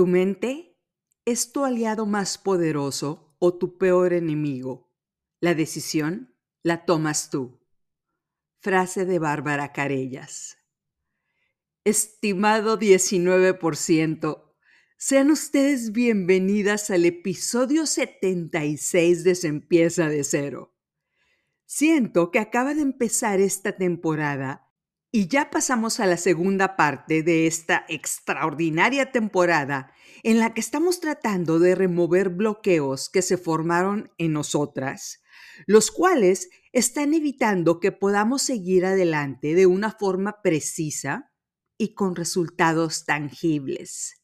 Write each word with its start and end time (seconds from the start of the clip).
¿Tu 0.00 0.06
mente 0.06 0.78
es 1.26 1.52
tu 1.52 1.62
aliado 1.62 2.06
más 2.06 2.38
poderoso 2.38 3.36
o 3.38 3.58
tu 3.58 3.76
peor 3.76 4.14
enemigo? 4.14 4.90
La 5.40 5.54
decisión 5.54 6.34
la 6.62 6.86
tomas 6.86 7.28
tú. 7.28 7.60
Frase 8.60 9.04
de 9.04 9.18
Bárbara 9.18 9.74
Carellas. 9.74 10.56
Estimado 11.84 12.78
19%, 12.78 14.54
sean 14.96 15.30
ustedes 15.30 15.92
bienvenidas 15.92 16.88
al 16.88 17.04
episodio 17.04 17.84
76 17.84 19.22
de 19.22 19.34
Se 19.34 19.52
de 19.52 20.24
cero. 20.24 20.74
Siento 21.66 22.30
que 22.30 22.38
acaba 22.38 22.72
de 22.72 22.80
empezar 22.80 23.38
esta 23.38 23.76
temporada 23.76 24.69
y 25.12 25.26
ya 25.26 25.50
pasamos 25.50 25.98
a 25.98 26.06
la 26.06 26.16
segunda 26.16 26.76
parte 26.76 27.22
de 27.22 27.46
esta 27.46 27.84
extraordinaria 27.88 29.10
temporada 29.10 29.92
en 30.22 30.38
la 30.38 30.54
que 30.54 30.60
estamos 30.60 31.00
tratando 31.00 31.58
de 31.58 31.74
remover 31.74 32.28
bloqueos 32.28 33.08
que 33.08 33.22
se 33.22 33.36
formaron 33.36 34.12
en 34.18 34.32
nosotras, 34.32 35.22
los 35.66 35.90
cuales 35.90 36.48
están 36.72 37.14
evitando 37.14 37.80
que 37.80 37.90
podamos 37.90 38.42
seguir 38.42 38.86
adelante 38.86 39.54
de 39.54 39.66
una 39.66 39.90
forma 39.90 40.42
precisa 40.42 41.32
y 41.76 41.94
con 41.94 42.14
resultados 42.14 43.04
tangibles. 43.04 44.22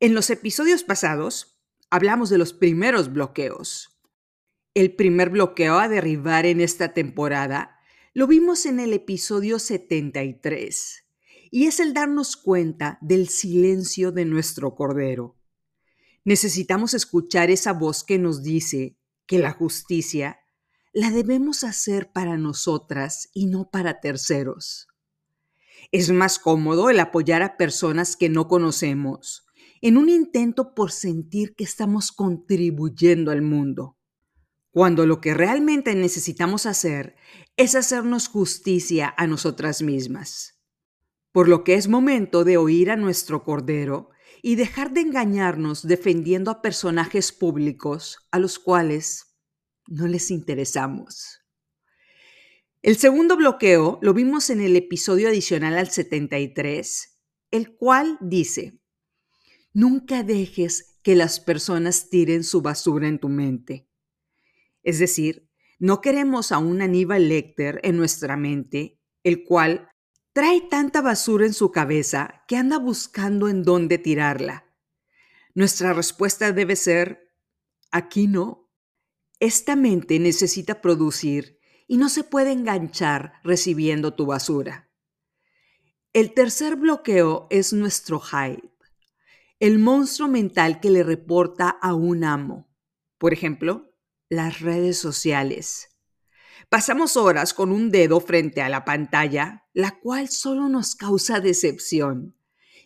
En 0.00 0.14
los 0.14 0.30
episodios 0.30 0.82
pasados 0.82 1.60
hablamos 1.90 2.30
de 2.30 2.38
los 2.38 2.52
primeros 2.52 3.12
bloqueos. 3.12 4.00
El 4.74 4.94
primer 4.94 5.30
bloqueo 5.30 5.78
a 5.78 5.88
derribar 5.88 6.46
en 6.46 6.60
esta 6.60 6.94
temporada 6.94 7.77
lo 8.18 8.26
vimos 8.26 8.66
en 8.66 8.80
el 8.80 8.94
episodio 8.94 9.60
73 9.60 11.04
y 11.52 11.66
es 11.66 11.78
el 11.78 11.94
darnos 11.94 12.36
cuenta 12.36 12.98
del 13.00 13.28
silencio 13.28 14.10
de 14.10 14.24
nuestro 14.24 14.74
cordero. 14.74 15.36
Necesitamos 16.24 16.94
escuchar 16.94 17.48
esa 17.48 17.72
voz 17.72 18.02
que 18.02 18.18
nos 18.18 18.42
dice 18.42 18.96
que 19.24 19.38
la 19.38 19.52
justicia 19.52 20.40
la 20.92 21.12
debemos 21.12 21.62
hacer 21.62 22.10
para 22.10 22.36
nosotras 22.36 23.30
y 23.34 23.46
no 23.46 23.70
para 23.70 24.00
terceros. 24.00 24.88
Es 25.92 26.10
más 26.10 26.40
cómodo 26.40 26.90
el 26.90 26.98
apoyar 26.98 27.42
a 27.42 27.56
personas 27.56 28.16
que 28.16 28.28
no 28.28 28.48
conocemos 28.48 29.46
en 29.80 29.96
un 29.96 30.08
intento 30.08 30.74
por 30.74 30.90
sentir 30.90 31.54
que 31.54 31.62
estamos 31.62 32.10
contribuyendo 32.10 33.30
al 33.30 33.42
mundo, 33.42 33.96
cuando 34.70 35.06
lo 35.06 35.20
que 35.20 35.34
realmente 35.34 35.94
necesitamos 35.94 36.66
hacer 36.66 37.16
es 37.56 37.74
hacernos 37.74 38.28
justicia 38.28 39.12
a 39.16 39.26
nosotras 39.26 39.82
mismas. 39.82 40.60
Por 41.32 41.48
lo 41.48 41.64
que 41.64 41.74
es 41.74 41.88
momento 41.88 42.44
de 42.44 42.56
oír 42.56 42.90
a 42.90 42.96
nuestro 42.96 43.44
Cordero 43.44 44.10
y 44.42 44.56
dejar 44.56 44.92
de 44.92 45.00
engañarnos 45.00 45.86
defendiendo 45.86 46.50
a 46.50 46.62
personajes 46.62 47.32
públicos 47.32 48.18
a 48.30 48.38
los 48.38 48.58
cuales 48.58 49.36
no 49.86 50.06
les 50.06 50.30
interesamos. 50.30 51.40
El 52.82 52.96
segundo 52.96 53.36
bloqueo 53.36 53.98
lo 54.02 54.14
vimos 54.14 54.50
en 54.50 54.60
el 54.60 54.76
episodio 54.76 55.28
adicional 55.28 55.76
al 55.76 55.90
73, 55.90 57.18
el 57.50 57.74
cual 57.76 58.18
dice, 58.20 58.78
Nunca 59.72 60.22
dejes 60.22 60.98
que 61.02 61.14
las 61.14 61.40
personas 61.40 62.08
tiren 62.08 62.44
su 62.44 62.62
basura 62.62 63.08
en 63.08 63.18
tu 63.18 63.28
mente. 63.28 63.87
Es 64.88 64.98
decir, 64.98 65.50
no 65.78 66.00
queremos 66.00 66.50
a 66.50 66.56
un 66.56 66.80
Aníbal 66.80 67.28
Lecter 67.28 67.78
en 67.82 67.98
nuestra 67.98 68.38
mente, 68.38 68.98
el 69.22 69.44
cual 69.44 69.90
trae 70.32 70.62
tanta 70.62 71.02
basura 71.02 71.44
en 71.44 71.52
su 71.52 71.70
cabeza 71.70 72.42
que 72.48 72.56
anda 72.56 72.78
buscando 72.78 73.50
en 73.50 73.64
dónde 73.64 73.98
tirarla. 73.98 74.64
Nuestra 75.54 75.92
respuesta 75.92 76.52
debe 76.52 76.74
ser, 76.74 77.28
aquí 77.90 78.28
no. 78.28 78.70
Esta 79.40 79.76
mente 79.76 80.18
necesita 80.18 80.80
producir 80.80 81.58
y 81.86 81.98
no 81.98 82.08
se 82.08 82.24
puede 82.24 82.52
enganchar 82.52 83.34
recibiendo 83.44 84.14
tu 84.14 84.24
basura. 84.24 84.90
El 86.14 86.32
tercer 86.32 86.76
bloqueo 86.76 87.46
es 87.50 87.74
nuestro 87.74 88.20
hype 88.20 88.70
el 89.60 89.78
monstruo 89.78 90.28
mental 90.28 90.80
que 90.80 90.88
le 90.88 91.02
reporta 91.02 91.68
a 91.68 91.92
un 91.92 92.24
amo. 92.24 92.70
Por 93.18 93.32
ejemplo, 93.32 93.87
las 94.28 94.60
redes 94.60 94.98
sociales. 94.98 95.88
Pasamos 96.68 97.16
horas 97.16 97.54
con 97.54 97.72
un 97.72 97.90
dedo 97.90 98.20
frente 98.20 98.60
a 98.60 98.68
la 98.68 98.84
pantalla, 98.84 99.66
la 99.72 99.98
cual 99.98 100.28
solo 100.28 100.68
nos 100.68 100.94
causa 100.94 101.40
decepción, 101.40 102.36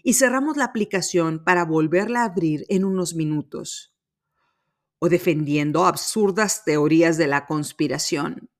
y 0.03 0.15
cerramos 0.15 0.57
la 0.57 0.65
aplicación 0.65 1.43
para 1.45 1.65
volverla 1.65 2.23
a 2.23 2.27
abrir 2.27 2.65
en 2.69 2.85
unos 2.85 3.15
minutos. 3.15 3.95
O 4.99 5.09
defendiendo 5.09 5.85
absurdas 5.85 6.65
teorías 6.65 7.19
de 7.19 7.27
la 7.27 7.47
conspiración. 7.47 8.51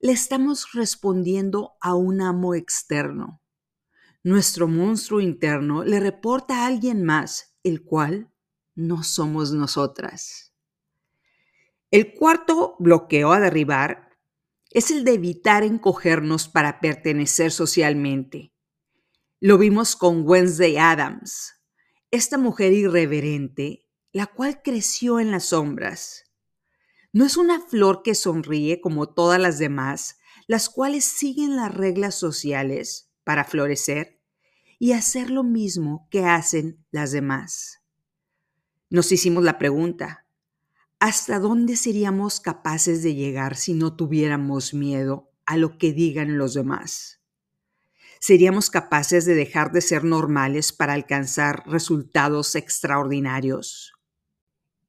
Le 0.00 0.12
estamos 0.12 0.72
respondiendo 0.72 1.74
a 1.80 1.94
un 1.94 2.20
amo 2.20 2.54
externo 2.54 3.42
nuestro 4.24 4.68
monstruo 4.68 5.20
interno 5.20 5.82
le 5.82 5.98
reporta 5.98 6.62
a 6.62 6.66
alguien 6.66 7.04
más, 7.04 7.56
el 7.64 7.82
cual 7.82 8.30
no 8.76 9.02
somos 9.02 9.52
nosotras. 9.52 10.41
El 11.92 12.14
cuarto 12.14 12.74
bloqueo 12.78 13.32
a 13.32 13.38
derribar 13.38 14.08
es 14.70 14.90
el 14.90 15.04
de 15.04 15.12
evitar 15.12 15.62
encogernos 15.62 16.48
para 16.48 16.80
pertenecer 16.80 17.52
socialmente. 17.52 18.54
Lo 19.40 19.58
vimos 19.58 19.94
con 19.94 20.26
Wednesday 20.26 20.78
Adams, 20.78 21.52
esta 22.10 22.38
mujer 22.38 22.72
irreverente, 22.72 23.90
la 24.10 24.26
cual 24.26 24.62
creció 24.62 25.20
en 25.20 25.30
las 25.30 25.44
sombras. 25.44 26.24
No 27.12 27.26
es 27.26 27.36
una 27.36 27.60
flor 27.60 28.02
que 28.02 28.14
sonríe 28.14 28.80
como 28.80 29.10
todas 29.10 29.38
las 29.38 29.58
demás, 29.58 30.16
las 30.46 30.70
cuales 30.70 31.04
siguen 31.04 31.56
las 31.56 31.74
reglas 31.74 32.14
sociales, 32.14 33.10
para 33.22 33.44
florecer 33.44 34.18
y 34.78 34.92
hacer 34.92 35.28
lo 35.28 35.44
mismo 35.44 36.08
que 36.10 36.24
hacen 36.24 36.86
las 36.90 37.12
demás. 37.12 37.82
Nos 38.88 39.12
hicimos 39.12 39.44
la 39.44 39.58
pregunta, 39.58 40.21
¿hasta 41.02 41.40
dónde 41.40 41.74
seríamos 41.74 42.38
capaces 42.38 43.02
de 43.02 43.16
llegar 43.16 43.56
si 43.56 43.74
no 43.74 43.96
tuviéramos 43.96 44.72
miedo 44.72 45.32
a 45.46 45.56
lo 45.56 45.76
que 45.76 45.92
digan 45.92 46.38
los 46.38 46.54
demás? 46.54 47.20
¿Seríamos 48.20 48.70
capaces 48.70 49.24
de 49.24 49.34
dejar 49.34 49.72
de 49.72 49.80
ser 49.80 50.04
normales 50.04 50.72
para 50.72 50.92
alcanzar 50.92 51.64
resultados 51.66 52.54
extraordinarios? 52.54 53.94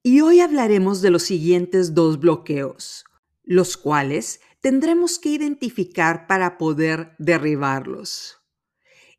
Y 0.03 0.21
hoy 0.21 0.39
hablaremos 0.39 1.01
de 1.01 1.09
los 1.09 1.23
siguientes 1.23 1.95
dos 1.95 2.19
bloqueos, 2.19 3.05
los 3.43 3.75
cuales 3.75 4.39
tendremos 4.61 5.17
que 5.17 5.29
identificar 5.29 6.27
para 6.27 6.59
poder 6.59 7.15
derribarlos. 7.17 8.37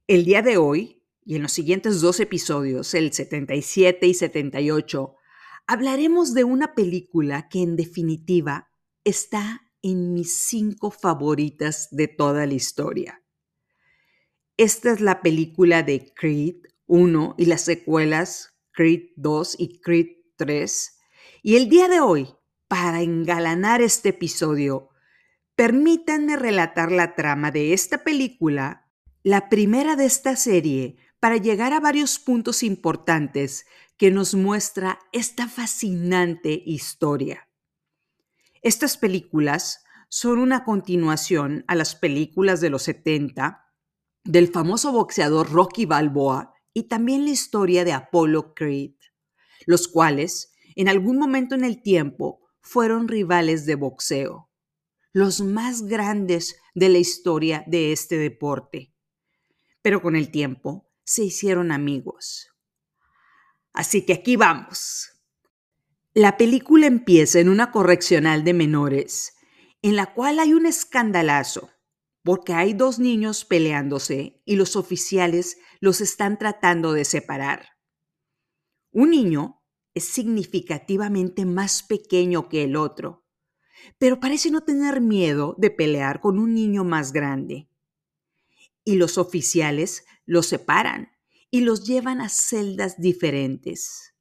El 0.07 0.25
día 0.25 0.43
de 0.43 0.59
hoy, 0.59 1.03
y 1.25 1.35
en 1.35 1.43
los 1.43 1.51
siguientes 1.51 2.01
dos 2.01 2.21
episodios, 2.21 2.95
el 2.95 3.13
77 3.13 4.07
y 4.07 4.15
78, 4.15 5.17
hablaremos 5.67 6.35
de 6.35 6.45
una 6.45 6.75
película 6.75 7.49
que 7.49 7.63
en 7.63 7.77
definitiva 7.77 8.71
está 9.05 9.63
en 9.83 10.13
mis 10.13 10.39
cinco 10.39 10.91
favoritas 10.91 11.89
de 11.91 12.09
toda 12.09 12.47
la 12.47 12.55
historia. 12.55 13.23
Esta 14.57 14.93
es 14.93 15.01
la 15.01 15.21
película 15.21 15.83
de 15.83 16.13
Creed 16.15 16.57
1 16.87 17.35
y 17.39 17.47
las 17.47 17.63
secuelas 17.63 18.55
Creed 18.73 19.11
2 19.17 19.57
y 19.59 19.81
Creed 19.81 20.09
3. 20.37 20.99
Y 21.43 21.57
el 21.57 21.69
día 21.69 21.89
de 21.89 22.01
hoy, 22.01 22.29
para 22.69 23.03
engalanar 23.03 23.83
este 23.83 24.11
episodio, 24.11 24.91
Permítanme 25.57 26.35
relatar 26.37 26.91
la 26.91 27.15
trama 27.15 27.53
de 27.53 27.75
esta 27.75 28.03
película, 28.03 28.89
la 29.23 29.49
primera 29.49 29.95
de 29.95 30.05
esta 30.05 30.35
serie, 30.35 30.97
para 31.21 31.37
llegar 31.37 31.73
a 31.73 31.79
varios 31.79 32.19
puntos 32.19 32.65
importantes 32.65 33.65
que 33.97 34.11
nos 34.11 34.35
muestra 34.35 34.99
esta 35.13 35.49
fascinante 35.49 36.63
historia. 36.65 37.49
Estas 38.63 38.97
películas 38.97 39.85
son 40.09 40.39
una 40.39 40.65
continuación 40.65 41.65
a 41.69 41.75
las 41.75 41.95
películas 41.95 42.61
de 42.61 42.71
los 42.71 42.83
70 42.83 43.65
del 44.25 44.49
famoso 44.49 44.93
boxeador 44.93 45.51
Rocky 45.51 45.87
Balboa 45.87 46.55
y 46.73 46.85
también 46.85 47.25
la 47.25 47.31
historia 47.31 47.85
de 47.85 47.93
Apollo 47.93 48.55
Creed, 48.55 48.95
los 49.67 49.89
cuales 49.89 50.53
en 50.77 50.89
algún 50.89 51.19
momento 51.19 51.55
en 51.55 51.65
el 51.65 51.83
tiempo 51.83 52.41
fueron 52.61 53.09
rivales 53.09 53.67
de 53.67 53.75
boxeo 53.75 54.51
los 55.15 55.41
más 55.41 55.83
grandes 55.83 56.57
de 56.75 56.89
la 56.89 56.99
historia 56.99 57.63
de 57.69 57.93
este 57.93 58.19
deporte. 58.19 58.93
Pero 59.81 60.03
con 60.03 60.17
el 60.17 60.31
tiempo 60.31 60.91
se 61.05 61.23
hicieron 61.23 61.71
amigos. 61.71 62.54
Así 63.75 64.07
que 64.07 64.15
aquí 64.15 64.37
vamos. 64.37 65.11
La 66.15 66.37
película 66.37 66.87
empieza 66.87 67.41
en 67.41 67.49
una 67.49 67.73
correccional 67.73 68.45
de 68.45 68.55
menores, 68.55 69.35
en 69.83 69.97
la 69.97 70.15
cual 70.15 70.39
hay 70.39 70.55
un 70.55 70.65
escandalazo, 70.65 71.71
porque 72.23 72.55
hay 72.55 72.73
dos 72.73 73.01
niños 73.01 73.45
peleándose 73.45 74.41
y 74.45 74.55
los 74.55 74.77
oficiales 74.77 75.59
los 75.81 76.01
están 76.01 76.39
tratando 76.39 76.93
de 76.93 77.05
separar. 77.05 77.71
Un 78.93 79.11
niño 79.11 79.61
es 79.93 80.05
significativamente 80.05 81.45
más 81.45 81.83
pequeño 81.83 82.49
que 82.49 82.63
el 82.63 82.77
otro, 82.77 83.27
pero 83.99 84.21
parece 84.21 84.53
no 84.53 84.63
tener 84.63 85.01
miedo 85.01 85.57
de 85.59 85.73
pelear 85.73 86.21
con 86.21 86.39
un 86.39 86.55
niño 86.55 86.85
más 86.85 87.13
grande. 87.13 87.69
Y 88.85 88.95
los 88.97 89.19
oficiales 89.19 90.05
los 90.27 90.47
separan 90.47 91.14
y 91.55 91.61
los 91.61 91.85
llevan 91.85 92.21
a 92.21 92.29
celdas 92.31 93.01
diferentes. 93.01 94.13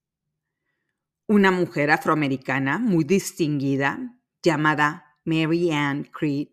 Una 1.25 1.49
mujer 1.49 1.89
afroamericana 1.89 2.77
muy 2.77 3.05
distinguida, 3.05 4.19
llamada 4.43 5.17
Mary 5.25 5.71
Ann 5.71 6.03
Creed, 6.03 6.49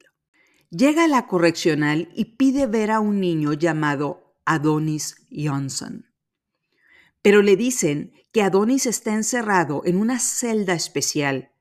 llega 0.71 1.05
a 1.05 1.09
la 1.09 1.27
correccional 1.27 2.09
y 2.15 2.37
pide 2.37 2.65
ver 2.67 2.93
a 2.93 3.01
un 3.01 3.21
niño 3.21 3.53
llamado 3.53 4.39
Adonis 4.47 5.17
Johnson. 5.31 6.07
Pero 7.21 7.43
le 7.43 7.57
dicen 7.57 8.15
que 8.33 8.41
Adonis 8.41 8.87
está 8.87 9.13
encerrado 9.13 9.83
en 9.85 9.99
una 9.99 10.19
celda 10.19 10.73
especial 10.73 11.53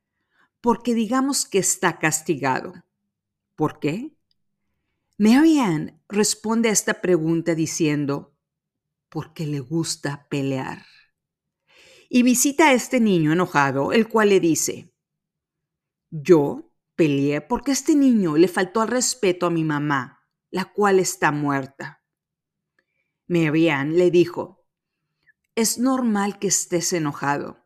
porque 0.62 0.94
digamos 0.94 1.46
que 1.46 1.60
está 1.60 2.00
castigado. 2.00 2.86
¿Por 3.58 3.82
qué? 3.82 4.16
Mary 5.18 5.60
Ann 5.60 6.02
responde 6.08 6.70
a 6.70 6.72
esta 6.72 7.02
pregunta 7.02 7.54
diciendo, 7.54 8.39
porque 9.10 9.46
le 9.46 9.60
gusta 9.60 10.28
pelear. 10.30 10.86
Y 12.10 12.24
visita 12.24 12.70
a 12.70 12.74
este 12.74 13.00
niño 13.00 13.34
enojado, 13.34 13.92
el 13.92 14.08
cual 14.08 14.30
le 14.30 14.40
dice, 14.40 14.94
yo 16.10 16.72
peleé 16.96 17.42
porque 17.42 17.72
este 17.72 17.96
niño 17.96 18.36
le 18.38 18.48
faltó 18.48 18.82
al 18.82 18.88
respeto 18.88 19.46
a 19.46 19.52
mi 19.52 19.64
mamá, 19.64 20.26
la 20.50 20.66
cual 20.66 21.00
está 21.00 21.32
muerta. 21.32 22.04
Mary 23.28 23.70
Ann 23.70 23.96
le 23.96 24.10
dijo, 24.10 24.66
es 25.56 25.78
normal 25.78 26.40
que 26.40 26.48
estés 26.48 26.94
enojado. 26.94 27.64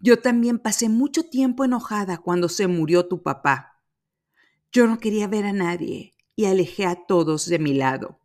Yo 0.00 0.20
también 0.20 0.58
pasé 0.58 0.88
mucho 0.88 1.28
tiempo 1.28 1.64
enojada 1.64 2.18
cuando 2.18 2.48
se 2.48 2.66
murió 2.66 3.06
tu 3.06 3.22
papá. 3.22 3.82
Yo 4.72 4.86
no 4.86 4.98
quería 4.98 5.28
ver 5.28 5.44
a 5.44 5.52
nadie 5.52 6.14
y 6.34 6.46
alejé 6.46 6.86
a 6.86 7.06
todos 7.06 7.46
de 7.46 7.58
mi 7.58 7.74
lado. 7.74 8.19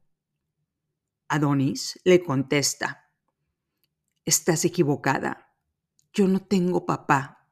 Adonis 1.35 1.99
le 2.03 2.23
contesta, 2.23 3.09
Estás 4.25 4.65
equivocada, 4.65 5.53
yo 6.11 6.27
no 6.27 6.39
tengo 6.39 6.85
papá. 6.85 7.47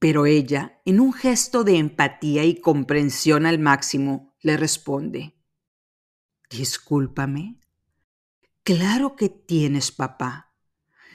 Pero 0.00 0.26
ella, 0.26 0.80
en 0.84 0.98
un 0.98 1.12
gesto 1.12 1.62
de 1.62 1.78
empatía 1.78 2.44
y 2.44 2.60
comprensión 2.60 3.46
al 3.46 3.60
máximo, 3.60 4.34
le 4.40 4.56
responde, 4.56 5.36
Discúlpame. 6.50 7.60
Claro 8.64 9.14
que 9.14 9.28
tienes 9.28 9.92
papá. 9.92 10.52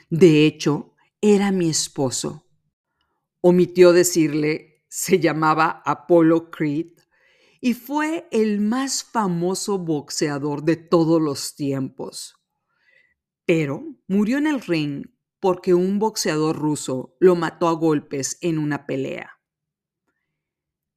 De 0.08 0.46
hecho, 0.46 0.94
era 1.20 1.52
mi 1.52 1.68
esposo. 1.68 2.46
Omitió 3.40 3.92
decirle, 3.92 4.84
se 4.88 5.20
llamaba 5.20 5.82
Apollo 5.84 6.50
Creed 6.50 6.99
y 7.60 7.74
fue 7.74 8.26
el 8.30 8.60
más 8.60 9.04
famoso 9.04 9.78
boxeador 9.78 10.64
de 10.64 10.76
todos 10.76 11.20
los 11.20 11.54
tiempos. 11.54 12.36
Pero 13.44 13.84
murió 14.06 14.38
en 14.38 14.46
el 14.46 14.60
ring 14.60 15.06
porque 15.40 15.74
un 15.74 15.98
boxeador 15.98 16.56
ruso 16.56 17.16
lo 17.20 17.36
mató 17.36 17.68
a 17.68 17.72
golpes 17.72 18.38
en 18.40 18.58
una 18.58 18.86
pelea. 18.86 19.40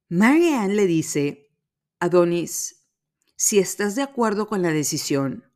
Marianne 0.08 0.74
le 0.74 0.86
dice, 0.86 1.50
Adonis, 1.98 2.86
si 3.36 3.58
estás 3.58 3.96
de 3.96 4.02
acuerdo 4.02 4.46
con 4.46 4.62
la 4.62 4.70
decisión, 4.70 5.50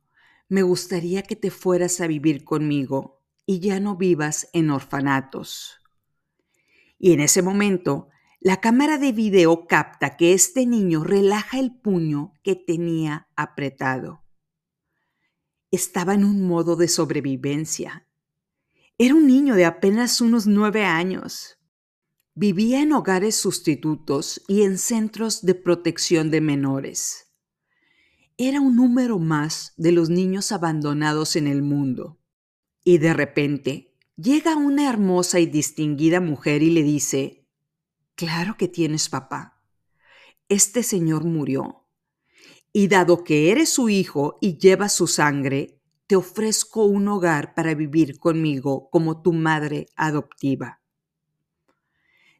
me 0.47 0.63
gustaría 0.63 1.21
que 1.23 1.35
te 1.35 1.51
fueras 1.51 2.01
a 2.01 2.07
vivir 2.07 2.43
conmigo 2.43 3.23
y 3.45 3.59
ya 3.59 3.79
no 3.79 3.95
vivas 3.95 4.49
en 4.53 4.69
orfanatos. 4.69 5.79
Y 6.97 7.13
en 7.13 7.21
ese 7.21 7.41
momento, 7.41 8.09
la 8.41 8.61
cámara 8.61 8.97
de 8.97 9.11
video 9.11 9.67
capta 9.67 10.15
que 10.15 10.33
este 10.33 10.65
niño 10.65 11.03
relaja 11.03 11.59
el 11.59 11.75
puño 11.75 12.33
que 12.41 12.55
tenía 12.55 13.27
apretado. 13.35 14.23
Estaba 15.71 16.13
en 16.13 16.23
un 16.23 16.47
modo 16.47 16.77
de 16.77 16.87
sobrevivencia. 16.87 18.07
Era 18.97 19.13
un 19.13 19.27
niño 19.27 19.55
de 19.55 19.65
apenas 19.65 20.21
unos 20.21 20.47
nueve 20.47 20.85
años. 20.85 21.57
Vivía 22.33 22.81
en 22.81 22.93
hogares 22.93 23.35
sustitutos 23.35 24.41
y 24.47 24.61
en 24.61 24.77
centros 24.77 25.41
de 25.41 25.55
protección 25.55 26.31
de 26.31 26.39
menores. 26.39 27.33
Era 28.37 28.61
un 28.61 28.77
número 28.77 29.19
más 29.19 29.73
de 29.75 29.91
los 29.91 30.09
niños 30.09 30.53
abandonados 30.53 31.35
en 31.35 31.45
el 31.45 31.61
mundo. 31.61 32.21
Y 32.85 32.99
de 32.99 33.13
repente 33.13 33.97
llega 34.15 34.55
una 34.55 34.89
hermosa 34.89 35.41
y 35.41 35.45
distinguida 35.45 36.21
mujer 36.21 36.63
y 36.63 36.69
le 36.69 36.83
dice, 36.83 37.38
Claro 38.19 38.57
que 38.57 38.67
tienes 38.67 39.07
papá. 39.07 39.63
Este 40.49 40.83
señor 40.83 41.23
murió. 41.23 41.85
Y 42.73 42.89
dado 42.89 43.23
que 43.23 43.49
eres 43.49 43.69
su 43.69 43.87
hijo 43.87 44.37
y 44.41 44.57
llevas 44.57 44.91
su 44.91 45.07
sangre, 45.07 45.79
te 46.05 46.17
ofrezco 46.17 46.83
un 46.83 47.07
hogar 47.07 47.55
para 47.55 47.75
vivir 47.75 48.19
conmigo 48.19 48.89
como 48.89 49.21
tu 49.21 49.31
madre 49.31 49.85
adoptiva. 49.95 50.81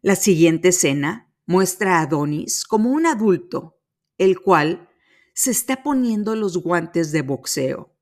La 0.01 0.17
siguiente 0.17 0.67
escena 0.67 1.31
muestra 1.45 1.99
a 1.99 2.01
Adonis 2.01 2.65
como 2.65 2.89
un 2.91 3.05
adulto, 3.05 3.79
el 4.17 4.41
cual 4.41 4.89
se 5.33 5.51
está 5.51 5.81
poniendo 5.81 6.35
los 6.35 6.57
guantes 6.57 7.13
de 7.13 7.21
boxeo. 7.21 7.95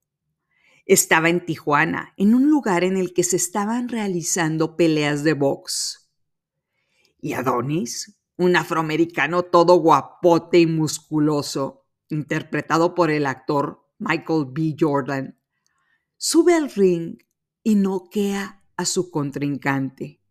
Estaba 0.87 1.29
en 1.29 1.45
Tijuana, 1.45 2.15
en 2.17 2.33
un 2.33 2.49
lugar 2.49 2.83
en 2.83 2.97
el 2.97 3.13
que 3.13 3.23
se 3.23 3.35
estaban 3.35 3.87
realizando 3.87 4.75
peleas 4.77 5.23
de 5.23 5.33
box. 5.33 6.06
Y 7.19 7.33
Adonis, 7.33 8.19
un 8.37 8.55
afroamericano 8.55 9.43
todo 9.43 9.75
guapote 9.75 10.59
y 10.59 10.67
musculoso, 10.67 11.85
interpretado 12.09 12.95
por 12.95 13.09
el 13.11 13.25
actor 13.25 13.83
Michael 13.99 14.45
B. 14.51 14.75
Jordan, 14.79 15.39
sube 16.17 16.53
al 16.53 16.71
ring 16.71 17.17
y 17.63 17.75
noquea 17.75 18.63
a 18.77 18.85
su 18.85 19.09
contrincante. 19.11 20.21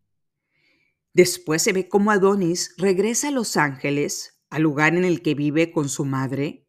Después 1.13 1.63
se 1.63 1.73
ve 1.73 1.89
cómo 1.89 2.11
Adonis 2.11 2.75
regresa 2.79 3.29
a 3.29 3.33
Los 3.33 3.57
Ángeles, 3.57 4.43
al 4.51 4.63
lugar 4.63 4.95
en 4.95 5.05
el 5.05 5.23
que 5.23 5.35
vive 5.35 5.73
con 5.73 5.89
su 5.89 6.05
madre, 6.05 6.69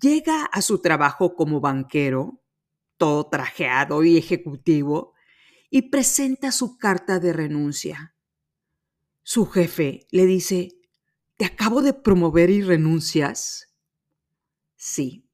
llega 0.00 0.44
a 0.44 0.62
su 0.62 0.80
trabajo 0.80 1.34
como 1.34 1.60
banquero, 1.60 2.42
todo 2.96 3.28
trajeado 3.28 4.04
y 4.04 4.16
ejecutivo, 4.16 5.14
y 5.70 5.90
presenta 5.90 6.52
su 6.52 6.78
carta 6.78 7.18
de 7.18 7.32
renuncia. 7.32 8.15
Su 9.28 9.46
jefe 9.46 10.06
le 10.12 10.24
dice, 10.24 10.78
¿te 11.36 11.46
acabo 11.46 11.82
de 11.82 11.92
promover 11.92 12.48
y 12.48 12.62
renuncias? 12.62 13.74
Sí, 14.76 15.28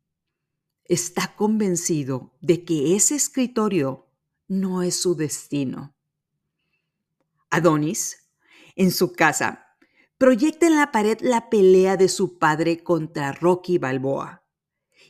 está 0.87 1.37
convencido 1.37 2.33
de 2.41 2.65
que 2.65 2.97
ese 2.97 3.17
escritorio 3.17 4.09
no 4.49 4.83
es 4.83 4.99
su 4.99 5.15
destino. 5.15 5.95
Adonis, 7.51 8.31
en 8.77 8.93
su 8.93 9.13
casa, 9.13 9.67
proyecta 10.17 10.67
en 10.67 10.77
la 10.77 10.91
pared 10.91 11.19
la 11.21 11.51
pelea 11.51 11.99
de 11.99 12.09
su 12.09 12.39
padre 12.39 12.83
contra 12.83 13.33
Rocky 13.33 13.77
Balboa 13.77 14.43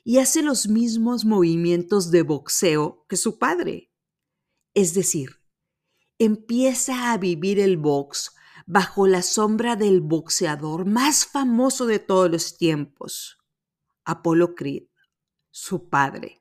y 0.03 0.19
hace 0.19 0.43
los 0.43 0.67
mismos 0.67 1.25
movimientos 1.25 2.11
de 2.11 2.23
boxeo 2.23 3.07
que 3.09 3.17
su 3.17 3.39
padre. 3.39 3.93
Es 4.75 4.93
decir, 4.93 5.39
empieza 6.19 7.13
a 7.13 7.19
vivir 7.19 7.61
el 7.61 7.77
box 7.77 8.33
bajo 8.67 9.07
la 9.07 9.23
sombra 9.23 9.77
del 9.77 10.01
boxeador 10.01 10.87
más 10.87 11.27
famoso 11.27 11.87
de 11.87 11.99
todos 11.99 12.31
los 12.31 12.57
tiempos, 12.57 13.39
Apolo 14.05 14.55
Creed, 14.55 14.85
su 15.51 15.89
padre. 15.89 16.41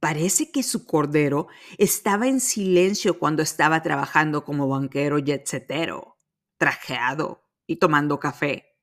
Parece 0.00 0.52
que 0.52 0.62
su 0.62 0.86
cordero 0.86 1.48
estaba 1.76 2.28
en 2.28 2.40
silencio 2.40 3.18
cuando 3.18 3.42
estaba 3.42 3.82
trabajando 3.82 4.44
como 4.44 4.68
banquero 4.68 5.18
jetsetero, 5.18 6.16
trajeado 6.56 7.42
y 7.66 7.76
tomando 7.76 8.20
café. 8.20 8.76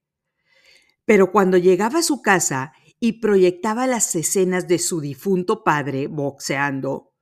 Pero 1.05 1.31
cuando 1.31 1.57
llegaba 1.57 1.99
a 1.99 2.03
su 2.03 2.21
casa 2.21 2.73
y 2.99 3.13
proyectaba 3.13 3.87
las 3.87 4.15
escenas 4.15 4.67
de 4.67 4.79
su 4.79 4.99
difunto 4.99 5.63
padre 5.63 6.07
boxeando, 6.07 7.14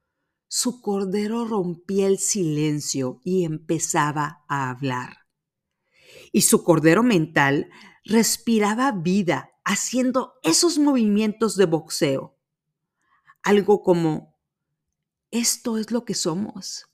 su 0.56 0.82
cordero 0.82 1.46
rompía 1.46 2.06
el 2.06 2.20
silencio 2.20 3.20
y 3.24 3.44
empezaba 3.44 4.44
a 4.48 4.70
hablar. 4.70 5.26
Y 6.32 6.42
su 6.42 6.64
cordero 6.64 7.02
mental 7.02 7.72
respiraba 8.06 8.92
vida 8.92 9.50
haciendo 9.66 10.36
esos 10.44 10.78
movimientos 10.78 11.56
de 11.56 11.66
boxeo. 11.66 12.38
Algo 13.42 13.82
como, 13.82 14.38
esto 15.32 15.80
es 15.80 15.90
lo 15.90 16.06
que 16.06 16.14
somos. 16.14 16.86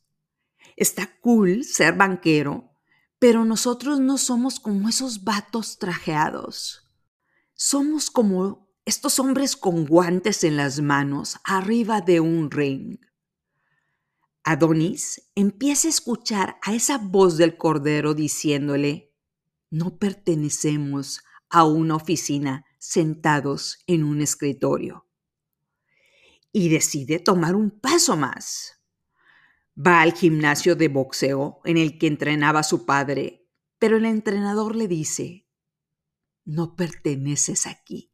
Está 0.78 1.20
cool 1.20 1.66
ser 1.66 1.98
banquero, 1.98 2.72
pero 3.20 3.44
nosotros 3.44 4.00
no 4.00 4.18
somos 4.18 4.62
como 4.62 4.88
esos 4.88 5.26
vatos 5.26 5.80
trajeados. 5.80 6.90
Somos 7.56 8.10
como 8.10 8.70
estos 8.86 9.20
hombres 9.20 9.58
con 9.58 9.86
guantes 9.86 10.46
en 10.46 10.56
las 10.56 10.80
manos 10.80 11.36
arriba 11.44 12.00
de 12.00 12.22
un 12.22 12.50
ring. 12.52 13.00
Adonis 14.44 15.30
empieza 15.36 15.88
a 15.88 15.92
escuchar 15.92 16.58
a 16.62 16.74
esa 16.74 16.98
voz 16.98 17.38
del 17.38 17.58
Cordero 17.58 18.14
diciéndole, 18.14 19.14
no 19.70 19.98
pertenecemos 19.98 21.22
a 21.50 21.66
una 21.66 21.96
oficina 21.96 22.66
sentados 22.78 23.84
en 23.88 24.04
un 24.04 24.22
escritorio. 24.22 25.08
Y 26.52 26.70
decide 26.70 27.20
tomar 27.20 27.56
un 27.56 27.70
paso 27.70 28.18
más. 28.18 28.82
Va 29.78 30.02
al 30.02 30.14
gimnasio 30.14 30.76
de 30.76 30.88
boxeo 30.88 31.62
en 31.64 31.78
el 31.78 32.00
que 32.00 32.08
entrenaba 32.08 32.64
su 32.64 32.86
padre, 32.86 33.48
pero 33.78 33.98
el 33.98 34.06
entrenador 34.06 34.76
le 34.76 34.88
dice, 34.88 35.48
no 36.44 36.76
perteneces 36.76 37.68
aquí. 37.68 38.09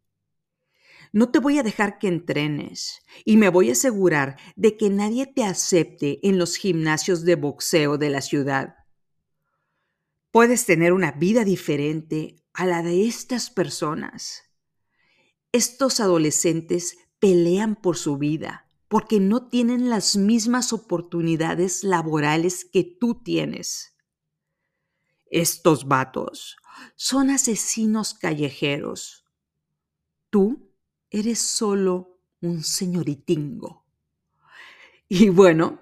No 1.15 1.31
te 1.31 1.39
voy 1.39 1.57
a 1.57 1.63
dejar 1.63 1.97
que 1.97 2.09
entrenes 2.09 3.01
y 3.23 3.37
me 3.37 3.47
voy 3.47 3.69
a 3.69 3.71
asegurar 3.71 4.35
de 4.57 4.75
que 4.75 4.89
nadie 4.89 5.25
te 5.25 5.45
acepte 5.45 6.19
en 6.27 6.37
los 6.37 6.57
gimnasios 6.57 7.23
de 7.23 7.35
boxeo 7.35 7.97
de 7.97 8.09
la 8.09 8.19
ciudad. 8.19 8.75
Puedes 10.31 10.65
tener 10.65 10.91
una 10.91 11.13
vida 11.13 11.45
diferente 11.45 12.43
a 12.51 12.65
la 12.65 12.83
de 12.83 13.07
estas 13.07 13.49
personas. 13.49 14.43
Estos 15.53 16.01
adolescentes 16.01 16.97
pelean 17.19 17.77
por 17.77 17.95
su 17.95 18.17
vida 18.17 18.69
porque 18.89 19.21
no 19.21 19.47
tienen 19.47 19.89
las 19.89 20.17
mismas 20.17 20.73
oportunidades 20.73 21.85
laborales 21.85 22.65
que 22.65 22.83
tú 22.83 23.23
tienes. 23.23 23.95
Estos 25.27 25.87
vatos 25.87 26.57
son 26.97 27.29
asesinos 27.29 28.13
callejeros. 28.13 29.23
Tú 30.29 30.64
eres 31.15 31.39
solo 31.39 32.19
un 32.41 32.61
señoritingo. 32.63 33.85
Y 35.07 35.29
bueno, 35.29 35.81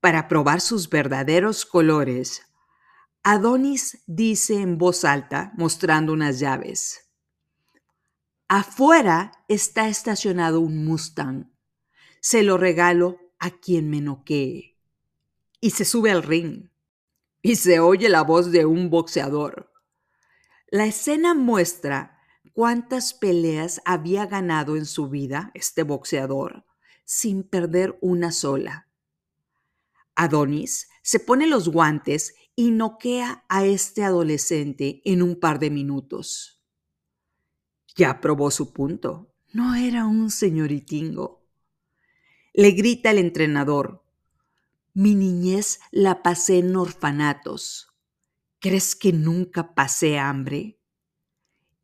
para 0.00 0.26
probar 0.26 0.62
sus 0.62 0.88
verdaderos 0.88 1.66
colores, 1.66 2.42
Adonis 3.22 4.02
dice 4.06 4.60
en 4.60 4.78
voz 4.78 5.04
alta, 5.04 5.52
mostrando 5.56 6.14
unas 6.14 6.40
llaves. 6.40 7.10
Afuera 8.48 9.32
está 9.48 9.88
estacionado 9.88 10.60
un 10.60 10.84
Mustang. 10.86 11.50
Se 12.20 12.42
lo 12.42 12.56
regalo 12.56 13.18
a 13.38 13.50
quien 13.50 13.90
me 13.90 14.00
noquee. 14.00 14.78
Y 15.60 15.70
se 15.70 15.84
sube 15.84 16.10
al 16.10 16.22
ring. 16.22 16.70
Y 17.42 17.56
se 17.56 17.80
oye 17.80 18.08
la 18.08 18.22
voz 18.22 18.50
de 18.50 18.64
un 18.64 18.88
boxeador. 18.88 19.70
La 20.68 20.86
escena 20.86 21.34
muestra 21.34 22.13
cuántas 22.54 23.12
peleas 23.12 23.82
había 23.84 24.26
ganado 24.26 24.76
en 24.76 24.86
su 24.86 25.10
vida 25.10 25.50
este 25.52 25.82
boxeador 25.82 26.64
sin 27.04 27.42
perder 27.42 27.98
una 28.00 28.32
sola. 28.32 28.88
Adonis 30.14 30.88
se 31.02 31.18
pone 31.18 31.46
los 31.46 31.68
guantes 31.68 32.34
y 32.56 32.70
noquea 32.70 33.44
a 33.48 33.66
este 33.66 34.04
adolescente 34.04 35.02
en 35.04 35.20
un 35.20 35.38
par 35.38 35.58
de 35.58 35.70
minutos. 35.70 36.62
Ya 37.96 38.20
probó 38.20 38.50
su 38.50 38.72
punto. 38.72 39.34
No 39.52 39.74
era 39.74 40.06
un 40.06 40.30
señoritingo. 40.30 41.44
Le 42.52 42.70
grita 42.70 43.10
el 43.10 43.18
entrenador. 43.18 44.04
Mi 44.94 45.16
niñez 45.16 45.80
la 45.90 46.22
pasé 46.22 46.58
en 46.58 46.76
orfanatos. 46.76 47.88
¿Crees 48.60 48.94
que 48.94 49.12
nunca 49.12 49.74
pasé 49.74 50.18
hambre? 50.18 50.78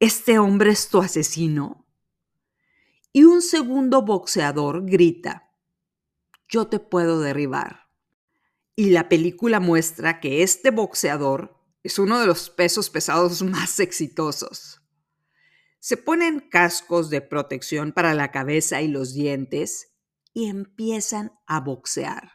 ¿Este 0.03 0.39
hombre 0.39 0.71
es 0.71 0.89
tu 0.89 1.03
asesino? 1.03 1.87
Y 3.13 3.25
un 3.25 3.43
segundo 3.43 4.01
boxeador 4.01 4.87
grita, 4.87 5.53
yo 6.49 6.69
te 6.69 6.79
puedo 6.79 7.21
derribar. 7.21 7.91
Y 8.75 8.93
la 8.93 9.11
película 9.11 9.61
muestra 9.61 10.19
que 10.19 10.43
este 10.43 10.71
boxeador 10.71 11.55
es 11.83 11.99
uno 11.99 12.19
de 12.19 12.27
los 12.27 12.49
pesos 12.49 12.89
pesados 12.89 13.43
más 13.43 13.79
exitosos. 13.79 14.81
Se 15.81 15.99
ponen 15.99 16.49
cascos 16.49 17.11
de 17.11 17.21
protección 17.21 17.93
para 17.93 18.15
la 18.15 18.31
cabeza 18.31 18.81
y 18.81 18.89
los 18.89 19.13
dientes 19.13 19.93
y 20.33 20.49
empiezan 20.49 21.39
a 21.47 21.61
boxear. 21.61 22.33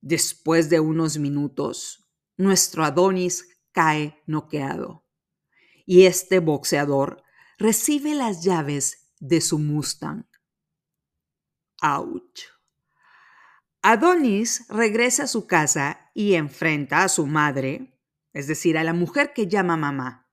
Después 0.00 0.70
de 0.70 0.78
unos 0.78 1.18
minutos, 1.18 2.08
nuestro 2.36 2.84
Adonis 2.84 3.48
cae 3.72 4.22
noqueado 4.28 5.05
y 5.86 6.06
este 6.06 6.40
boxeador 6.40 7.22
recibe 7.58 8.14
las 8.14 8.42
llaves 8.42 9.12
de 9.18 9.40
su 9.40 9.58
Mustang. 9.58 10.26
¡Auch! 11.80 12.56
Adonis 13.82 14.66
regresa 14.68 15.24
a 15.24 15.26
su 15.28 15.46
casa 15.46 16.10
y 16.12 16.34
enfrenta 16.34 17.04
a 17.04 17.08
su 17.08 17.26
madre, 17.26 17.96
es 18.32 18.48
decir, 18.48 18.76
a 18.76 18.84
la 18.84 18.92
mujer 18.92 19.32
que 19.32 19.46
llama 19.46 19.76
mamá. 19.76 20.28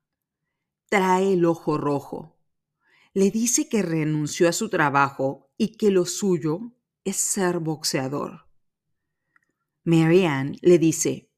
Trae 0.89 1.33
el 1.33 1.45
ojo 1.45 1.77
rojo. 1.77 2.35
Le 3.13 3.29
dice 3.29 3.69
que 3.69 3.83
renunció 3.83 4.49
a 4.49 4.53
su 4.53 4.69
trabajo 4.69 5.51
y 5.55 5.77
que 5.77 5.91
lo 5.91 6.05
suyo 6.05 6.73
es 7.03 7.17
ser 7.17 7.59
boxeador. 7.59 8.47
Marianne 9.83 10.57
le 10.61 10.79
dice, 10.79 11.32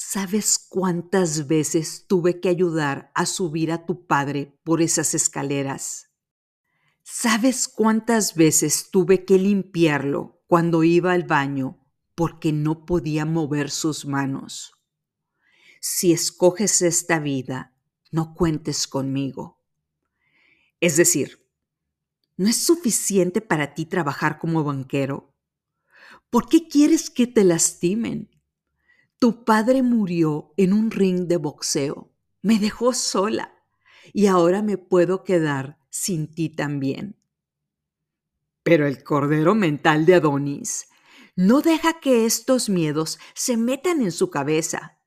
¿sabes 0.00 0.60
cuántas 0.60 1.48
veces 1.48 2.06
tuve 2.06 2.38
que 2.38 2.48
ayudar 2.48 3.10
a 3.16 3.26
subir 3.26 3.72
a 3.72 3.84
tu 3.84 4.06
padre 4.06 4.56
por 4.62 4.80
esas 4.80 5.12
escaleras? 5.12 6.12
¿Sabes 7.02 7.66
cuántas 7.66 8.36
veces 8.36 8.90
tuve 8.92 9.24
que 9.24 9.38
limpiarlo 9.38 10.40
cuando 10.46 10.84
iba 10.84 11.10
al 11.10 11.24
baño 11.24 11.84
porque 12.14 12.52
no 12.52 12.86
podía 12.86 13.24
mover 13.24 13.72
sus 13.72 14.06
manos. 14.06 14.72
Si 15.80 16.12
escoges 16.12 16.80
esta 16.80 17.18
vida, 17.18 17.76
no 18.12 18.34
cuentes 18.34 18.86
conmigo. 18.86 19.60
Es 20.80 20.96
decir, 20.96 21.44
¿no 22.36 22.48
es 22.48 22.56
suficiente 22.56 23.40
para 23.40 23.74
ti 23.74 23.84
trabajar 23.84 24.38
como 24.38 24.62
banquero? 24.62 25.34
¿Por 26.30 26.48
qué 26.48 26.68
quieres 26.68 27.10
que 27.10 27.26
te 27.26 27.42
lastimen? 27.42 28.37
Tu 29.18 29.44
padre 29.44 29.82
murió 29.82 30.54
en 30.56 30.72
un 30.72 30.90
ring 30.90 31.26
de 31.26 31.38
boxeo. 31.38 32.12
Me 32.40 32.58
dejó 32.58 32.92
sola 32.92 33.52
y 34.12 34.26
ahora 34.26 34.62
me 34.62 34.78
puedo 34.78 35.24
quedar 35.24 35.78
sin 35.90 36.32
ti 36.32 36.48
también. 36.48 37.16
Pero 38.62 38.86
el 38.86 39.02
cordero 39.02 39.54
mental 39.54 40.06
de 40.06 40.14
Adonis 40.14 40.88
no 41.34 41.62
deja 41.62 42.00
que 42.00 42.26
estos 42.26 42.68
miedos 42.68 43.18
se 43.34 43.56
metan 43.56 44.02
en 44.02 44.12
su 44.12 44.30
cabeza. 44.30 44.98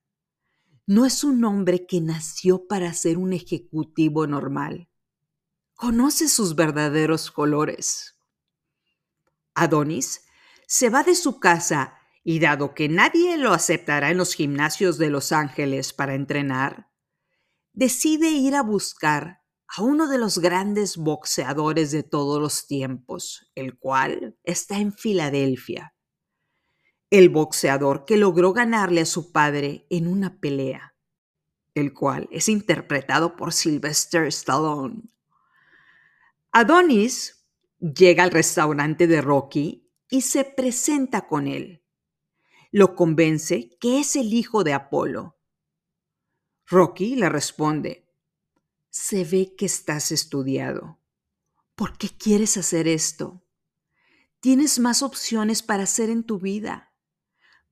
No 0.86 1.06
es 1.06 1.24
un 1.24 1.44
hombre 1.44 1.86
que 1.86 2.00
nació 2.00 2.66
para 2.66 2.92
ser 2.92 3.16
un 3.16 3.32
ejecutivo 3.32 4.26
normal. 4.26 4.88
Conoce 5.74 6.28
sus 6.28 6.54
verdaderos 6.54 7.30
colores. 7.30 8.18
Adonis 9.54 10.22
se 10.66 10.90
va 10.90 11.02
de 11.02 11.14
su 11.14 11.38
casa 11.38 11.98
y 12.24 12.38
dado 12.38 12.74
que 12.74 12.88
nadie 12.88 13.36
lo 13.36 13.52
aceptará 13.52 14.10
en 14.10 14.18
los 14.18 14.34
gimnasios 14.34 14.98
de 14.98 15.10
Los 15.10 15.32
Ángeles 15.32 15.92
para 15.92 16.14
entrenar, 16.14 16.88
decide 17.72 18.30
ir 18.30 18.54
a 18.54 18.62
buscar 18.62 19.40
a 19.74 19.82
uno 19.82 20.08
de 20.08 20.18
los 20.18 20.38
grandes 20.38 20.96
boxeadores 20.96 21.90
de 21.90 22.02
todos 22.02 22.40
los 22.40 22.66
tiempos, 22.66 23.50
el 23.54 23.78
cual 23.78 24.36
está 24.44 24.78
en 24.78 24.92
Filadelfia. 24.92 25.94
El 27.10 27.30
boxeador 27.30 28.04
que 28.04 28.16
logró 28.16 28.52
ganarle 28.52 29.00
a 29.00 29.06
su 29.06 29.32
padre 29.32 29.86
en 29.90 30.06
una 30.06 30.40
pelea, 30.40 30.94
el 31.74 31.94
cual 31.94 32.28
es 32.30 32.48
interpretado 32.48 33.34
por 33.34 33.52
Sylvester 33.52 34.26
Stallone. 34.26 35.04
Adonis 36.52 37.46
llega 37.78 38.24
al 38.24 38.30
restaurante 38.30 39.06
de 39.06 39.22
Rocky 39.22 39.90
y 40.10 40.20
se 40.20 40.44
presenta 40.44 41.26
con 41.26 41.46
él. 41.46 41.81
Lo 42.74 42.94
convence 42.94 43.68
que 43.78 44.00
es 44.00 44.16
el 44.16 44.32
hijo 44.32 44.64
de 44.64 44.72
Apolo. 44.72 45.36
Rocky 46.66 47.16
le 47.16 47.28
responde, 47.28 48.08
se 48.88 49.24
ve 49.24 49.54
que 49.54 49.66
estás 49.66 50.10
estudiado. 50.10 50.98
¿Por 51.74 51.98
qué 51.98 52.08
quieres 52.08 52.56
hacer 52.56 52.88
esto? 52.88 53.44
Tienes 54.40 54.78
más 54.78 55.02
opciones 55.02 55.62
para 55.62 55.82
hacer 55.82 56.08
en 56.08 56.24
tu 56.24 56.38
vida. 56.38 56.94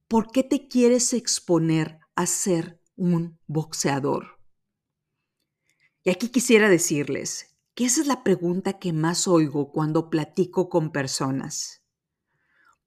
¿Por 0.07 0.31
qué 0.31 0.43
te 0.43 0.69
quieres 0.69 1.15
exponer 1.15 2.01
a 2.15 2.27
ser 2.27 2.79
un 2.95 3.41
boxeador? 3.47 4.39
Y 6.05 6.11
aquí 6.11 6.29
quisiera 6.29 6.69
decirles 6.69 7.57
que 7.75 7.87
esa 7.87 8.03
es 8.03 8.07
la 8.07 8.23
pregunta 8.23 8.79
que 8.79 8.93
más 8.93 9.27
oigo 9.27 9.73
cuando 9.73 10.11
platico 10.11 10.69
con 10.69 10.93
personas. 10.93 11.80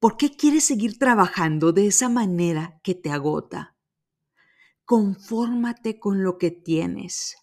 ¿Por 0.04 0.18
qué 0.18 0.36
quieres 0.36 0.66
seguir 0.66 1.00
trabajando 1.00 1.72
de 1.72 1.88
esa 1.88 2.10
manera 2.10 2.82
que 2.84 2.94
te 2.94 3.10
agota? 3.10 3.78
Confórmate 4.84 5.98
con 5.98 6.24
lo 6.24 6.38
que 6.38 6.52
tienes. 6.52 7.38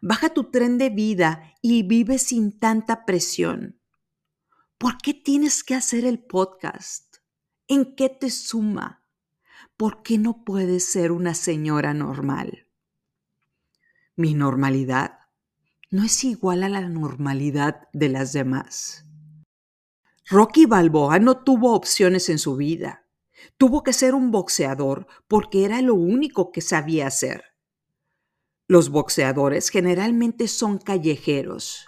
Baja 0.00 0.30
tu 0.30 0.44
tren 0.44 0.78
de 0.78 0.88
vida 0.88 1.52
y 1.60 1.82
vive 1.82 2.16
sin 2.18 2.58
tanta 2.58 3.04
presión. 3.04 3.78
¿Por 4.78 4.96
qué 4.96 5.12
tienes 5.12 5.62
que 5.62 5.74
hacer 5.74 6.06
el 6.06 6.18
podcast? 6.18 7.16
¿En 7.66 7.94
qué 7.94 8.08
te 8.08 8.30
suma? 8.30 9.04
¿Por 9.76 10.02
qué 10.02 10.16
no 10.16 10.46
puedes 10.46 10.90
ser 10.90 11.12
una 11.12 11.34
señora 11.34 11.92
normal? 11.92 12.68
Mi 14.16 14.32
normalidad 14.32 15.18
no 15.90 16.04
es 16.04 16.24
igual 16.24 16.62
a 16.62 16.70
la 16.70 16.88
normalidad 16.88 17.86
de 17.92 18.08
las 18.08 18.32
demás. 18.32 19.07
Rocky 20.30 20.66
Balboa 20.66 21.18
no 21.20 21.42
tuvo 21.42 21.72
opciones 21.72 22.28
en 22.28 22.38
su 22.38 22.56
vida. 22.56 23.06
Tuvo 23.56 23.82
que 23.82 23.94
ser 23.94 24.14
un 24.14 24.30
boxeador 24.30 25.06
porque 25.26 25.64
era 25.64 25.80
lo 25.80 25.94
único 25.94 26.52
que 26.52 26.60
sabía 26.60 27.06
hacer. 27.06 27.44
Los 28.66 28.90
boxeadores 28.90 29.70
generalmente 29.70 30.46
son 30.46 30.76
callejeros. 30.76 31.86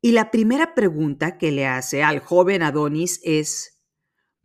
Y 0.00 0.12
la 0.12 0.32
primera 0.32 0.74
pregunta 0.74 1.38
que 1.38 1.52
le 1.52 1.66
hace 1.68 2.02
al 2.02 2.18
joven 2.18 2.64
Adonis 2.64 3.20
es, 3.22 3.84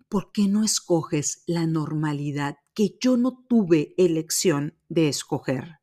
¿por 0.08 0.32
qué 0.32 0.48
no 0.48 0.64
escoges 0.64 1.42
la 1.48 1.66
normalidad 1.66 2.58
que 2.76 2.96
yo 3.02 3.18
no 3.18 3.44
tuve 3.50 3.96
elección 3.98 4.78
de 4.90 5.10
escoger? 5.10 5.80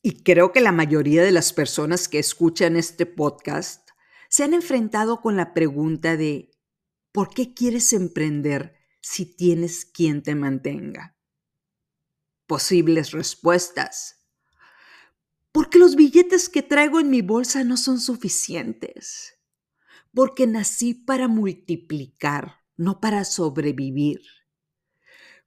Y 0.00 0.22
creo 0.22 0.52
que 0.52 0.60
la 0.60 0.70
mayoría 0.70 1.24
de 1.24 1.32
las 1.32 1.52
personas 1.52 2.08
que 2.08 2.20
escuchan 2.20 2.76
este 2.76 3.04
podcast 3.04 3.83
se 4.34 4.42
han 4.42 4.52
enfrentado 4.52 5.20
con 5.20 5.36
la 5.36 5.54
pregunta 5.54 6.16
de 6.16 6.50
¿por 7.12 7.32
qué 7.32 7.54
quieres 7.54 7.92
emprender 7.92 8.74
si 9.00 9.26
tienes 9.26 9.84
quien 9.84 10.24
te 10.24 10.34
mantenga? 10.34 11.16
Posibles 12.48 13.12
respuestas. 13.12 14.26
Porque 15.52 15.78
los 15.78 15.94
billetes 15.94 16.48
que 16.48 16.64
traigo 16.64 16.98
en 16.98 17.10
mi 17.10 17.22
bolsa 17.22 17.62
no 17.62 17.76
son 17.76 18.00
suficientes. 18.00 19.38
Porque 20.12 20.48
nací 20.48 20.94
para 20.94 21.28
multiplicar, 21.28 22.56
no 22.76 22.98
para 22.98 23.24
sobrevivir. 23.24 24.20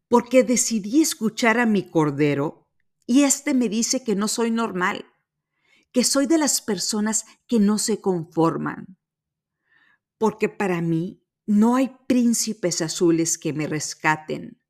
Porque 0.08 0.44
decidí 0.44 1.02
escuchar 1.02 1.60
a 1.60 1.66
mi 1.66 1.92
cordero 1.92 2.70
y 3.06 3.24
este 3.24 3.54
me 3.54 3.68
dice 3.68 4.06
que 4.06 4.16
no 4.16 4.30
soy 4.30 4.50
normal, 4.50 5.06
que 5.98 6.04
soy 6.04 6.28
de 6.28 6.38
las 6.38 6.62
personas 6.62 7.26
que 7.48 7.60
no 7.60 7.80
se 7.80 8.02
conforman. 8.02 9.00
Porque 10.20 10.48
para 10.48 10.80
mí 10.80 11.24
no 11.48 11.76
hay 11.76 11.90
príncipes 12.06 12.84
azules 12.84 13.40
que 13.40 13.52
me 13.52 13.66
rescaten. 13.66 14.62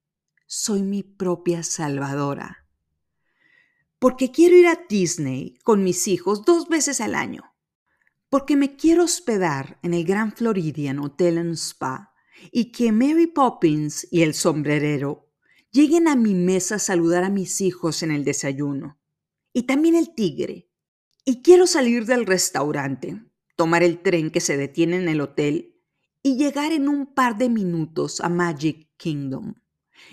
Soy 0.46 0.84
mi 0.84 1.04
propia 1.04 1.64
salvadora. 1.64 2.66
Porque 4.00 4.32
quiero 4.32 4.56
ir 4.56 4.68
a 4.68 4.80
Disney 4.88 5.58
con 5.66 5.84
mis 5.84 6.08
hijos 6.08 6.46
dos 6.46 6.70
veces 6.70 7.02
al 7.02 7.14
año. 7.14 7.44
Porque 8.30 8.56
me 8.56 8.78
quiero 8.78 9.04
hospedar 9.04 9.80
en 9.84 9.94
el 9.94 10.06
Gran 10.06 10.32
Floridian 10.32 10.98
Hotel 10.98 11.40
and 11.40 11.56
Spa 11.56 12.14
y 12.54 12.72
que 12.72 12.94
Mary 12.94 13.28
Poppins 13.28 14.08
y 14.12 14.22
el 14.22 14.34
sombrerero 14.34 15.30
lleguen 15.72 16.08
a 16.08 16.16
mi 16.16 16.36
mesa 16.36 16.76
a 16.76 16.80
saludar 16.80 17.26
a 17.26 17.30
mis 17.30 17.60
hijos 17.60 18.02
en 18.02 18.12
el 18.12 18.24
desayuno. 18.24 18.98
Y 19.52 19.64
también 19.64 19.96
el 19.96 20.16
tigre. 20.16 20.67
Y 21.30 21.42
quiero 21.42 21.68
salir 21.68 22.06
del 22.06 22.26
restaurante, 22.26 23.22
tomar 23.58 23.84
el 23.84 24.02
tren 24.02 24.32
que 24.32 24.40
se 24.40 24.56
detiene 24.56 24.96
en 24.96 25.10
el 25.10 25.20
hotel 25.20 25.76
y 26.24 26.38
llegar 26.38 26.72
en 26.72 26.88
un 26.88 27.14
par 27.14 27.38
de 27.38 27.50
minutos 27.50 28.22
a 28.22 28.30
Magic 28.30 28.88
Kingdom 28.96 29.56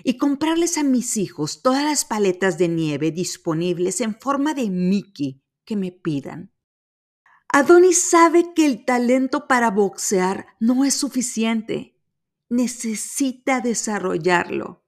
y 0.03 0.19
comprarles 0.19 0.77
a 0.77 0.83
mis 0.83 1.17
hijos 1.17 1.63
todas 1.63 1.85
las 1.85 2.05
paletas 2.05 2.59
de 2.59 2.67
nieve 2.67 3.13
disponibles 3.13 4.01
en 4.01 4.19
forma 4.19 4.55
de 4.55 4.69
Mickey 4.71 5.41
que 5.65 5.77
me 5.77 5.93
pidan. 5.93 6.53
Adonis 7.47 8.11
sabe 8.11 8.53
que 8.53 8.67
el 8.67 8.85
talento 8.85 9.47
para 9.47 9.71
boxear 9.71 10.49
no 10.59 10.85
es 10.85 10.95
suficiente. 10.95 11.97
Necesita 12.49 13.61
desarrollarlo. 13.61 14.85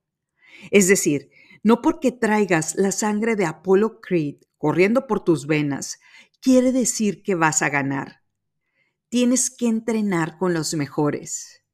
Es 0.72 0.88
decir, 0.88 1.30
no 1.62 1.82
porque 1.82 2.10
traigas 2.10 2.74
la 2.74 2.90
sangre 2.90 3.36
de 3.36 3.46
Apollo 3.46 4.00
Creed 4.00 4.38
corriendo 4.58 5.06
por 5.06 5.22
tus 5.22 5.46
venas, 5.46 6.00
quiere 6.46 6.70
decir 6.70 7.24
que 7.24 7.34
vas 7.34 7.60
a 7.60 7.70
ganar. 7.70 8.22
Tienes 9.08 9.50
que 9.50 9.66
entrenar 9.66 10.38
con 10.38 10.54
los 10.54 10.74
mejores. 10.74 11.64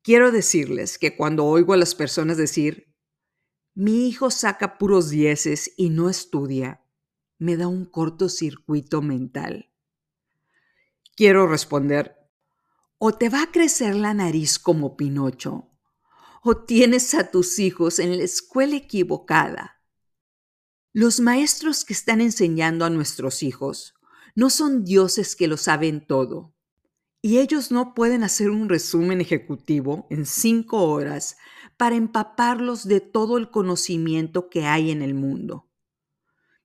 Quiero 0.00 0.32
decirles 0.32 0.96
que 0.96 1.14
cuando 1.14 1.44
oigo 1.44 1.74
a 1.74 1.76
las 1.76 1.94
personas 1.94 2.38
decir, 2.38 2.96
mi 3.74 4.08
hijo 4.08 4.30
saca 4.30 4.78
puros 4.78 5.10
dieces 5.10 5.74
y 5.76 5.90
no 5.90 6.08
estudia, 6.08 6.86
me 7.36 7.58
da 7.58 7.68
un 7.68 7.84
cortocircuito 7.84 9.02
mental. 9.02 9.70
Quiero 11.14 11.46
responder, 11.46 12.16
o 12.96 13.12
te 13.12 13.28
va 13.28 13.42
a 13.42 13.52
crecer 13.52 13.94
la 13.94 14.14
nariz 14.14 14.58
como 14.58 14.96
Pinocho, 14.96 15.70
o 16.42 16.64
tienes 16.64 17.12
a 17.12 17.30
tus 17.30 17.58
hijos 17.58 17.98
en 17.98 18.16
la 18.16 18.24
escuela 18.24 18.76
equivocada. 18.76 19.79
Los 20.92 21.20
maestros 21.20 21.84
que 21.84 21.92
están 21.92 22.20
enseñando 22.20 22.84
a 22.84 22.90
nuestros 22.90 23.44
hijos 23.44 23.94
no 24.34 24.50
son 24.50 24.84
dioses 24.84 25.36
que 25.36 25.46
lo 25.46 25.56
saben 25.56 26.04
todo, 26.04 26.52
y 27.22 27.38
ellos 27.38 27.70
no 27.70 27.94
pueden 27.94 28.24
hacer 28.24 28.50
un 28.50 28.68
resumen 28.68 29.20
ejecutivo 29.20 30.08
en 30.10 30.26
cinco 30.26 30.88
horas 30.90 31.36
para 31.76 31.94
empaparlos 31.94 32.88
de 32.88 33.00
todo 33.00 33.38
el 33.38 33.50
conocimiento 33.50 34.48
que 34.48 34.66
hay 34.66 34.90
en 34.90 35.02
el 35.02 35.14
mundo. 35.14 35.68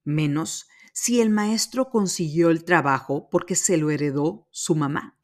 Menos 0.02 0.66
si 0.92 1.20
el 1.20 1.30
maestro 1.30 1.90
consiguió 1.90 2.50
el 2.50 2.64
trabajo 2.64 3.28
porque 3.30 3.54
se 3.54 3.76
lo 3.76 3.90
heredó 3.90 4.48
su 4.50 4.74
mamá. 4.74 5.20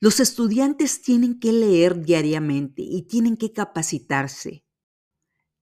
Los 0.00 0.20
estudiantes 0.20 1.02
tienen 1.02 1.38
que 1.40 1.52
leer 1.52 2.02
diariamente 2.02 2.82
y 2.82 3.02
tienen 3.02 3.36
que 3.36 3.52
capacitarse. 3.52 4.64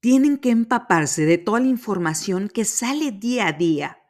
Tienen 0.07 0.39
que 0.39 0.51
empaparse 0.51 1.27
de 1.27 1.37
toda 1.37 1.59
la 1.59 1.67
información 1.67 2.49
que 2.49 2.65
sale 2.65 3.11
día 3.11 3.49
a 3.49 3.53
día 3.53 4.05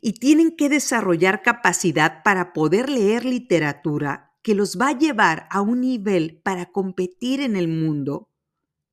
y 0.00 0.14
tienen 0.14 0.56
que 0.56 0.70
desarrollar 0.70 1.42
capacidad 1.42 2.22
para 2.22 2.54
poder 2.54 2.88
leer 2.88 3.26
literatura 3.26 4.32
que 4.40 4.54
los 4.54 4.78
va 4.80 4.88
a 4.88 4.98
llevar 4.98 5.46
a 5.50 5.60
un 5.60 5.82
nivel 5.82 6.40
para 6.42 6.72
competir 6.72 7.42
en 7.42 7.56
el 7.56 7.68
mundo 7.68 8.30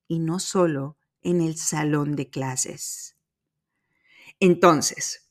y 0.06 0.18
no 0.18 0.38
solo 0.38 0.98
en 1.22 1.40
el 1.40 1.56
salón 1.56 2.16
de 2.16 2.28
clases. 2.28 3.16
Entonces, 4.38 5.30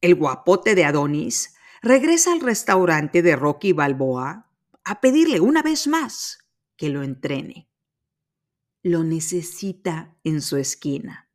el 0.00 0.14
guapote 0.14 0.74
de 0.74 0.86
Adonis 0.86 1.56
regresa 1.82 2.32
al 2.32 2.40
restaurante 2.40 3.20
de 3.20 3.36
Rocky 3.36 3.74
Balboa 3.74 4.50
a 4.82 5.00
pedirle 5.02 5.40
una 5.40 5.60
vez 5.60 5.86
más 5.86 6.38
que 6.78 6.88
lo 6.88 7.02
entrene. 7.02 7.68
Lo 8.82 9.04
necesita 9.04 10.16
en 10.24 10.42
su 10.42 10.56
esquina. 10.56 11.28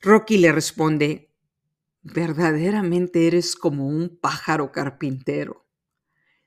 Rocky 0.00 0.38
le 0.38 0.50
responde, 0.50 1.30
verdaderamente 2.02 3.26
eres 3.26 3.54
como 3.54 3.86
un 3.86 4.18
pájaro 4.18 4.72
carpintero. 4.72 5.66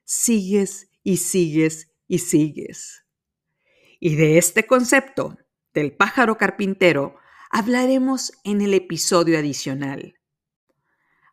Sigues 0.04 0.89
y 1.04 1.17
sigues 1.17 1.93
y 2.08 2.19
sigues. 2.19 3.06
Y 4.00 4.15
de 4.15 4.38
este 4.38 4.65
concepto, 4.65 5.38
del 5.74 5.95
pájaro 5.95 6.38
carpintero, 6.38 7.17
hablaremos 7.52 8.34
en 8.43 8.62
el 8.62 8.74
episodio 8.74 9.38
adicional. 9.38 10.15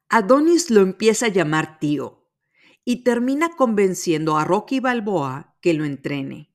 Adonis 0.08 0.70
lo 0.70 0.82
empieza 0.82 1.26
a 1.26 1.30
llamar 1.30 1.78
tío 1.78 2.28
y 2.84 3.02
termina 3.02 3.48
convenciendo 3.56 4.36
a 4.36 4.44
Rocky 4.44 4.78
Balboa 4.78 5.56
que 5.62 5.72
lo 5.72 5.84
entrene. 5.84 6.51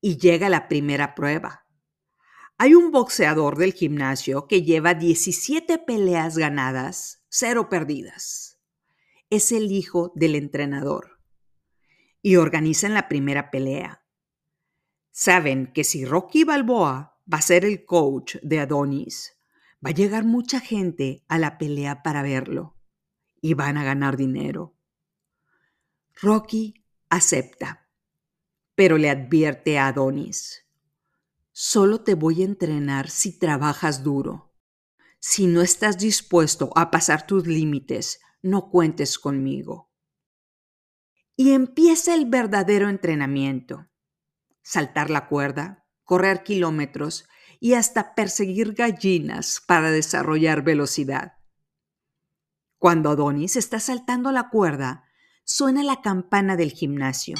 Y 0.00 0.18
llega 0.18 0.48
la 0.48 0.68
primera 0.68 1.14
prueba. 1.14 1.66
Hay 2.56 2.74
un 2.74 2.90
boxeador 2.90 3.56
del 3.56 3.72
gimnasio 3.72 4.46
que 4.46 4.62
lleva 4.62 4.94
17 4.94 5.78
peleas 5.78 6.36
ganadas, 6.36 7.24
cero 7.28 7.68
perdidas. 7.68 8.60
Es 9.30 9.52
el 9.52 9.70
hijo 9.70 10.12
del 10.14 10.34
entrenador. 10.34 11.20
Y 12.20 12.36
organizan 12.36 12.94
la 12.94 13.08
primera 13.08 13.50
pelea. 13.50 14.04
Saben 15.10 15.72
que 15.72 15.84
si 15.84 16.04
Rocky 16.04 16.44
Balboa 16.44 17.18
va 17.32 17.38
a 17.38 17.42
ser 17.42 17.64
el 17.64 17.84
coach 17.84 18.36
de 18.42 18.60
Adonis, 18.60 19.38
va 19.84 19.90
a 19.90 19.94
llegar 19.94 20.24
mucha 20.24 20.60
gente 20.60 21.24
a 21.28 21.38
la 21.38 21.58
pelea 21.58 22.02
para 22.02 22.22
verlo 22.22 22.76
y 23.40 23.54
van 23.54 23.76
a 23.76 23.84
ganar 23.84 24.16
dinero. 24.16 24.76
Rocky 26.20 26.84
acepta, 27.08 27.87
pero 28.78 28.96
le 28.96 29.10
advierte 29.10 29.76
a 29.76 29.88
Adonis, 29.88 30.64
solo 31.50 32.02
te 32.02 32.14
voy 32.14 32.42
a 32.42 32.44
entrenar 32.44 33.10
si 33.10 33.36
trabajas 33.36 34.04
duro. 34.04 34.54
Si 35.18 35.48
no 35.48 35.62
estás 35.62 35.98
dispuesto 35.98 36.70
a 36.76 36.92
pasar 36.92 37.26
tus 37.26 37.48
límites, 37.48 38.20
no 38.40 38.70
cuentes 38.70 39.18
conmigo. 39.18 39.90
Y 41.34 41.54
empieza 41.54 42.14
el 42.14 42.26
verdadero 42.26 42.88
entrenamiento. 42.88 43.88
Saltar 44.62 45.10
la 45.10 45.26
cuerda, 45.26 45.84
correr 46.04 46.44
kilómetros 46.44 47.26
y 47.58 47.74
hasta 47.74 48.14
perseguir 48.14 48.74
gallinas 48.74 49.60
para 49.66 49.90
desarrollar 49.90 50.62
velocidad. 50.62 51.32
Cuando 52.76 53.10
Adonis 53.10 53.56
está 53.56 53.80
saltando 53.80 54.30
la 54.30 54.50
cuerda, 54.50 55.02
suena 55.42 55.82
la 55.82 56.00
campana 56.00 56.54
del 56.54 56.70
gimnasio. 56.70 57.34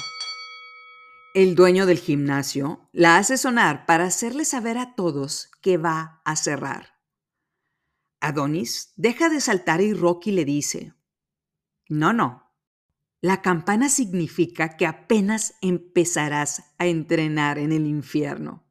El 1.34 1.54
dueño 1.54 1.84
del 1.84 1.98
gimnasio 1.98 2.88
la 2.92 3.18
hace 3.18 3.36
sonar 3.36 3.84
para 3.84 4.04
hacerle 4.04 4.46
saber 4.46 4.78
a 4.78 4.94
todos 4.94 5.50
que 5.60 5.76
va 5.76 6.22
a 6.24 6.36
cerrar. 6.36 6.94
Adonis 8.20 8.92
deja 8.96 9.28
de 9.28 9.40
saltar 9.40 9.82
y 9.82 9.92
Rocky 9.92 10.32
le 10.32 10.46
dice, 10.46 10.94
no, 11.88 12.14
no, 12.14 12.50
la 13.20 13.42
campana 13.42 13.90
significa 13.90 14.76
que 14.76 14.86
apenas 14.86 15.54
empezarás 15.60 16.74
a 16.78 16.86
entrenar 16.86 17.58
en 17.58 17.72
el 17.72 17.86
infierno. 17.86 18.66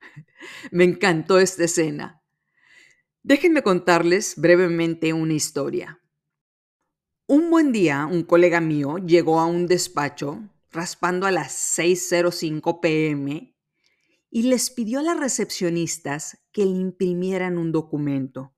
Me 0.70 0.84
encantó 0.84 1.38
esta 1.38 1.64
escena. 1.64 2.22
Déjenme 3.22 3.62
contarles 3.62 4.36
brevemente 4.36 5.12
una 5.12 5.34
historia. 5.34 6.00
Un 7.26 7.50
buen 7.50 7.72
día, 7.72 8.06
un 8.06 8.22
colega 8.22 8.60
mío 8.60 8.96
llegó 8.96 9.38
a 9.38 9.46
un 9.46 9.66
despacho 9.66 10.42
raspando 10.70 11.26
a 11.26 11.30
las 11.30 11.78
6.05 11.78 12.80
pm 12.80 13.56
y 14.30 14.42
les 14.42 14.70
pidió 14.70 15.00
a 15.00 15.02
las 15.02 15.18
recepcionistas 15.18 16.38
que 16.52 16.64
le 16.64 16.72
imprimieran 16.72 17.58
un 17.58 17.72
documento 17.72 18.54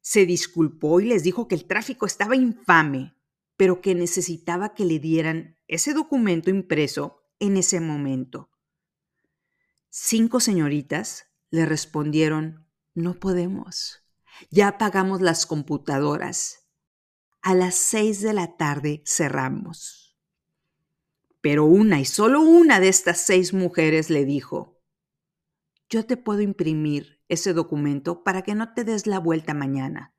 se 0.00 0.26
disculpó 0.26 1.00
y 1.00 1.06
les 1.06 1.22
dijo 1.22 1.48
que 1.48 1.54
el 1.54 1.66
tráfico 1.66 2.06
estaba 2.06 2.36
infame, 2.36 3.16
pero 3.56 3.80
que 3.80 3.94
necesitaba 3.94 4.74
que 4.74 4.84
le 4.84 4.98
dieran 4.98 5.58
ese 5.68 5.92
documento 5.92 6.50
impreso 6.50 7.22
en 7.38 7.56
ese 7.56 7.80
momento. 7.80 8.50
Cinco 9.90 10.40
señoritas 10.40 11.26
le 11.50 11.66
respondieron, 11.66 12.66
no 12.94 13.18
podemos. 13.18 14.02
Ya 14.50 14.68
apagamos 14.68 15.20
las 15.20 15.46
computadoras. 15.46 16.66
A 17.42 17.54
las 17.54 17.74
seis 17.74 18.20
de 18.20 18.32
la 18.32 18.56
tarde 18.56 19.02
cerramos. 19.04 19.99
Pero 21.40 21.64
una 21.64 22.00
y 22.00 22.04
solo 22.04 22.42
una 22.42 22.80
de 22.80 22.88
estas 22.88 23.20
seis 23.20 23.52
mujeres 23.52 24.10
le 24.10 24.24
dijo, 24.24 24.80
yo 25.88 26.06
te 26.06 26.16
puedo 26.16 26.40
imprimir 26.40 27.20
ese 27.28 27.52
documento 27.52 28.22
para 28.22 28.42
que 28.42 28.54
no 28.54 28.74
te 28.74 28.84
des 28.84 29.06
la 29.06 29.18
vuelta 29.18 29.54
mañana. 29.54 30.14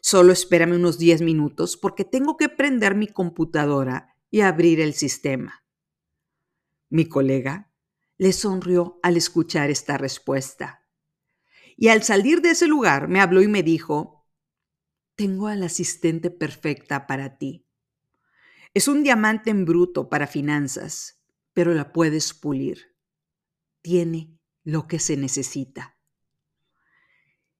Solo 0.00 0.32
espérame 0.32 0.76
unos 0.76 0.98
10 0.98 1.22
minutos 1.22 1.76
porque 1.76 2.04
tengo 2.04 2.36
que 2.36 2.48
prender 2.48 2.94
mi 2.94 3.08
computadora 3.08 4.16
y 4.30 4.42
abrir 4.42 4.80
el 4.80 4.94
sistema. 4.94 5.64
Mi 6.88 7.06
colega 7.08 7.72
le 8.16 8.32
sonrió 8.32 9.00
al 9.02 9.16
escuchar 9.16 9.70
esta 9.70 9.98
respuesta. 9.98 10.86
Y 11.76 11.88
al 11.88 12.02
salir 12.02 12.40
de 12.40 12.50
ese 12.50 12.68
lugar 12.68 13.08
me 13.08 13.20
habló 13.20 13.42
y 13.42 13.48
me 13.48 13.62
dijo, 13.62 14.28
tengo 15.16 15.48
al 15.48 15.62
asistente 15.62 16.30
perfecta 16.30 17.06
para 17.06 17.38
ti. 17.38 17.65
Es 18.76 18.88
un 18.88 19.02
diamante 19.02 19.48
en 19.48 19.64
bruto 19.64 20.10
para 20.10 20.26
finanzas, 20.26 21.24
pero 21.54 21.72
la 21.72 21.94
puedes 21.94 22.34
pulir. 22.34 22.94
Tiene 23.80 24.38
lo 24.64 24.86
que 24.86 24.98
se 24.98 25.16
necesita. 25.16 25.96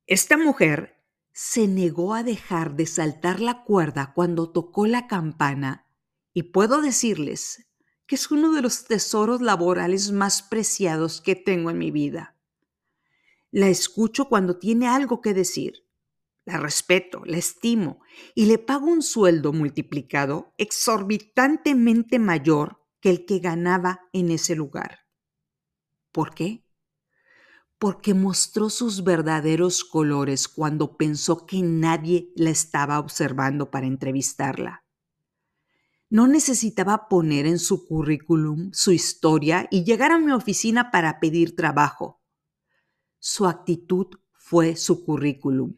Esta 0.07 0.37
mujer 0.37 1.02
se 1.33 1.68
negó 1.68 2.12
a 2.12 2.22
dejar 2.22 2.76
de 2.76 2.85
saltar 2.85 3.40
la 3.40 3.64
cuerda 3.64 4.12
cuando 4.12 4.52
tocó 4.52 4.87
la 4.87 5.07
campana 5.07 5.90
y 6.35 6.42
puedo 6.52 6.83
decirles 6.83 7.66
que 8.07 8.16
es 8.16 8.31
uno 8.31 8.52
de 8.52 8.61
los 8.61 8.85
tesoros 8.85 9.40
laborales 9.40 10.12
más 10.12 10.42
preciados 10.42 11.22
que 11.22 11.35
tengo 11.35 11.70
en 11.70 11.79
mi 11.79 11.90
vida. 11.90 12.37
La 13.50 13.68
escucho 13.68 14.29
cuando 14.29 14.59
tiene 14.59 14.87
algo 14.87 15.22
que 15.22 15.33
decir. 15.33 15.86
La 16.46 16.59
respeto, 16.59 17.22
la 17.26 17.37
estimo 17.37 18.00
y 18.35 18.46
le 18.46 18.56
pago 18.56 18.87
un 18.87 19.02
sueldo 19.02 19.52
multiplicado 19.52 20.54
exorbitantemente 20.56 22.18
mayor 22.18 22.82
que 23.00 23.11
el 23.11 23.26
que 23.26 23.40
ganaba 23.40 24.09
en 24.14 24.30
ese 24.30 24.54
lugar. 24.54 25.00
¿Por 26.12 26.35
qué? 26.35 26.66
porque 27.78 28.14
mostró 28.14 28.70
sus 28.70 29.04
verdaderos 29.04 29.85
colores 29.85 30.48
cuando 30.48 30.96
pensó 30.96 31.46
que 31.46 31.62
nadie 31.62 32.32
la 32.35 32.50
estaba 32.50 32.98
observando 32.98 33.70
para 33.70 33.87
entrevistarla. 33.87 34.85
No 36.09 36.26
necesitaba 36.26 37.09
poner 37.09 37.46
en 37.46 37.59
su 37.59 37.87
currículum 37.87 38.70
su 38.72 38.92
historia 38.92 39.66
y 39.70 39.85
llegar 39.85 40.12
a 40.12 40.18
mi 40.18 40.32
oficina 40.32 40.90
para 40.90 41.20
pedir 41.20 41.56
trabajo. 41.56 42.22
Su 43.18 43.46
actitud 43.46 44.06
fue 44.32 44.76
su 44.76 45.04
currículum. 45.04 45.74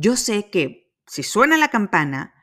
Yo 0.00 0.16
sé 0.16 0.50
que, 0.50 0.94
si 1.06 1.22
suena 1.22 1.58
la 1.58 1.68
campana, 1.68 2.34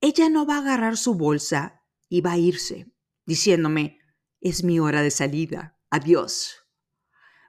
ella 0.00 0.28
no 0.28 0.44
va 0.44 0.56
a 0.56 0.58
agarrar 0.58 0.96
su 0.96 1.14
bolsa 1.14 1.82
y 2.08 2.20
va 2.20 2.32
a 2.32 2.38
irse, 2.38 2.92
diciéndome, 3.24 3.98
es 4.40 4.64
mi 4.64 4.80
hora 4.80 5.02
de 5.02 5.10
salida, 5.10 5.78
adiós 5.90 6.60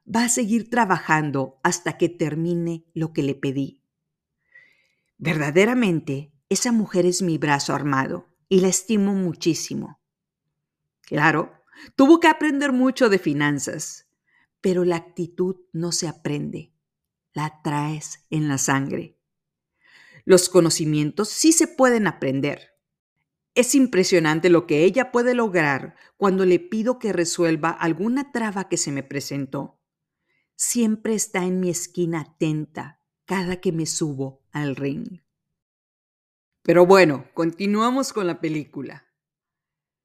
va 0.05 0.25
a 0.25 0.29
seguir 0.29 0.69
trabajando 0.69 1.59
hasta 1.63 1.97
que 1.97 2.09
termine 2.09 2.85
lo 2.93 3.13
que 3.13 3.23
le 3.23 3.35
pedí. 3.35 3.83
Verdaderamente, 5.17 6.33
esa 6.49 6.71
mujer 6.71 7.05
es 7.05 7.21
mi 7.21 7.37
brazo 7.37 7.73
armado 7.73 8.27
y 8.49 8.61
la 8.61 8.67
estimo 8.67 9.13
muchísimo. 9.13 10.01
Claro, 11.01 11.53
tuvo 11.95 12.19
que 12.19 12.27
aprender 12.27 12.71
mucho 12.71 13.09
de 13.09 13.19
finanzas, 13.19 14.09
pero 14.59 14.83
la 14.83 14.97
actitud 14.97 15.57
no 15.71 15.91
se 15.91 16.07
aprende, 16.07 16.73
la 17.33 17.61
traes 17.63 18.25
en 18.29 18.47
la 18.47 18.57
sangre. 18.57 19.20
Los 20.25 20.49
conocimientos 20.49 21.29
sí 21.29 21.51
se 21.51 21.67
pueden 21.67 22.07
aprender. 22.07 22.75
Es 23.55 23.75
impresionante 23.75 24.49
lo 24.49 24.65
que 24.67 24.83
ella 24.83 25.11
puede 25.11 25.33
lograr 25.33 25.95
cuando 26.17 26.45
le 26.45 26.59
pido 26.59 26.99
que 26.99 27.13
resuelva 27.13 27.69
alguna 27.69 28.31
traba 28.31 28.69
que 28.69 28.77
se 28.77 28.91
me 28.91 29.03
presentó 29.03 29.81
siempre 30.61 31.15
está 31.15 31.43
en 31.43 31.59
mi 31.59 31.71
esquina 31.71 32.21
atenta 32.21 32.99
cada 33.25 33.59
que 33.59 33.71
me 33.71 33.87
subo 33.87 34.45
al 34.51 34.75
ring. 34.75 35.21
Pero 36.61 36.85
bueno, 36.85 37.31
continuamos 37.33 38.13
con 38.13 38.27
la 38.27 38.39
película. 38.39 39.07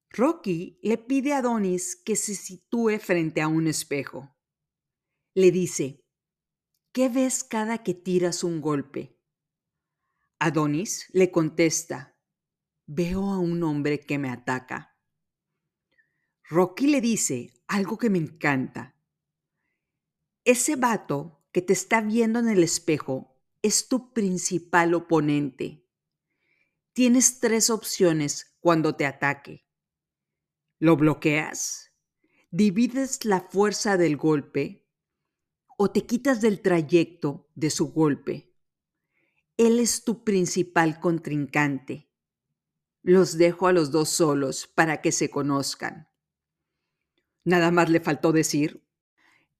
Rocky 0.08 0.78
le 0.82 0.96
pide 0.96 1.34
a 1.34 1.38
Adonis 1.38 1.94
que 1.94 2.16
se 2.16 2.34
sitúe 2.34 2.98
frente 3.00 3.42
a 3.42 3.48
un 3.48 3.66
espejo. 3.66 4.34
Le 5.34 5.50
dice, 5.50 6.02
¿qué 6.92 7.10
ves 7.10 7.44
cada 7.44 7.82
que 7.82 7.92
tiras 7.92 8.42
un 8.42 8.62
golpe? 8.62 9.15
Adonis 10.38 11.08
le 11.12 11.30
contesta, 11.30 12.16
veo 12.86 13.30
a 13.30 13.38
un 13.38 13.62
hombre 13.62 14.00
que 14.00 14.18
me 14.18 14.30
ataca. 14.30 14.96
Rocky 16.48 16.86
le 16.86 17.00
dice 17.00 17.52
algo 17.66 17.98
que 17.98 18.10
me 18.10 18.18
encanta 18.18 18.96
ese 20.46 20.76
vato 20.76 21.42
que 21.50 21.60
te 21.60 21.72
está 21.72 22.00
viendo 22.00 22.38
en 22.38 22.48
el 22.48 22.62
espejo 22.62 23.36
es 23.62 23.88
tu 23.88 24.12
principal 24.12 24.94
oponente. 24.94 25.84
Tienes 26.92 27.40
tres 27.40 27.68
opciones 27.68 28.56
cuando 28.60 28.94
te 28.94 29.06
ataque. 29.06 29.66
Lo 30.78 30.96
bloqueas, 30.96 31.90
divides 32.52 33.24
la 33.24 33.40
fuerza 33.40 33.96
del 33.96 34.16
golpe 34.16 34.86
o 35.76 35.90
te 35.90 36.06
quitas 36.06 36.40
del 36.40 36.62
trayecto 36.62 37.50
de 37.56 37.70
su 37.70 37.92
golpe. 37.92 38.55
Él 39.56 39.80
es 39.80 40.04
tu 40.04 40.22
principal 40.22 41.00
contrincante. 41.00 42.10
Los 43.02 43.38
dejo 43.38 43.68
a 43.68 43.72
los 43.72 43.90
dos 43.90 44.10
solos 44.10 44.66
para 44.66 45.00
que 45.00 45.12
se 45.12 45.30
conozcan. 45.30 46.10
Nada 47.44 47.70
más 47.70 47.88
le 47.88 48.00
faltó 48.00 48.32
decir, 48.32 48.86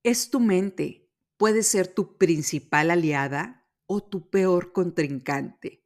es 0.03 0.29
tu 0.29 0.41
mente. 0.41 1.09
Puede 1.39 1.63
ser 1.63 1.89
tu 1.89 2.19
principal 2.19 2.91
aliada 2.91 3.67
o 3.87 4.03
tu 4.03 4.29
peor 4.29 4.73
contrincante. 4.73 5.85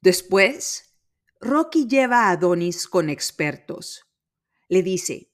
Después, 0.00 0.96
Rocky 1.40 1.86
lleva 1.86 2.24
a 2.24 2.30
Adonis 2.30 2.88
con 2.88 3.10
expertos. 3.10 4.06
Le 4.68 4.82
dice, 4.82 5.32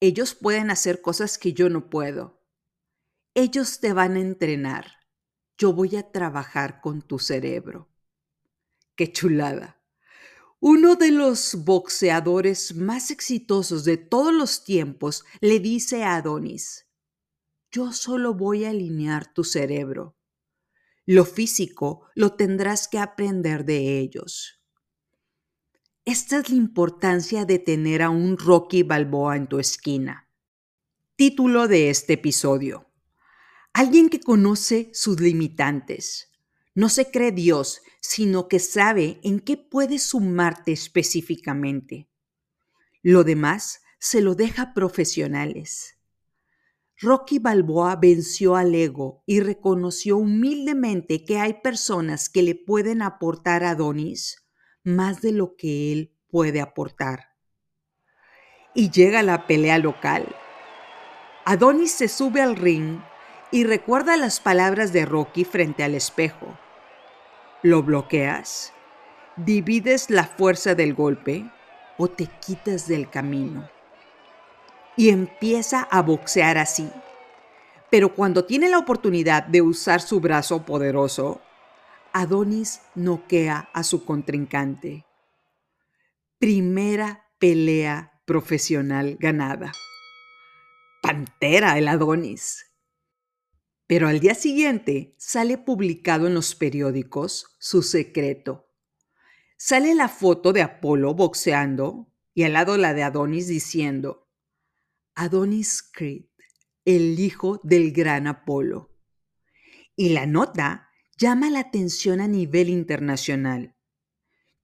ellos 0.00 0.34
pueden 0.34 0.70
hacer 0.70 1.02
cosas 1.02 1.36
que 1.36 1.52
yo 1.52 1.68
no 1.68 1.90
puedo. 1.90 2.42
Ellos 3.34 3.80
te 3.80 3.92
van 3.92 4.16
a 4.16 4.20
entrenar. 4.20 5.01
Yo 5.62 5.72
voy 5.72 5.94
a 5.94 6.10
trabajar 6.10 6.80
con 6.80 7.02
tu 7.02 7.20
cerebro. 7.20 7.88
Qué 8.96 9.12
chulada. 9.12 9.80
Uno 10.58 10.96
de 10.96 11.12
los 11.12 11.54
boxeadores 11.64 12.74
más 12.74 13.12
exitosos 13.12 13.84
de 13.84 13.96
todos 13.96 14.34
los 14.34 14.64
tiempos 14.64 15.24
le 15.40 15.60
dice 15.60 16.02
a 16.02 16.16
Adonis, 16.16 16.88
yo 17.70 17.92
solo 17.92 18.34
voy 18.34 18.64
a 18.64 18.70
alinear 18.70 19.32
tu 19.32 19.44
cerebro. 19.44 20.16
Lo 21.06 21.24
físico 21.24 22.08
lo 22.16 22.32
tendrás 22.32 22.88
que 22.88 22.98
aprender 22.98 23.64
de 23.64 24.00
ellos. 24.00 24.60
Esta 26.04 26.40
es 26.40 26.50
la 26.50 26.56
importancia 26.56 27.44
de 27.44 27.60
tener 27.60 28.02
a 28.02 28.10
un 28.10 28.36
Rocky 28.36 28.82
Balboa 28.82 29.36
en 29.36 29.46
tu 29.46 29.60
esquina. 29.60 30.28
Título 31.14 31.68
de 31.68 31.88
este 31.88 32.14
episodio. 32.14 32.91
Alguien 33.74 34.10
que 34.10 34.20
conoce 34.20 34.90
sus 34.92 35.18
limitantes. 35.18 36.30
No 36.74 36.90
se 36.90 37.10
cree 37.10 37.32
Dios, 37.32 37.80
sino 38.00 38.46
que 38.46 38.58
sabe 38.58 39.18
en 39.22 39.40
qué 39.40 39.56
puede 39.56 39.98
sumarte 39.98 40.72
específicamente. 40.72 42.10
Lo 43.02 43.24
demás 43.24 43.80
se 43.98 44.20
lo 44.20 44.34
deja 44.34 44.74
profesionales. 44.74 45.98
Rocky 46.98 47.38
Balboa 47.38 47.96
venció 47.96 48.56
al 48.56 48.74
ego 48.74 49.22
y 49.26 49.40
reconoció 49.40 50.18
humildemente 50.18 51.24
que 51.24 51.38
hay 51.38 51.54
personas 51.62 52.28
que 52.28 52.42
le 52.42 52.54
pueden 52.54 53.00
aportar 53.00 53.64
a 53.64 53.70
Adonis 53.70 54.46
más 54.84 55.22
de 55.22 55.32
lo 55.32 55.56
que 55.56 55.92
él 55.92 56.14
puede 56.28 56.60
aportar. 56.60 57.30
Y 58.74 58.90
llega 58.90 59.22
la 59.22 59.46
pelea 59.46 59.78
local. 59.78 60.26
Adonis 61.44 61.92
se 61.92 62.08
sube 62.08 62.40
al 62.40 62.56
ring 62.56 63.00
y 63.52 63.64
recuerda 63.64 64.16
las 64.16 64.40
palabras 64.40 64.94
de 64.94 65.04
Rocky 65.04 65.44
frente 65.44 65.84
al 65.84 65.94
espejo. 65.94 66.58
¿Lo 67.62 67.82
bloqueas? 67.82 68.72
¿Divides 69.36 70.10
la 70.10 70.24
fuerza 70.24 70.74
del 70.74 70.94
golpe 70.94 71.48
o 71.98 72.08
te 72.08 72.26
quitas 72.26 72.88
del 72.88 73.10
camino? 73.10 73.68
Y 74.96 75.10
empieza 75.10 75.82
a 75.82 76.00
boxear 76.00 76.56
así. 76.56 76.90
Pero 77.90 78.14
cuando 78.14 78.46
tiene 78.46 78.70
la 78.70 78.78
oportunidad 78.78 79.44
de 79.44 79.60
usar 79.60 80.00
su 80.00 80.18
brazo 80.18 80.64
poderoso, 80.64 81.42
Adonis 82.14 82.80
noquea 82.94 83.68
a 83.74 83.84
su 83.84 84.04
contrincante. 84.06 85.04
Primera 86.38 87.26
pelea 87.38 88.18
profesional 88.24 89.16
ganada. 89.20 89.72
Pantera 91.02 91.76
el 91.76 91.88
Adonis. 91.88 92.71
Pero 93.92 94.08
al 94.08 94.20
día 94.20 94.34
siguiente 94.34 95.14
sale 95.18 95.58
publicado 95.58 96.26
en 96.26 96.32
los 96.32 96.54
periódicos 96.54 97.58
su 97.58 97.82
secreto. 97.82 98.72
Sale 99.58 99.94
la 99.94 100.08
foto 100.08 100.54
de 100.54 100.62
Apolo 100.62 101.12
boxeando 101.12 102.10
y 102.32 102.44
al 102.44 102.54
lado 102.54 102.78
la 102.78 102.94
de 102.94 103.02
Adonis 103.02 103.48
diciendo, 103.48 104.30
Adonis 105.14 105.82
Creed, 105.82 106.24
el 106.86 107.20
hijo 107.20 107.60
del 107.64 107.92
gran 107.92 108.28
Apolo. 108.28 108.96
Y 109.94 110.14
la 110.14 110.24
nota 110.24 110.88
llama 111.18 111.50
la 111.50 111.60
atención 111.60 112.22
a 112.22 112.28
nivel 112.28 112.70
internacional. 112.70 113.76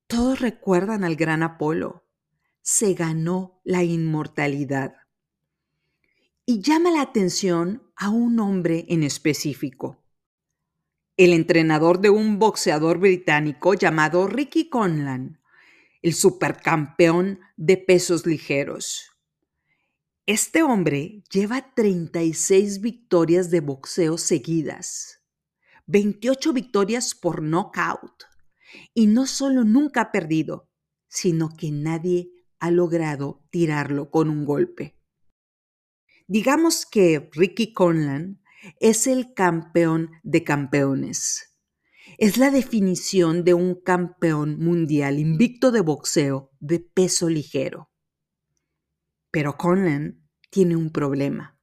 Todos 0.06 0.40
recuerdan 0.40 1.04
al 1.04 1.16
gran 1.16 1.42
Apolo. 1.42 2.08
Se 2.62 2.94
ganó 2.94 3.60
la 3.62 3.84
inmortalidad 3.84 4.94
y 6.50 6.62
llama 6.62 6.90
la 6.90 7.02
atención 7.02 7.82
a 7.94 8.08
un 8.08 8.40
hombre 8.40 8.86
en 8.88 9.02
específico. 9.02 10.02
El 11.18 11.34
entrenador 11.34 12.00
de 12.00 12.08
un 12.08 12.38
boxeador 12.38 12.96
británico 12.96 13.74
llamado 13.74 14.26
Ricky 14.26 14.70
Conlan, 14.70 15.42
el 16.00 16.14
supercampeón 16.14 17.40
de 17.58 17.76
pesos 17.76 18.24
ligeros. 18.24 19.10
Este 20.24 20.62
hombre 20.62 21.22
lleva 21.30 21.74
36 21.74 22.80
victorias 22.80 23.50
de 23.50 23.60
boxeo 23.60 24.16
seguidas, 24.16 25.20
28 25.84 26.54
victorias 26.54 27.14
por 27.14 27.42
knockout, 27.42 28.24
y 28.94 29.06
no 29.06 29.26
solo 29.26 29.64
nunca 29.64 30.00
ha 30.00 30.12
perdido, 30.12 30.70
sino 31.08 31.50
que 31.54 31.70
nadie 31.70 32.30
ha 32.58 32.70
logrado 32.70 33.44
tirarlo 33.50 34.10
con 34.10 34.30
un 34.30 34.46
golpe. 34.46 34.97
Digamos 36.30 36.84
que 36.84 37.30
Ricky 37.32 37.72
Conlan 37.72 38.42
es 38.80 39.06
el 39.06 39.32
campeón 39.32 40.10
de 40.22 40.44
campeones. 40.44 41.56
Es 42.18 42.36
la 42.36 42.50
definición 42.50 43.44
de 43.44 43.54
un 43.54 43.80
campeón 43.80 44.58
mundial 44.58 45.18
invicto 45.18 45.70
de 45.70 45.80
boxeo 45.80 46.50
de 46.60 46.80
peso 46.80 47.30
ligero. 47.30 47.90
Pero 49.30 49.56
Conlan 49.56 50.28
tiene 50.50 50.76
un 50.76 50.90
problema. 50.90 51.58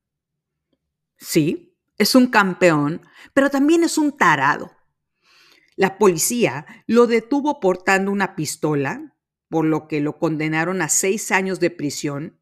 Sí, 1.15 1.77
es 1.99 2.15
un 2.15 2.25
campeón, 2.25 3.01
pero 3.35 3.51
también 3.51 3.83
es 3.83 3.99
un 3.99 4.17
tarado. 4.17 4.71
La 5.75 5.99
policía 5.99 6.65
lo 6.87 7.05
detuvo 7.05 7.59
portando 7.59 8.11
una 8.11 8.35
pistola, 8.35 9.15
por 9.47 9.65
lo 9.65 9.87
que 9.87 10.01
lo 10.01 10.17
condenaron 10.17 10.81
a 10.81 10.89
seis 10.89 11.31
años 11.31 11.59
de 11.59 11.69
prisión 11.69 12.39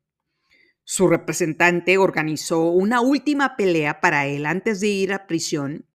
su 0.83 1.07
representante 1.07 1.97
organizó 1.97 2.69
una 2.69 3.01
última 3.01 3.55
pelea 3.55 4.01
para 4.01 4.27
él 4.27 4.45
antes 4.45 4.79
de 4.81 4.87
ir 4.87 5.13
a 5.13 5.27
prisión, 5.27 5.87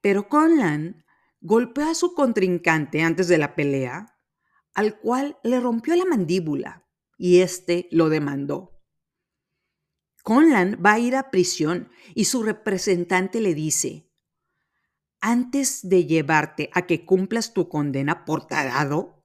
pero 0.00 0.28
Conlan 0.28 1.04
golpeó 1.40 1.88
a 1.88 1.94
su 1.94 2.14
contrincante 2.14 3.02
antes 3.02 3.28
de 3.28 3.38
la 3.38 3.54
pelea, 3.54 4.18
al 4.74 4.98
cual 4.98 5.38
le 5.42 5.58
rompió 5.58 5.96
la 5.96 6.04
mandíbula 6.04 6.86
y 7.16 7.40
éste 7.40 7.88
lo 7.90 8.08
demandó. 8.08 8.82
Conlan 10.22 10.80
va 10.84 10.92
a 10.92 10.98
ir 10.98 11.16
a 11.16 11.30
prisión 11.30 11.90
y 12.14 12.26
su 12.26 12.42
representante 12.42 13.40
le 13.40 13.54
dice, 13.54 14.10
antes 15.22 15.88
de 15.88 16.06
llevarte 16.06 16.70
a 16.72 16.86
que 16.86 17.04
cumplas 17.04 17.52
tu 17.52 17.68
condena 17.68 18.24
por 18.24 18.46
tarado, 18.46 19.24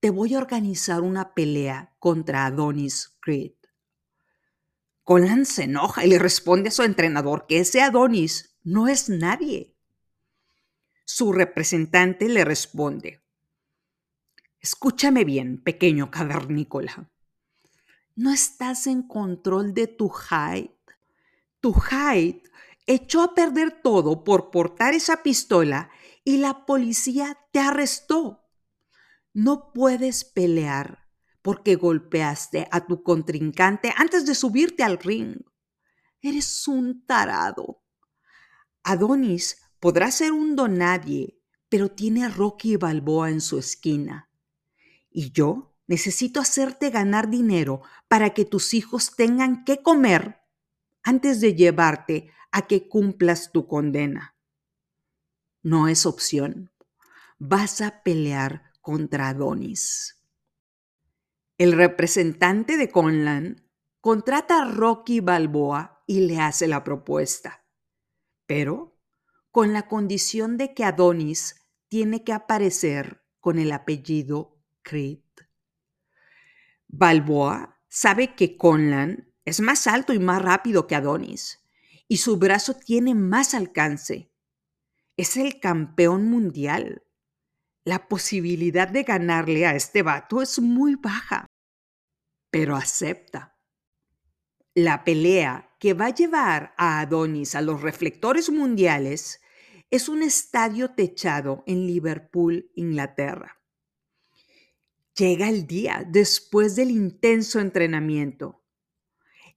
te 0.00 0.10
voy 0.10 0.34
a 0.34 0.38
organizar 0.38 1.00
una 1.00 1.34
pelea 1.34 1.94
contra 1.98 2.46
Adonis 2.46 3.16
Creed. 3.20 3.57
Conlan 5.08 5.46
se 5.46 5.62
enoja 5.62 6.04
y 6.04 6.10
le 6.10 6.18
responde 6.18 6.68
a 6.68 6.70
su 6.70 6.82
entrenador 6.82 7.46
que 7.46 7.60
ese 7.60 7.80
Adonis 7.80 8.58
no 8.62 8.88
es 8.88 9.08
nadie. 9.08 9.74
Su 11.06 11.32
representante 11.32 12.28
le 12.28 12.44
responde, 12.44 13.24
escúchame 14.60 15.24
bien, 15.24 15.62
pequeño 15.62 16.10
cavernícola. 16.10 17.10
No 18.16 18.30
estás 18.34 18.86
en 18.86 19.02
control 19.02 19.72
de 19.72 19.86
tu 19.86 20.10
Hyde. 20.10 20.76
Tu 21.60 21.72
Hyde 21.72 22.42
echó 22.86 23.22
a 23.22 23.34
perder 23.34 23.80
todo 23.80 24.24
por 24.24 24.50
portar 24.50 24.92
esa 24.92 25.22
pistola 25.22 25.90
y 26.22 26.36
la 26.36 26.66
policía 26.66 27.38
te 27.50 27.60
arrestó. 27.60 28.44
No 29.32 29.72
puedes 29.72 30.24
pelear 30.24 31.07
porque 31.42 31.76
golpeaste 31.76 32.68
a 32.70 32.86
tu 32.86 33.02
contrincante 33.02 33.92
antes 33.96 34.26
de 34.26 34.34
subirte 34.34 34.82
al 34.82 34.98
ring. 34.98 35.36
Eres 36.20 36.66
un 36.68 37.04
tarado. 37.06 37.82
Adonis 38.82 39.60
podrá 39.80 40.10
ser 40.10 40.32
un 40.32 40.56
donadie, 40.56 41.40
pero 41.68 41.90
tiene 41.90 42.24
a 42.24 42.28
Rocky 42.28 42.76
Balboa 42.76 43.30
en 43.30 43.40
su 43.40 43.58
esquina. 43.58 44.30
Y 45.10 45.30
yo 45.32 45.74
necesito 45.86 46.40
hacerte 46.40 46.90
ganar 46.90 47.28
dinero 47.28 47.82
para 48.08 48.30
que 48.30 48.44
tus 48.44 48.74
hijos 48.74 49.14
tengan 49.16 49.64
que 49.64 49.82
comer 49.82 50.40
antes 51.02 51.40
de 51.40 51.54
llevarte 51.54 52.30
a 52.50 52.66
que 52.66 52.88
cumplas 52.88 53.52
tu 53.52 53.66
condena. 53.66 54.36
No 55.62 55.88
es 55.88 56.06
opción. 56.06 56.72
Vas 57.38 57.80
a 57.80 58.02
pelear 58.02 58.72
contra 58.80 59.28
Adonis. 59.28 60.17
El 61.58 61.72
representante 61.72 62.76
de 62.76 62.88
Conlan 62.88 63.68
contrata 64.00 64.62
a 64.62 64.70
Rocky 64.70 65.18
Balboa 65.18 66.04
y 66.06 66.20
le 66.20 66.38
hace 66.38 66.68
la 66.68 66.84
propuesta, 66.84 67.66
pero 68.46 68.96
con 69.50 69.72
la 69.72 69.88
condición 69.88 70.56
de 70.56 70.72
que 70.72 70.84
Adonis 70.84 71.56
tiene 71.88 72.22
que 72.22 72.32
aparecer 72.32 73.24
con 73.40 73.58
el 73.58 73.72
apellido 73.72 74.62
Creed. 74.82 75.24
Balboa 76.86 77.82
sabe 77.88 78.36
que 78.36 78.56
Conlan 78.56 79.34
es 79.44 79.60
más 79.60 79.88
alto 79.88 80.12
y 80.12 80.20
más 80.20 80.40
rápido 80.40 80.86
que 80.86 80.94
Adonis 80.94 81.58
y 82.06 82.18
su 82.18 82.36
brazo 82.36 82.74
tiene 82.74 83.16
más 83.16 83.54
alcance. 83.54 84.30
Es 85.16 85.36
el 85.36 85.58
campeón 85.58 86.30
mundial 86.30 87.02
la 87.88 88.06
posibilidad 88.06 88.86
de 88.86 89.02
ganarle 89.02 89.64
a 89.64 89.74
este 89.74 90.02
vato 90.02 90.42
es 90.42 90.60
muy 90.60 90.96
baja, 90.96 91.46
pero 92.50 92.76
acepta. 92.76 93.56
La 94.74 95.04
pelea 95.04 95.74
que 95.78 95.94
va 95.94 96.06
a 96.06 96.14
llevar 96.14 96.74
a 96.76 97.00
Adonis 97.00 97.54
a 97.54 97.62
los 97.62 97.82
reflectores 97.82 98.50
mundiales 98.50 99.40
es 99.90 100.08
un 100.08 100.22
estadio 100.22 100.90
techado 100.90 101.64
en 101.66 101.86
Liverpool, 101.86 102.70
Inglaterra. 102.74 103.58
Llega 105.16 105.48
el 105.48 105.66
día 105.66 106.06
después 106.08 106.76
del 106.76 106.90
intenso 106.90 107.58
entrenamiento. 107.58 108.64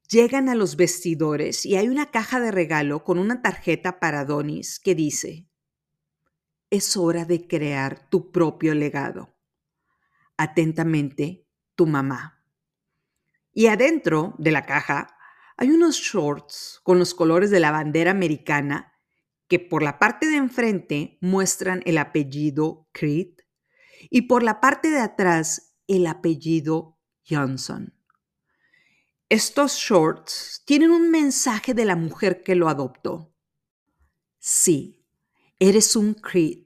Llegan 0.09 0.49
a 0.49 0.55
los 0.55 0.75
vestidores 0.75 1.65
y 1.65 1.75
hay 1.75 1.87
una 1.87 2.09
caja 2.11 2.39
de 2.39 2.51
regalo 2.51 3.03
con 3.03 3.19
una 3.19 3.41
tarjeta 3.41 3.99
para 3.99 4.21
Adonis 4.21 4.79
que 4.79 4.95
dice, 4.95 5.47
es 6.69 6.97
hora 6.97 7.25
de 7.25 7.47
crear 7.47 8.09
tu 8.09 8.31
propio 8.31 8.73
legado. 8.73 9.35
Atentamente, 10.37 11.45
tu 11.75 11.85
mamá. 11.85 12.40
Y 13.53 13.67
adentro 13.67 14.35
de 14.37 14.51
la 14.51 14.65
caja 14.65 15.17
hay 15.57 15.71
unos 15.71 15.97
shorts 15.97 16.79
con 16.83 16.99
los 16.99 17.13
colores 17.13 17.49
de 17.49 17.59
la 17.59 17.71
bandera 17.71 18.11
americana 18.11 18.93
que 19.47 19.59
por 19.59 19.83
la 19.83 19.99
parte 19.99 20.27
de 20.27 20.37
enfrente 20.37 21.17
muestran 21.21 21.81
el 21.85 21.97
apellido 21.97 22.87
Creed 22.93 23.35
y 24.09 24.23
por 24.23 24.43
la 24.43 24.61
parte 24.61 24.89
de 24.89 24.99
atrás 24.99 25.75
el 25.87 26.07
apellido 26.07 26.97
Johnson. 27.29 27.93
Estos 29.29 29.75
shorts 29.75 30.63
tienen 30.65 30.91
un 30.91 31.11
mensaje 31.11 31.73
de 31.73 31.85
la 31.85 31.95
mujer 31.95 32.43
que 32.43 32.55
lo 32.55 32.69
adoptó. 32.69 33.33
Sí, 34.39 35.05
eres 35.59 35.95
un 35.95 36.13
Creed, 36.13 36.65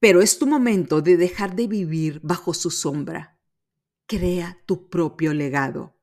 pero 0.00 0.20
es 0.20 0.38
tu 0.38 0.46
momento 0.46 1.00
de 1.00 1.16
dejar 1.16 1.54
de 1.54 1.68
vivir 1.68 2.20
bajo 2.22 2.52
su 2.52 2.70
sombra. 2.70 3.31
Crea 4.06 4.62
tu 4.66 4.88
propio 4.88 5.32
legado. 5.32 5.98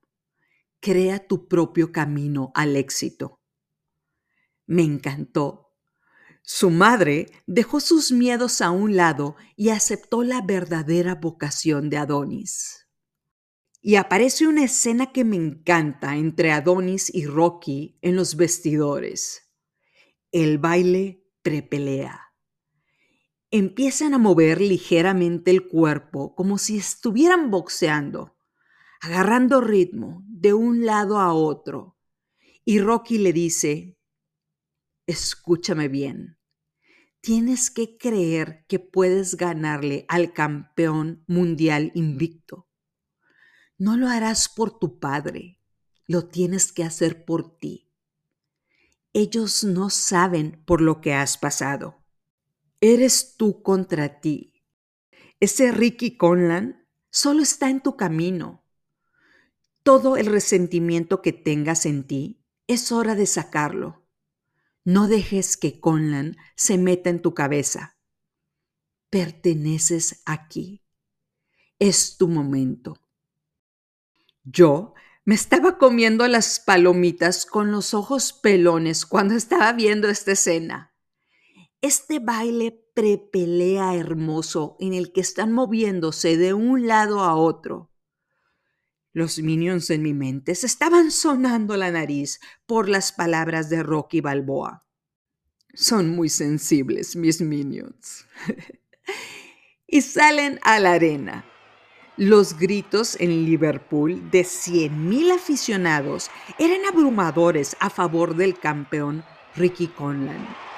Crea 0.80 1.28
tu 1.28 1.48
propio 1.48 1.92
camino 1.92 2.52
al 2.56 2.76
éxito. 2.76 3.40
Me 4.66 4.84
encantó. 4.84 5.76
Su 6.42 6.70
madre 6.70 7.28
dejó 7.46 7.80
sus 7.80 8.12
miedos 8.12 8.62
a 8.62 8.72
un 8.72 8.96
lado 8.96 9.36
y 9.56 9.70
aceptó 9.70 10.24
la 10.24 10.42
verdadera 10.42 11.16
vocación 11.16 11.90
de 11.90 11.98
Adonis. 11.98 12.88
Y 13.82 13.96
aparece 13.96 14.48
una 14.48 14.64
escena 14.64 15.12
que 15.12 15.24
me 15.24 15.36
encanta 15.36 16.16
entre 16.16 16.52
Adonis 16.52 17.14
y 17.14 17.26
Rocky 17.26 17.98
en 18.02 18.16
los 18.16 18.36
vestidores. 18.36 19.52
El 20.32 20.58
baile 20.58 21.26
prepelea. 21.42 22.29
Empiezan 23.52 24.14
a 24.14 24.18
mover 24.18 24.62
ligeramente 24.62 25.52
el 25.52 25.68
cuerpo 25.68 26.36
como 26.36 26.58
si 26.58 26.78
estuvieran 26.78 27.50
boxeando, 27.50 28.38
agarrando 29.02 29.62
ritmo 29.62 30.24
de 30.28 30.54
un 30.54 30.86
lado 30.86 31.20
a 31.20 31.34
otro. 31.34 31.98
Y 32.64 32.80
Rocky 32.80 33.18
le 33.18 33.34
dice, 33.34 33.98
escúchame 35.08 35.88
bien, 35.88 36.38
tienes 37.22 37.72
que 37.72 37.98
creer 37.98 38.66
que 38.68 38.80
puedes 38.80 39.36
ganarle 39.36 40.06
al 40.08 40.34
campeón 40.34 41.24
mundial 41.28 41.92
invicto 41.96 42.70
no 43.80 43.96
lo 43.96 44.10
harás 44.10 44.50
por 44.50 44.78
tu 44.78 45.00
padre, 45.00 45.58
lo 46.06 46.28
tienes 46.28 46.74
que 46.74 46.84
hacer 46.84 47.24
por 47.24 47.58
ti. 47.58 47.90
Ellos 49.14 49.64
no 49.64 49.90
saben 49.90 50.62
por 50.66 50.82
lo 50.82 51.00
que 51.00 51.14
has 51.14 51.38
pasado. 51.38 51.99
Eres 52.82 53.36
tú 53.36 53.62
contra 53.62 54.22
ti. 54.22 54.64
Ese 55.40 55.72
Ricky 55.72 56.18
Conlan 56.18 56.88
solo 57.10 57.42
está 57.42 57.70
en 57.70 57.82
tu 57.82 57.98
camino. 57.98 58.64
Todo 59.84 60.16
el 60.18 60.28
resentimiento 60.28 61.22
que 61.22 61.34
tengas 61.34 61.86
en 61.86 62.06
ti 62.06 62.46
es 62.68 62.92
hora 62.92 63.16
de 63.16 63.26
sacarlo. 63.26 64.06
No 64.86 65.08
dejes 65.08 65.58
que 65.58 65.80
Conlan 65.80 66.38
se 66.56 66.78
meta 66.78 67.10
en 67.10 67.22
tu 67.22 67.34
cabeza. 67.34 67.98
Perteneces 69.10 70.22
aquí. 70.26 70.86
Es 71.80 72.18
tu 72.18 72.28
momento. 72.28 72.98
Yo 74.44 74.94
me 75.26 75.36
estaba 75.36 75.78
comiendo 75.78 76.28
las 76.28 76.60
palomitas 76.60 77.46
con 77.46 77.72
los 77.72 77.94
ojos 77.94 78.34
pelones 78.34 79.06
cuando 79.06 79.36
estaba 79.36 79.74
viendo 79.74 80.10
esta 80.10 80.32
escena. 80.32 80.94
Este 81.82 82.20
baile 82.20 82.72
prepelea 82.94 83.96
hermoso 83.96 84.76
en 84.80 84.94
el 84.94 85.14
que 85.14 85.22
están 85.22 85.52
moviéndose 85.52 86.38
de 86.38 86.54
un 86.54 86.88
lado 86.88 87.22
a 87.22 87.36
otro. 87.36 87.92
Los 89.14 89.40
minions 89.40 89.90
en 89.90 90.04
mi 90.04 90.14
mente 90.14 90.56
se 90.56 90.68
estaban 90.68 91.12
sonando 91.12 91.78
la 91.78 91.92
nariz 91.92 92.40
por 92.66 92.90
las 92.90 93.12
palabras 93.12 93.70
de 93.70 93.84
Rocky 93.84 94.22
Balboa. 94.22 94.86
Son 95.74 96.10
muy 96.10 96.30
sensibles 96.30 97.16
mis 97.16 97.42
minions. 97.42 98.26
y 99.88 100.02
salen 100.02 100.60
a 100.64 100.80
la 100.80 100.94
arena 100.94 101.46
los 102.20 102.58
gritos 102.60 103.16
en 103.22 103.46
Liverpool 103.46 104.30
de 104.30 104.42
100.000 104.42 105.34
aficionados 105.34 106.30
eran 106.58 106.82
abrumadores 106.86 107.78
a 107.80 107.90
favor 107.90 108.36
del 108.36 108.60
campeón 108.60 109.24
Ricky 109.56 109.88
Conlan. 109.88 110.69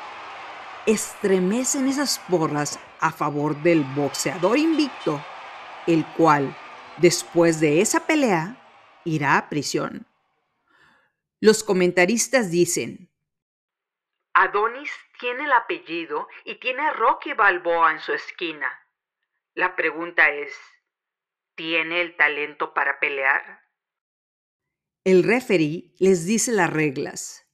Estremecen 0.86 1.88
esas 1.88 2.20
porras 2.20 2.80
a 3.00 3.12
favor 3.12 3.56
del 3.62 3.84
boxeador 3.96 4.58
invicto, 4.58 5.24
el 5.86 6.06
cual, 6.14 6.56
después 6.98 7.60
de 7.60 7.82
esa 7.82 8.08
pelea, 8.08 8.58
irá 9.06 9.38
a 9.38 9.50
prisión. 9.50 10.08
Los 11.40 11.64
comentaristas 11.64 12.52
dicen, 12.52 13.12
Adonis 14.34 14.92
tiene 15.20 15.44
el 15.44 15.52
apellido 15.52 16.28
y 16.46 16.56
tiene 16.56 16.82
a 16.82 16.94
Rocky 16.94 17.34
Balboa 17.34 17.92
en 17.92 18.00
su 18.00 18.14
esquina. 18.14 18.72
La 19.54 19.76
pregunta 19.76 20.30
es, 20.30 20.54
tiene 21.56 22.02
el 22.02 22.16
talento 22.16 22.74
para 22.74 23.00
pelear? 23.00 23.62
El 25.04 25.24
referee 25.24 25.94
les 26.00 26.26
dice 26.26 26.52
las 26.52 26.72
reglas. 26.72 27.46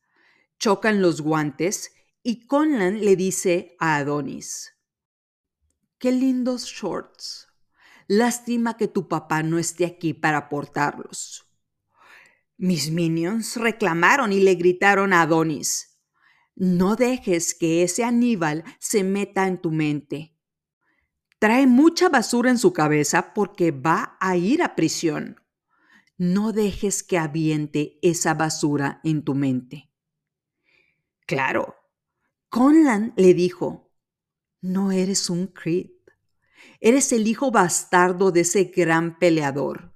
Chocan 0.59 1.01
los 1.01 1.21
guantes 1.21 1.96
y 2.29 2.45
Conlan 2.45 3.05
le 3.05 3.15
dice 3.15 3.77
a 3.79 3.95
Adonis, 3.95 4.73
Qué 5.97 6.11
lindos 6.11 6.65
shorts. 6.65 7.47
Lástima 8.09 8.75
que 8.75 8.89
tu 8.89 9.07
papá 9.07 9.43
no 9.43 9.57
esté 9.57 9.85
aquí 9.85 10.13
para 10.13 10.49
portarlos. 10.49 11.49
Mis 12.57 12.91
minions 12.91 13.55
reclamaron 13.55 14.33
y 14.33 14.41
le 14.41 14.55
gritaron 14.55 15.13
a 15.13 15.21
Adonis, 15.21 15.97
No 16.53 16.97
dejes 16.97 17.55
que 17.55 17.81
ese 17.81 18.03
Aníbal 18.03 18.65
se 18.77 19.05
meta 19.05 19.47
en 19.47 19.61
tu 19.61 19.71
mente. 19.71 20.35
Trae 21.39 21.65
mucha 21.65 22.09
basura 22.09 22.49
en 22.49 22.57
su 22.57 22.73
cabeza 22.73 23.33
porque 23.33 23.71
va 23.71 24.17
a 24.19 24.35
ir 24.35 24.63
a 24.63 24.75
prisión. 24.75 25.39
No 26.17 26.51
dejes 26.51 27.03
que 27.03 27.17
aviente 27.17 27.99
esa 28.01 28.33
basura 28.33 28.99
en 29.05 29.23
tu 29.23 29.33
mente. 29.33 29.93
Claro, 31.25 31.76
Conlan 32.49 33.13
le 33.17 33.33
dijo, 33.33 33.91
no 34.61 34.91
eres 34.91 35.29
un 35.29 35.47
Creed. 35.47 35.91
Eres 36.79 37.11
el 37.11 37.27
hijo 37.27 37.51
bastardo 37.51 38.31
de 38.31 38.41
ese 38.41 38.65
gran 38.65 39.19
peleador. 39.19 39.95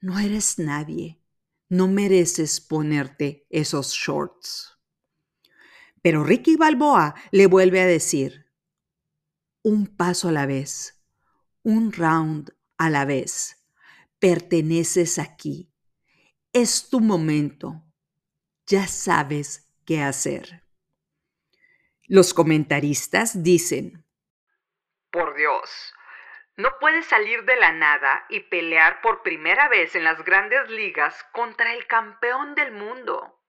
No 0.00 0.18
eres 0.18 0.58
nadie. 0.58 1.20
No 1.68 1.88
mereces 1.88 2.60
ponerte 2.60 3.46
esos 3.50 3.92
shorts. 3.92 4.78
Pero 6.02 6.22
Ricky 6.24 6.56
Balboa 6.56 7.14
le 7.30 7.46
vuelve 7.46 7.80
a 7.80 7.86
decir, 7.86 8.52
un 9.62 9.86
paso 9.86 10.28
a 10.28 10.32
la 10.32 10.44
vez, 10.44 11.02
un 11.62 11.92
round 11.92 12.54
a 12.76 12.90
la 12.90 13.04
vez. 13.04 13.66
Perteneces 14.18 15.18
aquí. 15.18 15.72
Es 16.52 16.88
tu 16.88 17.00
momento. 17.00 17.82
Ya 18.66 18.86
sabes 18.86 19.72
qué 19.84 20.02
hacer. 20.02 20.63
Los 22.06 22.34
comentaristas 22.34 23.42
dicen, 23.42 24.04
Por 25.10 25.34
Dios, 25.36 25.94
no 26.56 26.68
puedes 26.78 27.06
salir 27.06 27.44
de 27.44 27.56
la 27.56 27.72
nada 27.72 28.26
y 28.28 28.40
pelear 28.40 29.00
por 29.00 29.22
primera 29.22 29.68
vez 29.68 29.94
en 29.94 30.04
las 30.04 30.22
grandes 30.24 30.68
ligas 30.68 31.14
contra 31.32 31.74
el 31.74 31.86
campeón 31.86 32.54
del 32.54 32.72
mundo. 32.72 33.40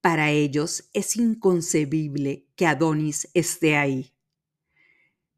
Para 0.00 0.30
ellos 0.30 0.88
es 0.94 1.16
inconcebible 1.16 2.46
que 2.56 2.66
Adonis 2.66 3.28
esté 3.34 3.76
ahí. 3.76 4.14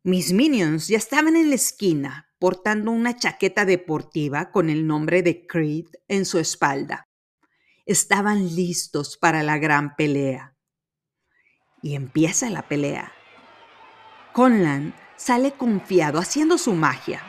Mis 0.03 0.33
minions 0.33 0.89
ya 0.89 0.99
estaban 0.99 1.37
en 1.37 1.49
la 1.49 1.55
esquina, 1.55 2.35
portando 2.39 2.91
una 2.91 3.17
chaqueta 3.17 3.65
deportiva 3.65 4.51
con 4.51 4.69
el 4.69 4.87
nombre 4.87 5.23
de 5.23 5.47
Creed 5.47 5.87
en 6.09 6.27
su 6.27 6.39
espalda. 6.39 7.09
Estaban 7.87 8.55
listos 8.55 9.17
para 9.17 9.43
la 9.43 9.57
gran 9.57 9.97
pelea. 9.97 10.54
Y 11.85 11.97
empieza 11.97 12.49
la 12.49 12.63
pelea. 12.63 13.13
Conlan 14.33 14.95
sale 15.17 15.53
confiado 15.53 16.19
haciendo 16.19 16.57
su 16.57 16.73
magia. 16.73 17.21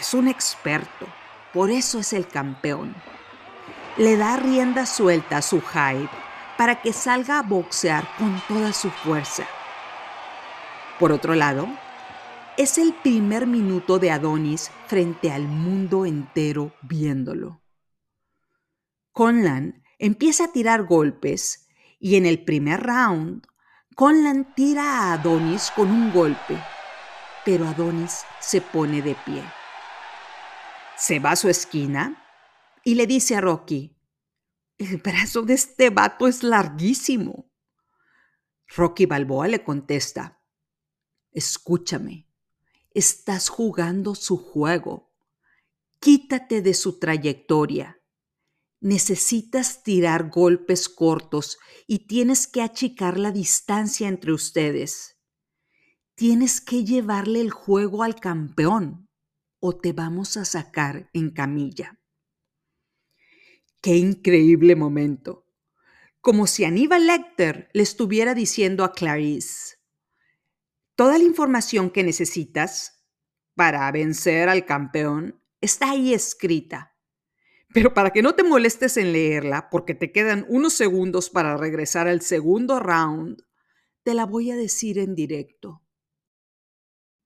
Es 0.00 0.14
un 0.14 0.26
experto, 0.26 1.06
por 1.52 1.70
eso 1.70 2.00
es 2.00 2.12
el 2.12 2.26
campeón. 2.26 2.92
Le 3.96 4.16
da 4.16 4.36
rienda 4.36 4.84
suelta 4.84 5.36
a 5.36 5.42
su 5.42 5.60
hype 5.60 6.10
para 6.58 6.82
que 6.82 6.92
salga 6.92 7.38
a 7.38 7.42
boxear 7.42 8.04
con 8.18 8.42
toda 8.48 8.72
su 8.72 8.90
fuerza. 8.90 9.46
Por 10.98 11.12
otro 11.12 11.36
lado, 11.36 11.68
es 12.56 12.78
el 12.78 12.94
primer 12.94 13.46
minuto 13.46 14.00
de 14.00 14.10
Adonis 14.10 14.72
frente 14.88 15.30
al 15.30 15.46
mundo 15.46 16.04
entero 16.04 16.74
viéndolo. 16.82 17.60
Conlan 19.12 19.84
empieza 20.00 20.46
a 20.46 20.52
tirar 20.52 20.82
golpes 20.82 21.68
y 22.00 22.16
en 22.16 22.26
el 22.26 22.42
primer 22.42 22.82
round, 22.82 23.46
Conlan 23.94 24.54
tira 24.54 24.82
a 24.82 25.12
Adonis 25.14 25.70
con 25.70 25.90
un 25.90 26.12
golpe, 26.12 26.60
pero 27.44 27.66
Adonis 27.66 28.24
se 28.40 28.60
pone 28.60 29.02
de 29.02 29.14
pie. 29.24 29.44
Se 30.96 31.18
va 31.18 31.32
a 31.32 31.36
su 31.36 31.48
esquina 31.48 32.24
y 32.84 32.94
le 32.94 33.06
dice 33.06 33.36
a 33.36 33.40
Rocky, 33.40 33.96
el 34.78 34.96
brazo 34.98 35.42
de 35.42 35.54
este 35.54 35.90
vato 35.90 36.26
es 36.26 36.42
larguísimo. 36.42 37.50
Rocky 38.76 39.06
Balboa 39.06 39.48
le 39.48 39.62
contesta, 39.62 40.40
escúchame, 41.30 42.26
Estás 42.94 43.48
jugando 43.48 44.14
su 44.14 44.36
juego. 44.36 45.12
Quítate 45.98 46.62
de 46.62 46.74
su 46.74 47.00
trayectoria. 47.00 48.00
Necesitas 48.84 49.82
tirar 49.82 50.28
golpes 50.28 50.90
cortos 50.90 51.58
y 51.86 52.06
tienes 52.06 52.46
que 52.46 52.60
achicar 52.60 53.18
la 53.18 53.32
distancia 53.32 54.08
entre 54.08 54.30
ustedes. 54.34 55.18
Tienes 56.14 56.60
que 56.60 56.84
llevarle 56.84 57.40
el 57.40 57.50
juego 57.50 58.02
al 58.02 58.16
campeón 58.16 59.08
o 59.58 59.74
te 59.74 59.94
vamos 59.94 60.36
a 60.36 60.44
sacar 60.44 61.08
en 61.14 61.30
camilla. 61.30 61.98
Qué 63.80 63.96
increíble 63.96 64.76
momento. 64.76 65.46
Como 66.20 66.46
si 66.46 66.64
Aníbal 66.64 67.06
Lecter 67.06 67.70
le 67.72 67.82
estuviera 67.82 68.34
diciendo 68.34 68.84
a 68.84 68.92
Clarice, 68.92 69.76
toda 70.94 71.16
la 71.16 71.24
información 71.24 71.88
que 71.88 72.02
necesitas 72.02 73.02
para 73.54 73.90
vencer 73.92 74.50
al 74.50 74.66
campeón 74.66 75.42
está 75.62 75.92
ahí 75.92 76.12
escrita 76.12 76.93
pero 77.74 77.92
para 77.92 78.12
que 78.12 78.22
no 78.22 78.36
te 78.36 78.44
molestes 78.44 78.96
en 78.98 79.12
leerla, 79.12 79.68
porque 79.68 79.96
te 79.96 80.12
quedan 80.12 80.46
unos 80.48 80.74
segundos 80.74 81.28
para 81.28 81.56
regresar 81.56 82.06
al 82.06 82.20
segundo 82.20 82.78
round, 82.78 83.42
te 84.04 84.14
la 84.14 84.26
voy 84.26 84.52
a 84.52 84.56
decir 84.56 84.96
en 84.96 85.16
directo. 85.16 85.82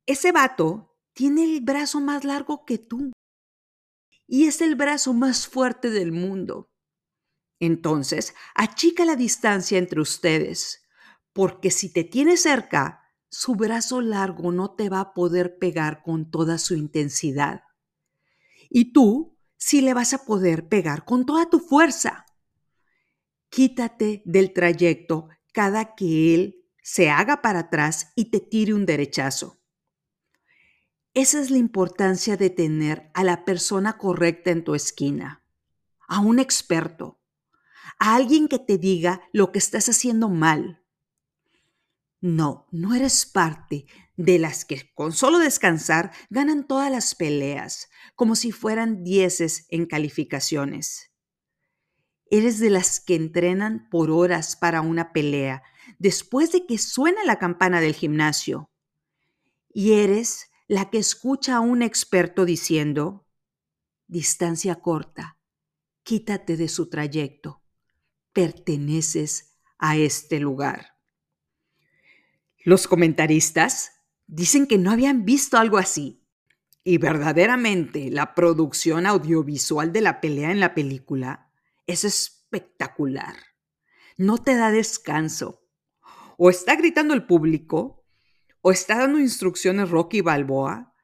Ese 0.07 0.33
vato 0.33 0.97
tiene 1.13 1.45
el 1.45 1.61
brazo 1.61 2.01
más 2.01 2.25
largo 2.25 2.65
que 2.65 2.79
tú 2.79 3.13
y 4.27 4.47
es 4.47 4.63
el 4.63 4.75
brazo 4.75 5.13
más 5.13 5.47
fuerte 5.47 5.91
del 5.91 6.13
mundo. 6.13 6.71
Entonces, 7.61 8.35
achica 8.55 9.05
la 9.05 9.17
distancia 9.17 9.77
entre 9.77 10.01
ustedes, 10.01 10.83
porque 11.35 11.71
si 11.71 11.93
te 11.93 12.05
tiene 12.05 12.39
cerca, 12.39 13.03
su 13.29 13.55
brazo 13.55 14.01
largo 14.01 14.51
no 14.51 14.75
te 14.77 14.89
va 14.89 15.01
a 15.01 15.13
poder 15.13 15.59
pegar 15.59 16.03
con 16.03 16.31
toda 16.31 16.57
su 16.57 16.75
intensidad. 16.75 17.65
Y 18.71 18.95
tú 18.95 19.38
si 19.59 19.83
le 19.83 19.93
vas 19.93 20.15
a 20.15 20.25
poder 20.25 20.69
pegar 20.69 21.05
con 21.05 21.27
toda 21.27 21.51
tu 21.51 21.59
fuerza. 21.59 22.25
Quítate 23.51 24.23
del 24.25 24.53
trayecto 24.53 25.29
cada 25.53 25.95
que 25.95 26.35
él 26.35 26.65
se 26.83 27.11
haga 27.11 27.43
para 27.43 27.61
atrás 27.61 28.13
y 28.15 28.31
te 28.31 28.41
tire 28.41 28.73
un 28.73 28.87
derechazo. 28.87 29.59
Esa 31.13 31.41
es 31.41 31.51
la 31.51 31.59
importancia 31.59 32.37
de 32.37 32.49
tener 32.49 33.11
a 33.13 33.25
la 33.25 33.45
persona 33.45 33.99
correcta 33.99 34.51
en 34.51 34.63
tu 34.63 34.75
esquina, 34.75 35.43
a 36.07 36.21
un 36.21 36.39
experto, 36.39 37.21
a 37.99 38.15
alguien 38.15 38.47
que 38.47 38.59
te 38.59 38.79
diga 38.79 39.23
lo 39.33 39.51
que 39.51 39.59
estás 39.59 39.89
haciendo 39.89 40.29
mal. 40.29 40.85
No, 42.21 42.69
no 42.71 42.95
eres 42.95 43.27
parte 43.27 43.87
de 44.19 44.41
las 44.41 44.65
que 44.65 44.93
con 44.95 45.13
solo 45.13 45.39
descansar 45.39 46.11
ganan 46.29 46.67
todas 46.67 46.91
las 46.91 47.15
peleas, 47.15 47.89
como 48.17 48.35
si 48.35 48.51
fueran 48.51 49.05
dieces 49.05 49.67
en 49.71 49.87
calificaciones. 49.87 51.13
Eres 52.29 52.59
de 52.59 52.69
las 52.69 52.99
que 52.99 53.15
entrenan 53.15 53.89
por 53.91 54.11
horas 54.11 54.57
para 54.57 54.81
una 54.81 55.13
pelea, 55.13 55.63
después 56.01 56.51
de 56.51 56.67
que 56.67 56.79
suena 56.79 57.25
la 57.25 57.39
campana 57.39 57.81
del 57.81 57.95
gimnasio. 57.95 58.71
Y 59.73 59.93
eres 59.93 60.51
la 60.67 60.91
que 60.91 60.99
escucha 60.99 61.57
a 61.57 61.61
un 61.61 61.81
experto 61.81 62.45
diciendo, 62.45 63.25
distancia 64.09 64.75
corta, 64.81 65.39
quítate 66.03 66.57
de 66.57 66.69
su 66.69 66.91
trayecto, 66.91 67.63
perteneces 68.33 69.57
a 69.79 69.97
este 69.97 70.41
lugar. 70.41 70.99
Los 72.65 72.89
comentaristas 72.89 73.93
dicen 74.29 74.67
que 74.67 74.79
no 74.79 74.93
habían 74.93 75.25
visto 75.25 75.59
algo 75.59 75.79
así. 75.79 76.25
Y 76.85 76.99
verdaderamente 76.99 78.11
la 78.11 78.35
producción 78.35 79.07
audiovisual 79.07 79.93
de 79.93 80.01
la 80.01 80.21
pelea 80.21 80.53
en 80.53 80.61
la 80.61 80.75
película 80.75 81.51
es 81.87 82.05
espectacular. 82.05 83.35
No 84.17 84.39
te 84.39 84.55
da 84.55 84.71
descanso. 84.71 85.67
O 86.37 86.51
está 86.51 86.77
gritando 86.77 87.15
el 87.15 87.27
público, 87.27 88.07
o 88.61 88.71
está 88.71 88.99
dando 88.99 89.19
instrucciones 89.19 89.91
Rocky 89.91 90.21
Balboa, 90.21 90.95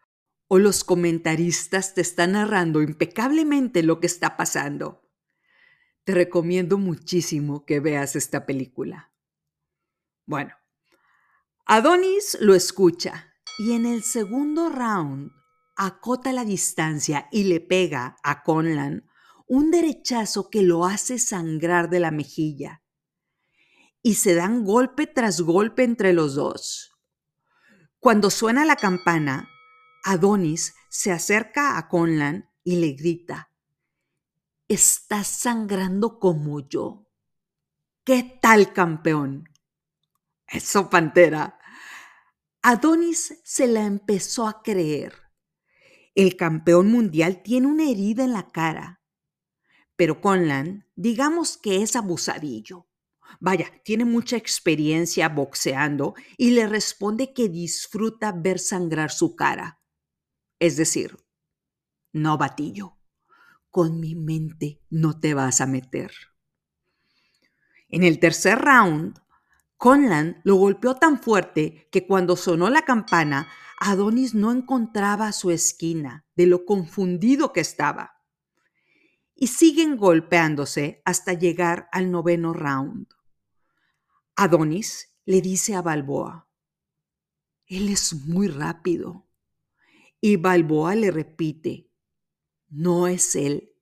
o 0.47 0.59
los 0.59 0.85
comentaristas 0.85 1.95
te 1.95 2.03
están 2.03 2.33
narrando 2.33 2.83
impecablemente 2.83 3.83
lo 3.83 3.99
que 3.99 4.07
está 4.07 4.37
pasando. 4.37 5.11
Te 6.05 6.13
recomiendo 6.13 6.79
muchísimo 6.79 7.65
que 7.65 7.81
veas 7.81 8.15
esta 8.15 8.47
película. 8.47 9.13
Bueno, 10.27 10.55
Adonis 11.67 12.37
lo 12.43 12.55
escucha 12.55 13.33
y 13.59 13.73
en 13.73 13.87
el 13.87 14.03
segundo 14.03 14.69
round 14.69 15.33
acota 15.77 16.31
la 16.31 16.45
distancia 16.45 17.27
y 17.33 17.45
le 17.45 17.59
pega 17.59 18.19
a 18.23 18.43
Conlan 18.43 19.09
un 19.47 19.71
derechazo 19.71 20.51
que 20.51 20.61
lo 20.61 20.85
hace 20.85 21.19
sangrar 21.19 21.89
de 21.89 22.01
la 22.01 22.11
mejilla. 22.11 22.83
Y 24.03 24.17
se 24.17 24.35
dan 24.35 24.65
golpe 24.65 25.07
tras 25.07 25.41
golpe 25.41 25.85
entre 25.85 26.13
los 26.13 26.35
dos. 26.35 26.93
Cuando 27.99 28.29
suena 28.29 28.67
la 28.67 28.77
campana, 28.77 29.49
Adonis 30.05 30.75
se 30.91 31.13
acerca 31.13 31.79
a 31.79 31.89
Conlan 31.89 32.51
y 32.63 32.77
le 32.77 32.93
grita, 32.93 33.51
Estás 34.69 35.29
sangrando 35.29 36.19
como 36.19 36.61
yo. 36.69 37.07
¿Qué 38.05 38.39
tal, 38.43 38.75
campeón? 38.75 39.49
Eso, 40.49 40.89
Pantera. 40.91 41.59
Adonis 42.63 43.41
se 43.45 43.67
la 43.67 43.85
empezó 43.85 44.47
a 44.47 44.63
creer. 44.63 45.15
El 46.15 46.37
campeón 46.37 46.91
mundial 46.91 47.43
tiene 47.43 47.67
una 47.67 47.91
herida 47.91 48.25
en 48.25 48.33
la 48.33 48.51
cara. 48.51 49.03
Pero 49.97 50.21
Conlan, 50.21 50.87
digamos 50.95 51.57
que 51.57 51.83
es 51.83 51.97
abusadillo. 51.97 52.89
Vaya, 53.41 53.71
tiene 53.85 54.05
mucha 54.05 54.37
experiencia 54.37 55.29
boxeando 55.29 56.15
y 56.37 56.51
le 56.51 56.67
responde 56.67 57.33
que 57.33 57.49
disfruta 57.49 58.33
ver 58.33 58.59
sangrar 58.59 59.11
su 59.11 59.35
cara. 59.35 59.81
Es 60.59 60.77
decir, 60.77 61.17
no 62.13 62.39
batillo, 62.39 62.97
con 63.71 63.99
mi 63.99 64.15
mente 64.15 64.81
no 64.89 65.19
te 65.19 65.35
vas 65.35 65.61
a 65.61 65.67
meter. 65.67 66.13
En 67.89 68.05
el 68.05 68.19
tercer 68.21 68.59
round, 68.59 69.19
Conlan 69.85 70.41
lo 70.45 70.55
golpeó 70.55 70.95
tan 70.95 71.21
fuerte 71.21 71.91
que 71.93 72.07
cuando 72.07 72.37
sonó 72.37 72.71
la 72.71 72.87
campana, 72.87 73.49
Adonis 73.79 74.35
no 74.35 74.51
encontraba 74.51 75.31
su 75.31 75.51
esquina 75.51 76.25
de 76.37 76.47
lo 76.47 76.65
confundido 76.65 77.53
que 77.53 77.61
estaba. 77.61 78.23
Y 79.35 79.49
siguen 79.49 79.99
golpeándose 79.99 81.03
hasta 81.05 81.35
llegar 81.35 81.91
al 81.93 82.11
noveno 82.11 82.55
round. 82.55 83.09
Adonis 84.37 85.19
le 85.27 85.43
dice 85.43 85.75
a 85.75 85.83
Balboa, 85.83 86.49
él 87.67 87.91
es 87.91 88.15
muy 88.27 88.49
rápido. 88.49 89.29
Y 90.19 90.37
Balboa 90.37 90.95
le 90.95 91.11
repite, 91.11 91.91
no 92.71 93.07
es 93.07 93.37
él, 93.37 93.75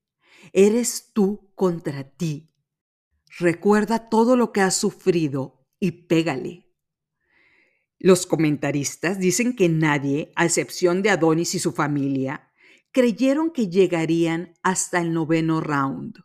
eres 0.53 1.13
tú 1.13 1.53
contra 1.55 2.03
ti. 2.03 2.53
Recuerda 3.39 4.09
todo 4.09 4.35
lo 4.35 4.51
que 4.51 4.63
has 4.63 4.75
sufrido 4.75 5.62
y 5.83 5.91
pégale. 5.91 6.69
Los 7.99 8.25
comentaristas 8.25 9.19
dicen 9.19 9.57
que 9.57 9.69
nadie, 9.69 10.33
a 10.37 10.45
excepción 10.45 11.03
de 11.03 11.11
Adonis 11.11 11.57
y 11.57 11.59
su 11.59 11.73
familia, 11.73 12.53
creyeron 12.93 13.51
que 13.51 13.69
llegarían 13.69 14.55
hasta 14.63 15.01
el 15.01 15.13
noveno 15.13 15.61
round. 15.61 16.23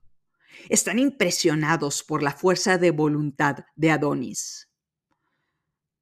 Están 0.70 1.00
impresionados 1.00 2.04
por 2.04 2.22
la 2.22 2.34
fuerza 2.34 2.78
de 2.78 2.92
voluntad 2.92 3.66
de 3.76 3.90
Adonis. 3.90 4.70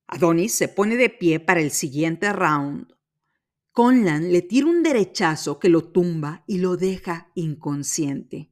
Adonis 0.07 0.53
se 0.53 0.67
pone 0.67 0.97
de 0.97 1.09
pie 1.09 1.39
para 1.39 1.61
el 1.61 1.71
siguiente 1.71 2.33
round. 2.33 2.93
Conlan 3.71 4.33
le 4.33 4.41
tira 4.41 4.67
un 4.67 4.83
derechazo 4.83 5.59
que 5.59 5.69
lo 5.69 5.93
tumba 5.93 6.43
y 6.45 6.57
lo 6.57 6.75
deja 6.75 7.31
inconsciente. 7.35 8.51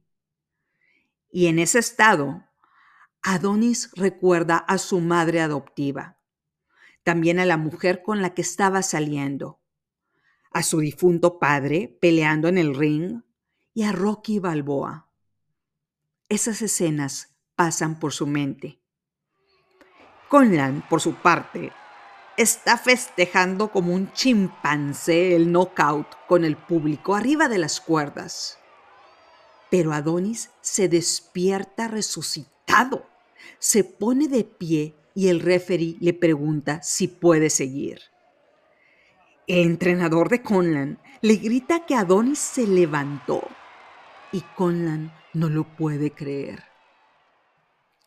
Y 1.30 1.48
en 1.48 1.58
ese 1.58 1.78
estado, 1.78 2.44
Adonis 3.26 3.88
recuerda 3.94 4.58
a 4.58 4.76
su 4.76 5.00
madre 5.00 5.40
adoptiva, 5.40 6.18
también 7.04 7.38
a 7.38 7.46
la 7.46 7.56
mujer 7.56 8.02
con 8.02 8.20
la 8.20 8.34
que 8.34 8.42
estaba 8.42 8.82
saliendo, 8.82 9.62
a 10.52 10.62
su 10.62 10.80
difunto 10.80 11.38
padre 11.38 11.96
peleando 12.02 12.48
en 12.48 12.58
el 12.58 12.76
ring 12.76 13.22
y 13.72 13.84
a 13.84 13.92
Rocky 13.92 14.40
Balboa. 14.40 15.08
Esas 16.28 16.60
escenas 16.60 17.34
pasan 17.56 17.98
por 17.98 18.12
su 18.12 18.26
mente. 18.26 18.78
Conlan, 20.28 20.86
por 20.86 21.00
su 21.00 21.14
parte, 21.14 21.72
está 22.36 22.76
festejando 22.76 23.72
como 23.72 23.94
un 23.94 24.12
chimpancé 24.12 25.34
el 25.34 25.50
knockout 25.50 26.08
con 26.28 26.44
el 26.44 26.58
público 26.58 27.14
arriba 27.14 27.48
de 27.48 27.56
las 27.56 27.80
cuerdas. 27.80 28.58
Pero 29.70 29.94
Adonis 29.94 30.50
se 30.60 30.90
despierta 30.90 31.88
resucitado 31.88 33.13
se 33.58 33.84
pone 33.84 34.28
de 34.28 34.44
pie 34.44 34.94
y 35.14 35.28
el 35.28 35.40
referee 35.40 35.96
le 36.00 36.12
pregunta 36.12 36.82
si 36.82 37.08
puede 37.08 37.50
seguir. 37.50 38.00
El 39.46 39.66
entrenador 39.66 40.28
de 40.28 40.42
Conlan 40.42 40.98
le 41.20 41.36
grita 41.36 41.86
que 41.86 41.94
Adonis 41.94 42.38
se 42.38 42.66
levantó 42.66 43.46
y 44.32 44.40
Conlan 44.56 45.12
no 45.32 45.48
lo 45.48 45.64
puede 45.76 46.12
creer. 46.12 46.64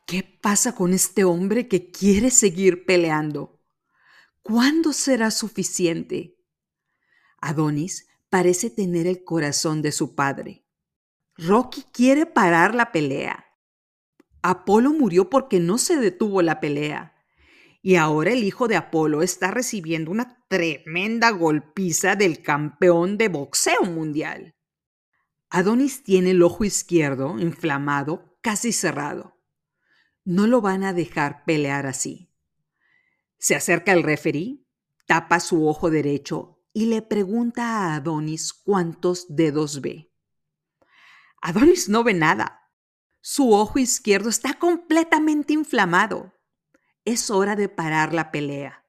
¿Qué 0.05 0.23
pasa 0.23 0.73
con 0.73 0.93
este 0.93 1.23
hombre 1.23 1.67
que 1.67 1.91
quiere 1.91 2.31
seguir 2.31 2.85
peleando? 2.85 3.59
¿Cuándo 4.41 4.93
será 4.93 5.31
suficiente? 5.31 6.38
Adonis 7.41 8.07
parece 8.29 8.69
tener 8.69 9.07
el 9.07 9.23
corazón 9.23 9.81
de 9.81 9.91
su 9.91 10.15
padre. 10.15 10.65
Rocky 11.35 11.83
quiere 11.91 12.25
parar 12.25 12.73
la 12.73 12.91
pelea. 12.91 13.46
Apolo 14.41 14.93
murió 14.93 15.29
porque 15.29 15.59
no 15.59 15.77
se 15.77 15.97
detuvo 15.97 16.41
la 16.41 16.59
pelea. 16.59 17.15
Y 17.81 17.95
ahora 17.95 18.31
el 18.31 18.43
hijo 18.43 18.67
de 18.67 18.75
Apolo 18.75 19.21
está 19.21 19.51
recibiendo 19.51 20.11
una 20.11 20.45
tremenda 20.47 21.29
golpiza 21.31 22.15
del 22.15 22.41
campeón 22.41 23.17
de 23.17 23.29
boxeo 23.29 23.83
mundial. 23.83 24.55
Adonis 25.49 26.03
tiene 26.03 26.31
el 26.31 26.43
ojo 26.43 26.65
izquierdo 26.65 27.39
inflamado, 27.39 28.38
casi 28.41 28.73
cerrado. 28.73 29.39
No 30.25 30.47
lo 30.47 30.59
van 30.59 30.83
a 30.83 30.91
dejar 30.91 31.45
pelear 31.45 31.85
así. 31.85 32.33
Se 33.38 33.55
acerca 33.55 33.93
el 33.93 34.03
referee, 34.03 34.65
tapa 35.05 35.39
su 35.39 35.67
ojo 35.67 35.89
derecho 35.89 36.61
y 36.73 36.88
le 36.88 37.01
pregunta 37.01 37.63
a 37.63 37.95
Adonis 37.95 38.53
cuántos 38.53 39.25
dedos 39.29 39.81
ve. 39.81 40.11
Adonis 41.41 41.88
no 41.88 42.03
ve 42.03 42.13
nada. 42.13 42.66
Su 43.30 43.51
ojo 43.51 43.78
izquierdo 43.78 44.30
está 44.30 44.53
completamente 44.53 45.51
inflamado. 45.51 46.32
Es 47.03 47.30
hora 47.30 47.57
de 47.57 47.67
parar 47.67 48.13
la 48.13 48.32
pelea. 48.32 48.86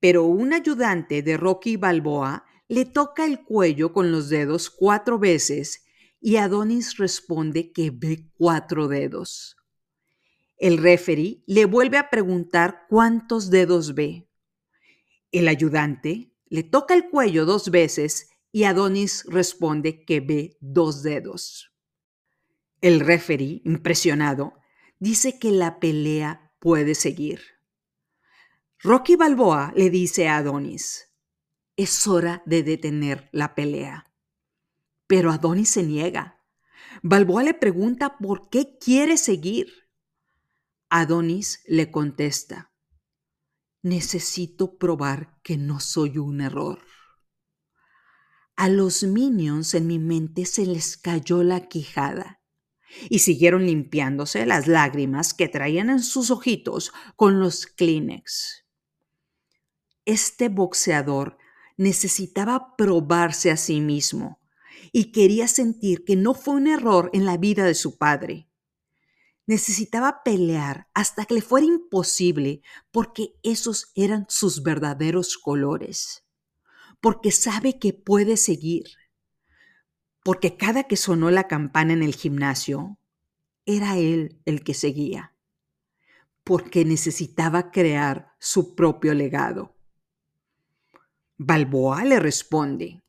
Pero 0.00 0.24
un 0.24 0.54
ayudante 0.54 1.20
de 1.20 1.36
Rocky 1.36 1.76
Balboa 1.76 2.46
le 2.68 2.86
toca 2.86 3.26
el 3.26 3.44
cuello 3.44 3.92
con 3.92 4.10
los 4.10 4.30
dedos 4.30 4.70
cuatro 4.70 5.18
veces 5.18 5.84
y 6.22 6.36
Adonis 6.36 6.96
responde 6.96 7.70
que 7.70 7.90
ve 7.90 8.30
cuatro 8.38 8.88
dedos. 8.88 9.58
El 10.56 10.78
referee 10.78 11.44
le 11.46 11.66
vuelve 11.66 11.98
a 11.98 12.08
preguntar 12.08 12.86
cuántos 12.88 13.50
dedos 13.50 13.94
ve. 13.94 14.26
El 15.32 15.48
ayudante 15.48 16.32
le 16.46 16.62
toca 16.62 16.94
el 16.94 17.10
cuello 17.10 17.44
dos 17.44 17.70
veces 17.70 18.30
y 18.52 18.64
Adonis 18.64 19.26
responde 19.28 20.02
que 20.06 20.20
ve 20.20 20.56
dos 20.60 21.02
dedos. 21.02 21.67
El 22.80 23.00
referee, 23.00 23.60
impresionado, 23.64 24.54
dice 25.00 25.38
que 25.38 25.50
la 25.50 25.80
pelea 25.80 26.52
puede 26.60 26.94
seguir. 26.94 27.40
Rocky 28.80 29.16
Balboa 29.16 29.72
le 29.74 29.90
dice 29.90 30.28
a 30.28 30.36
Adonis, 30.36 31.12
es 31.76 32.06
hora 32.06 32.42
de 32.46 32.62
detener 32.62 33.28
la 33.32 33.56
pelea. 33.56 34.12
Pero 35.08 35.32
Adonis 35.32 35.70
se 35.70 35.82
niega. 35.82 36.44
Balboa 37.02 37.42
le 37.42 37.54
pregunta 37.54 38.16
por 38.18 38.48
qué 38.48 38.78
quiere 38.78 39.16
seguir. 39.16 39.88
Adonis 40.88 41.62
le 41.66 41.90
contesta, 41.90 42.72
necesito 43.82 44.78
probar 44.78 45.40
que 45.42 45.56
no 45.56 45.80
soy 45.80 46.18
un 46.18 46.40
error. 46.40 46.80
A 48.54 48.68
los 48.68 49.02
minions 49.02 49.74
en 49.74 49.88
mi 49.88 49.98
mente 49.98 50.46
se 50.46 50.64
les 50.64 50.96
cayó 50.96 51.42
la 51.42 51.68
quijada 51.68 52.37
y 53.08 53.20
siguieron 53.20 53.66
limpiándose 53.66 54.46
las 54.46 54.66
lágrimas 54.66 55.34
que 55.34 55.48
traían 55.48 55.90
en 55.90 56.00
sus 56.00 56.30
ojitos 56.30 56.92
con 57.16 57.40
los 57.40 57.66
Kleenex. 57.66 58.64
Este 60.04 60.48
boxeador 60.48 61.38
necesitaba 61.76 62.76
probarse 62.76 63.50
a 63.50 63.56
sí 63.56 63.80
mismo 63.80 64.40
y 64.92 65.12
quería 65.12 65.48
sentir 65.48 66.04
que 66.04 66.16
no 66.16 66.34
fue 66.34 66.54
un 66.54 66.66
error 66.66 67.10
en 67.12 67.26
la 67.26 67.36
vida 67.36 67.64
de 67.64 67.74
su 67.74 67.98
padre. 67.98 68.48
Necesitaba 69.46 70.22
pelear 70.24 70.88
hasta 70.94 71.24
que 71.24 71.34
le 71.34 71.42
fuera 71.42 71.66
imposible 71.66 72.62
porque 72.90 73.34
esos 73.42 73.92
eran 73.94 74.26
sus 74.28 74.62
verdaderos 74.62 75.38
colores 75.38 76.24
porque 77.00 77.30
sabe 77.30 77.78
que 77.78 77.92
puede 77.92 78.36
seguir. 78.36 78.84
Porque 80.22 80.56
cada 80.56 80.84
que 80.84 80.96
sonó 80.96 81.30
la 81.30 81.48
campana 81.48 81.92
en 81.92 82.02
el 82.02 82.14
gimnasio, 82.14 82.98
era 83.64 83.96
él 83.96 84.40
el 84.44 84.64
que 84.64 84.74
seguía. 84.74 85.34
Porque 86.44 86.84
necesitaba 86.84 87.70
crear 87.70 88.34
su 88.38 88.74
propio 88.74 89.14
legado. 89.14 89.76
Balboa 91.36 92.04
le 92.04 92.18
responde, 92.18 93.02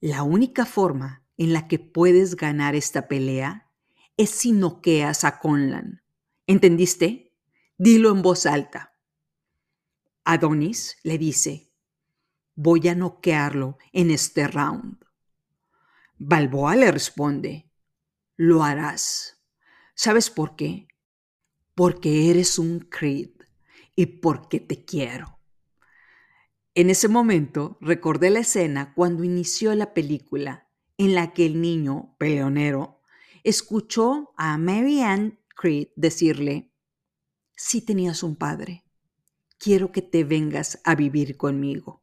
la 0.00 0.22
única 0.22 0.66
forma 0.66 1.24
en 1.36 1.52
la 1.52 1.68
que 1.68 1.78
puedes 1.78 2.36
ganar 2.36 2.74
esta 2.74 3.08
pelea 3.08 3.70
es 4.16 4.30
si 4.30 4.52
noqueas 4.52 5.24
a 5.24 5.38
Conlan. 5.38 6.02
¿Entendiste? 6.46 7.32
Dilo 7.78 8.10
en 8.10 8.20
voz 8.20 8.46
alta. 8.46 8.98
Adonis 10.24 10.98
le 11.02 11.18
dice, 11.18 11.72
voy 12.54 12.88
a 12.88 12.94
noquearlo 12.94 13.78
en 13.92 14.10
este 14.10 14.46
round. 14.46 14.98
Balboa 16.24 16.76
le 16.76 16.92
responde, 16.92 17.68
lo 18.36 18.62
harás. 18.62 19.42
¿Sabes 19.94 20.30
por 20.30 20.54
qué? 20.54 20.86
Porque 21.74 22.30
eres 22.30 22.58
un 22.60 22.78
Creed 22.78 23.30
y 23.96 24.06
porque 24.06 24.60
te 24.60 24.84
quiero. 24.84 25.40
En 26.74 26.90
ese 26.90 27.08
momento 27.08 27.76
recordé 27.80 28.30
la 28.30 28.38
escena 28.38 28.94
cuando 28.94 29.24
inició 29.24 29.74
la 29.74 29.92
película 29.94 30.68
en 30.96 31.14
la 31.14 31.32
que 31.32 31.44
el 31.44 31.60
niño 31.60 32.14
peleonero 32.18 33.00
escuchó 33.42 34.32
a 34.36 34.56
Mary 34.58 35.00
Ann 35.00 35.40
Creed 35.56 35.88
decirle, 35.96 36.72
si 37.56 37.82
tenías 37.82 38.22
un 38.22 38.36
padre, 38.36 38.84
quiero 39.58 39.90
que 39.90 40.02
te 40.02 40.22
vengas 40.22 40.80
a 40.84 40.94
vivir 40.94 41.36
conmigo 41.36 42.02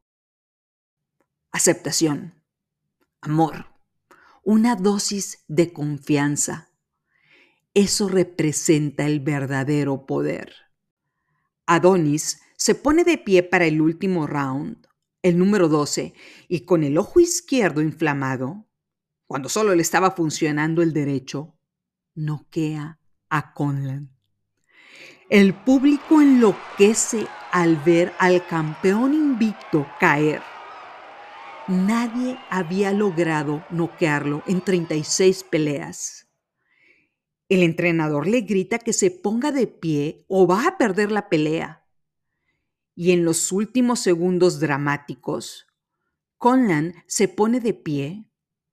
aceptación, 1.52 2.44
amor, 3.22 3.79
una 4.44 4.76
dosis 4.76 5.44
de 5.48 5.74
confianza. 5.74 6.72
Eso 7.74 8.08
representa 8.10 9.06
el 9.06 9.20
verdadero 9.20 10.06
poder. 10.06 10.54
Adonis 11.66 12.42
se 12.58 12.76
pone 12.76 13.04
de 13.04 13.18
pie 13.18 13.44
para 13.44 13.66
el 13.66 13.80
último 13.80 14.28
round, 14.28 14.88
el 15.22 15.38
número 15.38 15.70
12, 15.70 16.14
y 16.48 16.62
con 16.62 16.84
el 16.84 16.98
ojo 16.98 17.20
izquierdo 17.20 17.82
inflamado, 17.82 18.68
cuando 19.28 19.50
solo 19.50 19.76
le 19.76 19.82
estaba 19.82 20.12
funcionando 20.12 20.82
el 20.82 20.94
derecho, 20.94 21.56
noquea 22.16 23.00
a 23.30 23.54
Conlan. 23.54 24.12
El 25.30 25.54
público 25.54 26.22
enloquece 26.22 27.28
al 27.52 27.76
ver 27.78 28.14
al 28.18 28.46
campeón 28.48 29.14
invicto 29.14 29.88
caer 30.00 30.42
Nadie 31.70 32.40
había 32.50 32.92
logrado 32.94 33.64
noquearlo 33.70 34.42
en 34.48 34.62
36 34.62 35.44
peleas. 35.44 36.28
El 37.48 37.62
entrenador 37.62 38.26
le 38.28 38.42
grita 38.42 38.80
que 38.80 38.92
se 38.92 39.12
ponga 39.12 39.52
de 39.52 39.68
pie 39.68 40.26
o 40.28 40.48
va 40.48 40.66
a 40.66 40.80
perder 40.80 41.12
la 41.12 41.30
pelea. 41.30 41.86
Y 42.96 43.12
en 43.12 43.24
los 43.24 43.52
últimos 43.52 44.00
segundos 44.00 44.60
dramáticos, 44.60 45.68
Conlan 46.38 46.96
se 47.06 47.28
pone 47.28 47.60
de 47.60 47.76
pie, 47.76 48.26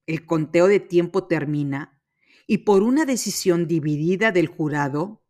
el 0.06 0.24
conteo 0.24 0.66
de 0.66 0.80
tiempo 0.80 1.26
termina 1.26 2.02
y 2.46 2.58
por 2.58 2.82
una 2.82 3.04
decisión 3.04 3.68
dividida 3.68 4.32
del 4.32 4.46
jurado, 4.46 5.22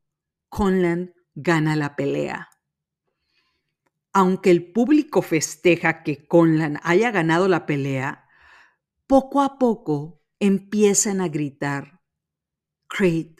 Conlan 0.51 1.15
gana 1.35 1.75
la 1.75 1.97
pelea. 1.97 2.49
Aunque 4.19 4.51
el 4.51 4.73
público 4.73 5.21
festeja 5.21 6.03
que 6.03 6.27
Conlan 6.27 6.81
haya 6.83 7.11
ganado 7.11 7.49
la 7.49 7.67
pelea, 7.67 8.27
poco 9.07 9.43
a 9.43 9.59
poco 9.59 10.23
empiezan 10.41 11.21
a 11.21 11.29
gritar, 11.29 12.01
Creed, 12.89 13.37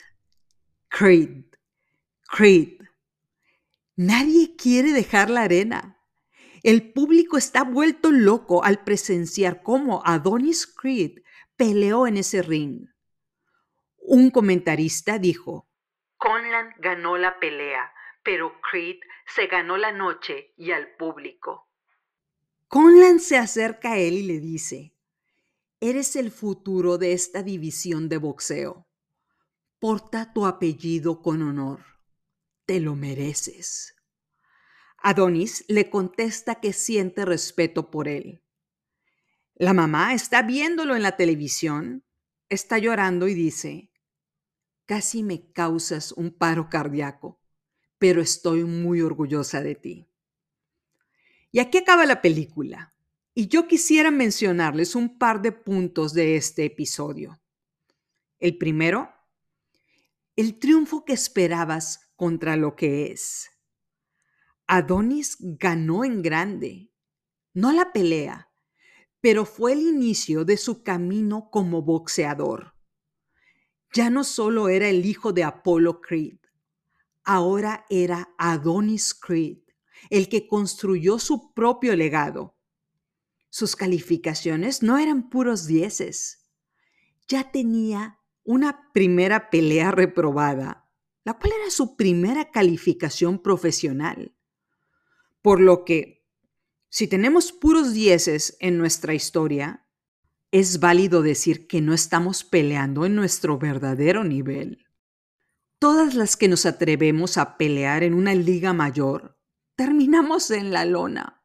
Creed, 0.89 1.47
Creed. 2.29 2.79
Nadie 3.97 4.55
quiere 4.55 4.93
dejar 4.93 5.31
la 5.31 5.45
arena. 5.45 5.99
El 6.63 6.93
público 6.93 7.39
está 7.39 7.65
vuelto 7.65 8.11
loco 8.13 8.63
al 8.63 8.85
presenciar 8.85 9.63
cómo 9.63 10.03
Adonis 10.05 10.67
Creed 10.67 11.23
peleó 11.57 12.07
en 12.07 12.19
ese 12.19 12.43
ring. 12.43 12.87
Un 13.97 14.29
comentarista 14.29 15.19
dijo, 15.19 15.71
Conlan 16.19 16.75
ganó 16.81 17.17
la 17.17 17.41
pelea 17.41 17.95
pero 18.27 18.61
Creed 18.61 18.99
se 19.27 19.47
ganó 19.47 19.77
la 19.77 19.93
noche 19.93 20.53
y 20.57 20.71
al 20.71 20.97
público. 20.97 21.69
Conlan 22.69 23.21
se 23.21 23.37
acerca 23.37 23.93
a 23.93 23.99
él 23.99 24.15
y 24.15 24.23
le 24.23 24.41
dice, 24.41 24.95
Eres 25.81 26.17
el 26.17 26.31
futuro 26.31 26.97
de 26.99 27.13
esta 27.13 27.43
división 27.43 28.09
de 28.09 28.17
boxeo. 28.17 28.89
Porta 29.79 30.33
tu 30.33 30.47
apellido 30.47 31.21
con 31.21 31.43
honor. 31.43 31.81
Te 32.65 32.81
lo 32.81 32.97
mereces. 32.97 33.95
Adonis 34.99 35.65
le 35.69 35.91
contesta 35.91 36.57
que 36.57 36.73
siente 36.73 37.25
respeto 37.25 37.91
por 37.91 38.09
él. 38.09 38.43
La 39.55 39.75
mamá 39.75 40.15
está 40.15 40.43
viéndolo 40.43 40.97
en 40.97 41.03
la 41.03 41.17
televisión 41.17 42.07
está 42.49 42.79
llorando 42.79 43.29
y 43.29 43.35
dice, 43.35 43.91
casi 44.85 45.23
me 45.23 45.51
causas 45.53 46.13
un 46.13 46.31
paro 46.31 46.69
cardíaco, 46.69 47.41
pero 47.99 48.21
estoy 48.21 48.65
muy 48.65 49.01
orgullosa 49.01 49.63
de 49.63 49.75
ti. 49.75 50.07
Y 51.53 51.59
aquí 51.59 51.79
acaba 51.79 52.05
la 52.07 52.21
película. 52.21 52.95
Y 53.35 53.49
yo 53.49 53.67
quisiera 53.69 54.11
mencionarles 54.11 54.95
un 54.95 55.19
par 55.19 55.43
de 55.43 55.53
puntos 55.53 56.15
de 56.15 56.37
este 56.37 56.65
episodio. 56.65 57.41
El 58.39 58.59
primero, 58.59 59.11
el 60.37 60.59
triunfo 60.59 61.05
que 61.05 61.13
esperabas 61.13 62.13
contra 62.17 62.57
lo 62.57 62.77
que 62.77 63.13
es. 63.13 63.51
Adonis 64.67 65.37
ganó 65.39 66.05
en 66.05 66.23
grande, 66.23 66.91
no 67.55 67.73
la 67.73 67.93
pelea, 67.93 68.51
pero 69.21 69.45
fue 69.45 69.73
el 69.73 69.81
inicio 69.81 70.45
de 70.45 70.57
su 70.57 70.83
camino 70.83 71.51
como 71.51 71.83
boxeador. 71.83 72.75
Ya 73.93 74.11
no 74.11 74.25
solo 74.25 74.69
era 74.69 74.89
el 74.89 75.07
hijo 75.07 75.33
de 75.33 75.45
Apollo 75.45 76.01
Creed, 76.01 76.39
ahora 77.27 77.85
era 77.91 78.35
Adonis 78.39 79.13
Creed, 79.13 79.59
el 80.09 80.29
que 80.29 80.47
construyó 80.47 81.19
su 81.19 81.53
propio 81.53 81.95
legado. 81.95 82.57
Sus 83.51 83.77
calificaciones 83.77 84.83
no 84.83 84.97
eran 84.97 85.29
puros 85.29 85.67
dieces. 85.67 86.49
Ya 87.29 87.51
tenía 87.51 88.21
una 88.45 88.91
primera 88.93 89.51
pelea 89.51 89.91
reprobada, 89.91 90.89
la 91.25 91.35
cual 91.35 91.53
era 91.61 91.71
su 91.71 91.97
primera 91.97 92.51
calificación 92.51 93.43
profesional. 93.43 94.37
Por 95.43 95.61
lo 95.61 95.85
que, 95.85 96.25
si 96.89 97.09
tenemos 97.09 97.53
puros 97.53 97.93
dieces 97.93 98.57
en 98.61 98.79
nuestra 98.79 99.15
historia, 99.15 99.87
es 100.53 100.79
válido 100.79 101.23
decir 101.23 101.67
que 101.67 101.81
no 101.81 101.93
estamos 101.93 102.45
peleando 102.45 103.05
en 103.05 103.17
nuestro 103.17 103.59
verdadero 103.59 104.23
nivel. 104.23 104.86
Todas 105.79 106.15
las 106.15 106.39
que 106.39 106.49
nos 106.49 106.65
atrevemos 106.65 107.37
a 107.37 107.59
pelear 107.59 108.03
en 108.03 108.15
una 108.15 108.35
liga 108.35 108.73
mayor, 108.73 109.39
terminamos 109.75 110.51
en 110.51 110.73
la 110.73 110.87
lona, 110.87 111.45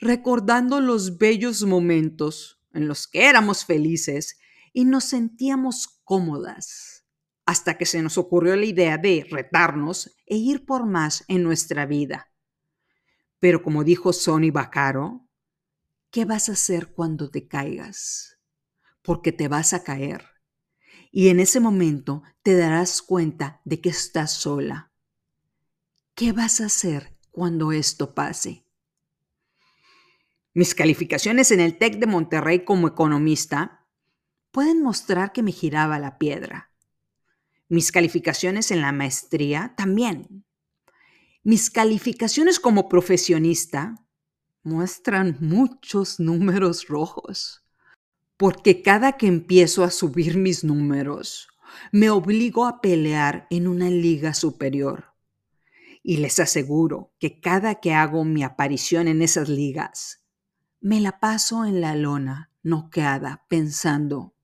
recordando 0.00 0.80
los 0.80 1.16
bellos 1.16 1.62
momentos 1.62 2.60
en 2.72 2.88
los 2.88 3.06
que 3.06 3.28
éramos 3.28 3.64
felices 3.64 4.40
y 4.72 4.84
nos 4.84 5.04
sentíamos 5.04 6.00
cómodas, 6.02 7.06
hasta 7.46 7.78
que 7.78 7.86
se 7.86 8.02
nos 8.02 8.18
ocurrió 8.18 8.56
la 8.56 8.64
idea 8.64 8.98
de 8.98 9.26
retarnos 9.30 10.16
e 10.26 10.36
ir 10.36 10.66
por 10.66 10.84
más 10.84 11.24
en 11.28 11.44
nuestra 11.44 11.86
vida. 11.86 12.32
Pero 13.38 13.62
como 13.62 13.84
dijo 13.84 14.12
Sonny 14.12 14.50
Bacaro, 14.50 15.28
¿qué 16.10 16.24
vas 16.24 16.48
a 16.48 16.52
hacer 16.52 16.92
cuando 16.92 17.30
te 17.30 17.46
caigas? 17.46 18.40
Porque 19.02 19.30
te 19.30 19.46
vas 19.46 19.72
a 19.72 19.84
caer. 19.84 20.24
Y 21.12 21.28
en 21.28 21.38
ese 21.38 21.60
momento 21.60 22.22
te 22.42 22.56
darás 22.56 23.02
cuenta 23.02 23.60
de 23.64 23.82
que 23.82 23.90
estás 23.90 24.32
sola. 24.32 24.90
¿Qué 26.14 26.32
vas 26.32 26.60
a 26.60 26.66
hacer 26.66 27.16
cuando 27.30 27.70
esto 27.70 28.14
pase? 28.14 28.64
Mis 30.54 30.74
calificaciones 30.74 31.50
en 31.50 31.60
el 31.60 31.78
TEC 31.78 31.98
de 31.98 32.06
Monterrey 32.06 32.64
como 32.64 32.88
economista 32.88 33.86
pueden 34.50 34.82
mostrar 34.82 35.32
que 35.32 35.42
me 35.42 35.52
giraba 35.52 35.98
la 35.98 36.18
piedra. 36.18 36.72
Mis 37.68 37.92
calificaciones 37.92 38.70
en 38.70 38.80
la 38.80 38.92
maestría 38.92 39.74
también. 39.76 40.44
Mis 41.42 41.70
calificaciones 41.70 42.58
como 42.58 42.88
profesionista 42.88 44.06
muestran 44.62 45.36
muchos 45.40 46.20
números 46.20 46.86
rojos, 46.86 47.61
porque 48.42 48.82
cada 48.82 49.12
que 49.12 49.28
empiezo 49.28 49.84
a 49.84 49.90
subir 49.92 50.36
mis 50.36 50.64
números, 50.64 51.46
me 51.92 52.10
obligo 52.10 52.66
a 52.66 52.80
pelear 52.80 53.46
en 53.50 53.68
una 53.68 53.88
liga 53.88 54.34
superior. 54.34 55.14
Y 56.02 56.16
les 56.16 56.40
aseguro 56.40 57.14
que 57.20 57.38
cada 57.38 57.76
que 57.76 57.94
hago 57.94 58.24
mi 58.24 58.42
aparición 58.42 59.06
en 59.06 59.22
esas 59.22 59.48
ligas, 59.48 60.24
me 60.80 61.00
la 61.00 61.20
paso 61.20 61.64
en 61.64 61.80
la 61.80 61.94
lona 61.94 62.50
noqueada 62.64 63.46
pensando, 63.48 64.34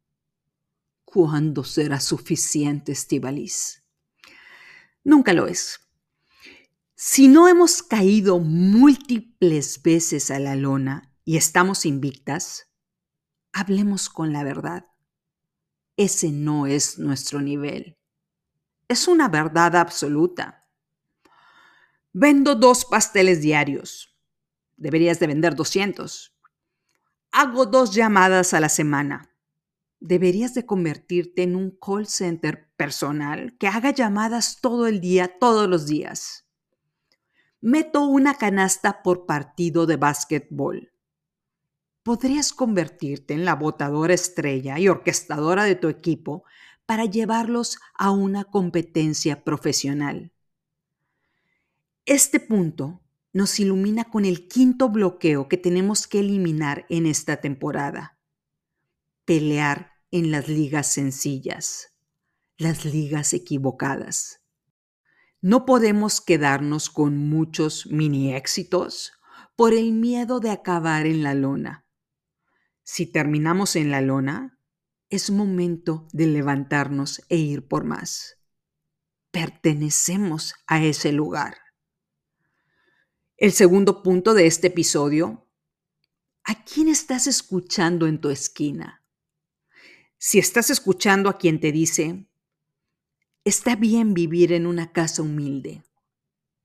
¿Cuándo 1.05 1.65
será 1.65 1.99
suficiente, 1.99 2.93
Estivalis? 2.93 3.83
Nunca 5.03 5.33
lo 5.33 5.49
es. 5.49 5.81
Si 6.95 7.27
no 7.27 7.49
hemos 7.49 7.83
caído 7.83 8.39
múltiples 8.39 9.83
veces 9.83 10.31
a 10.31 10.39
la 10.39 10.55
lona 10.55 11.13
y 11.25 11.37
estamos 11.37 11.85
invictas, 11.85 12.68
hablemos 13.59 14.09
con 14.09 14.33
la 14.33 14.45
verdad. 14.45 14.87
Ese 15.97 16.31
no 16.31 16.67
es 16.67 16.99
nuestro 16.99 17.41
nivel. 17.41 17.99
Es 18.89 19.09
una 19.09 19.29
verdad 19.29 19.77
absoluta. 19.77 20.69
Vendo 22.13 22.55
dos 22.55 22.85
pasteles 22.85 23.41
diarios. 23.41 24.17
Deberías 24.77 25.19
de 25.19 25.27
vender 25.27 25.55
200. 25.55 26.37
Hago 27.33 27.67
dos 27.67 27.95
llamadas 27.95 28.55
a 28.55 28.61
la 28.61 28.69
semana 28.69 29.29
deberías 30.01 30.55
de 30.55 30.67
convertirte 30.67 31.43
en 31.43 31.57
un 31.57 31.71
call 31.71 32.07
center 32.07 32.71
personal 32.77 33.57
que 33.59 33.67
haga 33.67 33.91
llamadas 33.91 34.61
todo 34.61 34.87
el 34.87 35.01
día, 35.01 35.39
todos 35.39 35.69
los 35.69 35.87
días. 35.87 36.47
Meto 37.61 38.05
una 38.05 38.35
canasta 38.35 39.03
por 39.03 39.27
partido 39.27 39.87
de 39.87 39.97
básquetbol. 39.97 40.93
Podrías 42.09 42.55
convertirte 42.55 43.35
en 43.35 43.45
la 43.45 43.55
botadora 43.55 44.15
estrella 44.15 44.79
y 44.79 44.89
orquestadora 44.89 45.65
de 45.65 45.75
tu 45.75 45.89
equipo 45.89 46.43
para 46.87 47.05
llevarlos 47.05 47.79
a 47.93 48.13
una 48.13 48.45
competencia 48.45 49.45
profesional. 49.45 50.33
Este 52.07 52.41
punto 52.41 53.03
nos 53.35 53.61
ilumina 53.61 54.05
con 54.05 54.25
el 54.25 54.49
quinto 54.49 54.89
bloqueo 54.89 55.49
que 55.49 55.59
tenemos 55.59 56.07
que 56.07 56.21
eliminar 56.21 56.87
en 56.89 57.05
esta 57.05 57.43
temporada 57.43 58.19
pelear 59.27 59.93
en 60.11 60.31
las 60.31 60.49
ligas 60.49 60.91
sencillas, 60.91 61.93
las 62.57 62.87
ligas 62.87 63.35
equivocadas. 63.35 64.41
No 65.43 65.67
podemos 65.67 66.23
quedarnos 66.23 66.89
con 66.89 67.19
muchos 67.19 67.87
mini 67.89 68.33
éxitos 68.33 69.13
por 69.57 69.75
el 69.75 69.93
miedo 69.93 70.41
de 70.41 70.49
acabar 70.49 71.05
en 71.05 71.23
la 71.23 71.35
lona. 71.35 71.85
Si 72.91 73.05
terminamos 73.05 73.77
en 73.77 73.91
la 73.91 74.01
lona, 74.01 74.59
es 75.11 75.29
momento 75.31 76.09
de 76.15 76.27
levantarnos 76.27 77.23
e 77.29 77.37
ir 77.37 77.69
por 77.69 77.85
más. 77.85 78.39
Pertenecemos 79.31 80.55
a 80.67 80.83
ese 80.83 81.13
lugar. 81.13 81.59
El 83.37 83.53
segundo 83.53 84.03
punto 84.03 84.33
de 84.33 84.47
este 84.47 84.69
episodio, 84.69 85.47
¿a 86.45 86.65
quién 86.65 86.89
estás 86.89 87.27
escuchando 87.27 88.07
en 88.07 88.23
tu 88.23 88.31
esquina? 88.31 89.05
Si 90.17 90.39
estás 90.39 90.71
escuchando 90.71 91.29
a 91.29 91.37
quien 91.37 91.61
te 91.61 91.73
dice, 91.73 92.27
está 93.45 93.77
bien 93.77 94.15
vivir 94.15 94.51
en 94.55 94.67
una 94.67 94.93
casa 94.93 95.21
humilde. 95.21 95.83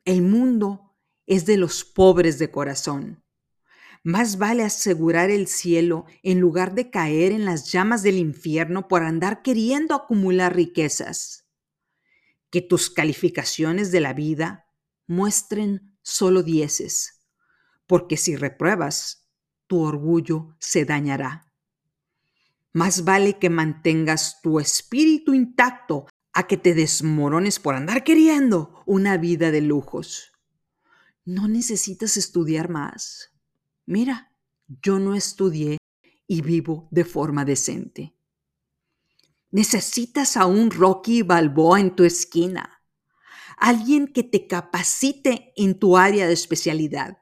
El 0.05 0.21
mundo 0.21 0.95
es 1.25 1.45
de 1.45 1.57
los 1.57 1.83
pobres 1.83 2.39
de 2.39 2.49
corazón. 2.49 3.22
Más 4.05 4.37
vale 4.37 4.63
asegurar 4.63 5.29
el 5.29 5.47
cielo 5.47 6.05
en 6.23 6.41
lugar 6.41 6.75
de 6.75 6.89
caer 6.89 7.31
en 7.31 7.45
las 7.45 7.71
llamas 7.71 8.03
del 8.03 8.17
infierno 8.17 8.89
por 8.89 9.01
andar 9.01 9.41
queriendo 9.41 9.95
acumular 9.95 10.53
riquezas. 10.53 11.47
Que 12.49 12.61
tus 12.61 12.89
calificaciones 12.89 13.93
de 13.93 14.01
la 14.01 14.11
vida 14.11 14.67
muestren 15.07 15.97
solo 16.01 16.43
dieces, 16.43 17.25
porque 17.87 18.17
si 18.17 18.35
repruebas, 18.35 19.29
tu 19.67 19.79
orgullo 19.81 20.57
se 20.59 20.83
dañará. 20.83 21.53
Más 22.73 23.05
vale 23.05 23.39
que 23.39 23.49
mantengas 23.49 24.41
tu 24.41 24.59
espíritu 24.59 25.33
intacto 25.33 26.07
a 26.33 26.45
que 26.47 26.57
te 26.57 26.73
desmorones 26.73 27.57
por 27.57 27.75
andar 27.75 28.03
queriendo 28.03 28.83
una 28.85 29.15
vida 29.15 29.49
de 29.51 29.61
lujos. 29.61 30.33
No 31.23 31.47
necesitas 31.47 32.17
estudiar 32.17 32.69
más. 32.69 33.32
Mira, 33.85 34.31
yo 34.81 34.99
no 34.99 35.15
estudié 35.15 35.77
y 36.27 36.41
vivo 36.41 36.87
de 36.91 37.05
forma 37.05 37.45
decente. 37.45 38.15
Necesitas 39.51 40.37
a 40.37 40.45
un 40.45 40.71
Rocky 40.71 41.21
Balboa 41.21 41.79
en 41.79 41.95
tu 41.95 42.03
esquina, 42.03 42.81
alguien 43.57 44.07
que 44.07 44.23
te 44.23 44.47
capacite 44.47 45.53
en 45.55 45.77
tu 45.77 45.97
área 45.97 46.27
de 46.27 46.33
especialidad, 46.33 47.19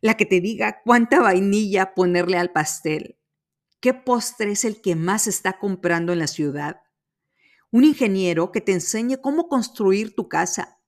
la 0.00 0.16
que 0.16 0.26
te 0.26 0.40
diga 0.40 0.82
cuánta 0.84 1.20
vainilla 1.20 1.94
ponerle 1.94 2.36
al 2.36 2.52
pastel, 2.52 3.18
¿Qué 3.80 3.94
postre 3.94 4.50
es 4.50 4.64
el 4.64 4.80
que 4.80 4.96
más 4.96 5.28
está 5.28 5.58
comprando 5.58 6.12
en 6.12 6.18
la 6.18 6.26
ciudad? 6.26 6.82
Un 7.70 7.84
ingeniero 7.84 8.50
que 8.50 8.60
te 8.60 8.72
enseñe 8.72 9.18
cómo 9.20 9.48
construir 9.48 10.16
tu 10.16 10.28
casa. 10.28 10.80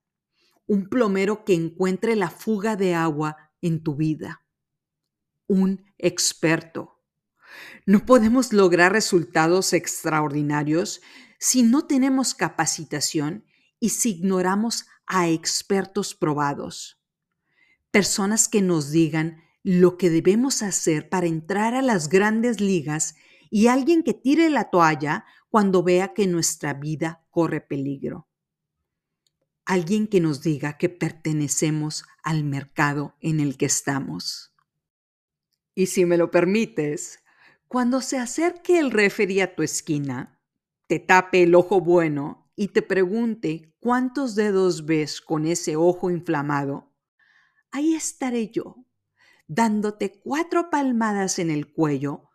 Un 0.66 0.88
plomero 0.88 1.44
que 1.44 1.54
encuentre 1.54 2.16
la 2.16 2.30
fuga 2.30 2.74
de 2.74 2.94
agua 2.96 3.36
en 3.62 3.84
tu 3.84 3.94
vida. 3.94 4.39
Un 5.50 5.84
experto. 5.98 7.00
No 7.84 8.06
podemos 8.06 8.52
lograr 8.52 8.92
resultados 8.92 9.72
extraordinarios 9.72 11.00
si 11.40 11.64
no 11.64 11.88
tenemos 11.88 12.36
capacitación 12.36 13.44
y 13.80 13.88
si 13.88 14.10
ignoramos 14.10 14.86
a 15.08 15.28
expertos 15.28 16.14
probados. 16.14 17.02
Personas 17.90 18.46
que 18.46 18.62
nos 18.62 18.92
digan 18.92 19.42
lo 19.64 19.96
que 19.96 20.08
debemos 20.08 20.62
hacer 20.62 21.08
para 21.08 21.26
entrar 21.26 21.74
a 21.74 21.82
las 21.82 22.08
grandes 22.08 22.60
ligas 22.60 23.16
y 23.50 23.66
alguien 23.66 24.04
que 24.04 24.14
tire 24.14 24.50
la 24.50 24.70
toalla 24.70 25.24
cuando 25.48 25.82
vea 25.82 26.14
que 26.14 26.28
nuestra 26.28 26.74
vida 26.74 27.24
corre 27.28 27.60
peligro. 27.60 28.28
Alguien 29.64 30.06
que 30.06 30.20
nos 30.20 30.42
diga 30.42 30.78
que 30.78 30.90
pertenecemos 30.90 32.04
al 32.22 32.44
mercado 32.44 33.16
en 33.20 33.40
el 33.40 33.56
que 33.56 33.66
estamos. 33.66 34.49
Y 35.74 35.86
si 35.86 36.04
me 36.04 36.16
lo 36.16 36.30
permites, 36.30 37.20
cuando 37.68 38.00
se 38.00 38.18
acerque 38.18 38.78
el 38.78 38.90
referee 38.90 39.42
a 39.42 39.54
tu 39.54 39.62
esquina, 39.62 40.40
te 40.86 40.98
tape 40.98 41.44
el 41.44 41.54
ojo 41.54 41.80
bueno 41.80 42.50
y 42.56 42.68
te 42.68 42.82
pregunte 42.82 43.74
cuántos 43.78 44.34
dedos 44.34 44.86
ves 44.86 45.20
con 45.20 45.46
ese 45.46 45.76
ojo 45.76 46.10
inflamado, 46.10 46.92
ahí 47.70 47.94
estaré 47.94 48.50
yo, 48.50 48.84
dándote 49.46 50.20
cuatro 50.20 50.68
palmadas 50.68 51.38
en 51.38 51.50
el 51.50 51.72
cuello 51.72 52.30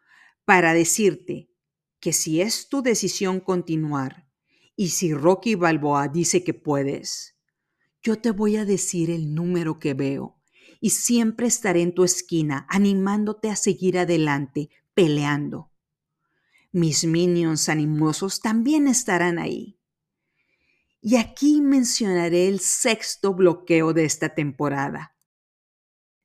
para 0.45 0.73
decirte 0.73 1.51
que 1.99 2.13
si 2.13 2.41
es 2.41 2.69
tu 2.69 2.81
decisión 2.81 3.39
continuar 3.39 4.29
y 4.75 4.89
si 4.89 5.13
Rocky 5.13 5.55
Balboa 5.55 6.07
dice 6.07 6.43
que 6.43 6.53
puedes, 6.53 7.37
yo 8.01 8.19
te 8.19 8.31
voy 8.31 8.57
a 8.57 8.65
decir 8.65 9.09
el 9.09 9.33
número 9.33 9.79
que 9.79 9.93
veo 9.93 10.41
y 10.79 10.91
siempre 10.91 11.47
estaré 11.47 11.81
en 11.81 11.93
tu 11.93 12.03
esquina 12.03 12.65
animándote 12.69 13.49
a 13.49 13.55
seguir 13.55 13.97
adelante, 13.97 14.69
peleando. 14.93 15.71
Mis 16.71 17.05
minions 17.05 17.69
animosos 17.69 18.41
también 18.41 18.87
estarán 18.87 19.39
ahí. 19.39 19.79
Y 21.01 21.17
aquí 21.17 21.61
mencionaré 21.61 22.47
el 22.47 22.59
sexto 22.59 23.33
bloqueo 23.33 23.93
de 23.93 24.05
esta 24.05 24.35
temporada. 24.35 25.15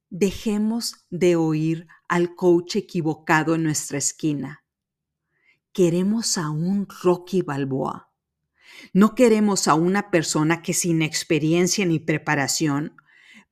Dejemos 0.09 1.07
de 1.11 1.37
oír 1.37 1.87
al 2.09 2.35
coach 2.35 2.77
equivocado 2.77 3.55
en 3.55 3.63
nuestra 3.63 3.99
esquina. 3.99 4.65
Queremos 5.73 6.37
a 6.37 6.51
un 6.51 6.89
Rocky 7.03 7.43
Balboa. 7.43 8.11
No 8.93 9.15
queremos 9.15 9.69
a 9.69 9.75
una 9.75 10.11
persona 10.11 10.63
que 10.63 10.73
sin 10.73 11.03
experiencia 11.03 11.87
ni 11.87 12.01
preparación 12.01 12.97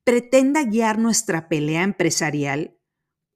pretenda 0.09 0.65
guiar 0.65 0.99
nuestra 0.99 1.51
pelea 1.51 1.83
empresarial 1.83 2.79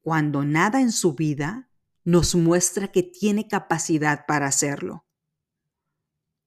cuando 0.00 0.42
nada 0.42 0.80
en 0.80 0.90
su 0.90 1.12
vida 1.12 1.68
nos 2.02 2.34
muestra 2.34 2.88
que 2.88 3.02
tiene 3.02 3.46
capacidad 3.46 4.24
para 4.24 4.46
hacerlo. 4.46 5.04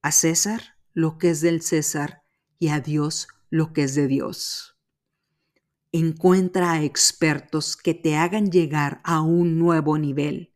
A 0.02 0.10
César 0.10 0.80
lo 0.94 1.16
que 1.16 1.30
es 1.30 1.42
del 1.42 1.62
César 1.62 2.24
y 2.58 2.70
a 2.70 2.80
Dios 2.80 3.28
lo 3.50 3.72
que 3.72 3.84
es 3.84 3.94
de 3.94 4.08
Dios. 4.08 4.76
Encuentra 5.92 6.72
a 6.72 6.82
expertos 6.82 7.76
que 7.76 7.94
te 7.94 8.16
hagan 8.16 8.50
llegar 8.50 9.00
a 9.04 9.20
un 9.20 9.60
nuevo 9.60 9.96
nivel. 9.96 10.52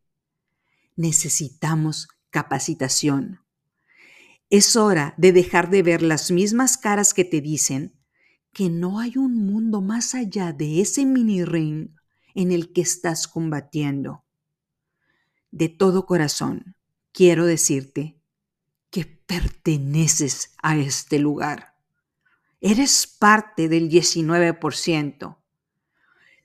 Necesitamos 0.97 2.09
capacitación. 2.31 3.45
Es 4.49 4.75
hora 4.75 5.15
de 5.17 5.31
dejar 5.31 5.71
de 5.71 5.85
ver 5.85 6.03
las 6.03 6.33
mismas 6.33 6.77
caras 6.77 7.15
que 7.15 7.25
te 7.25 7.41
dicen 7.41 8.00
que 8.53 8.69
no 8.69 8.99
hay 8.99 9.17
un 9.17 9.47
mundo 9.47 9.81
más 9.81 10.15
allá 10.15 10.53
de 10.53 10.81
ese 10.81 11.05
mini 11.05 11.45
ring 11.45 11.91
en 12.35 12.53
el 12.53 12.73
que 12.73 12.81
estás 12.81 13.29
combatiendo. 13.29 14.25
De 15.51 15.69
todo 15.69 16.07
corazón, 16.07 16.77
quiero 17.13 17.47
decirte 17.47 18.21
que 18.91 19.05
perteneces 19.05 20.55
a 20.63 20.77
este 20.77 21.19
lugar. 21.19 21.75
Eres 22.61 23.07
parte 23.07 23.69
del 23.69 23.89
19%. 23.89 25.37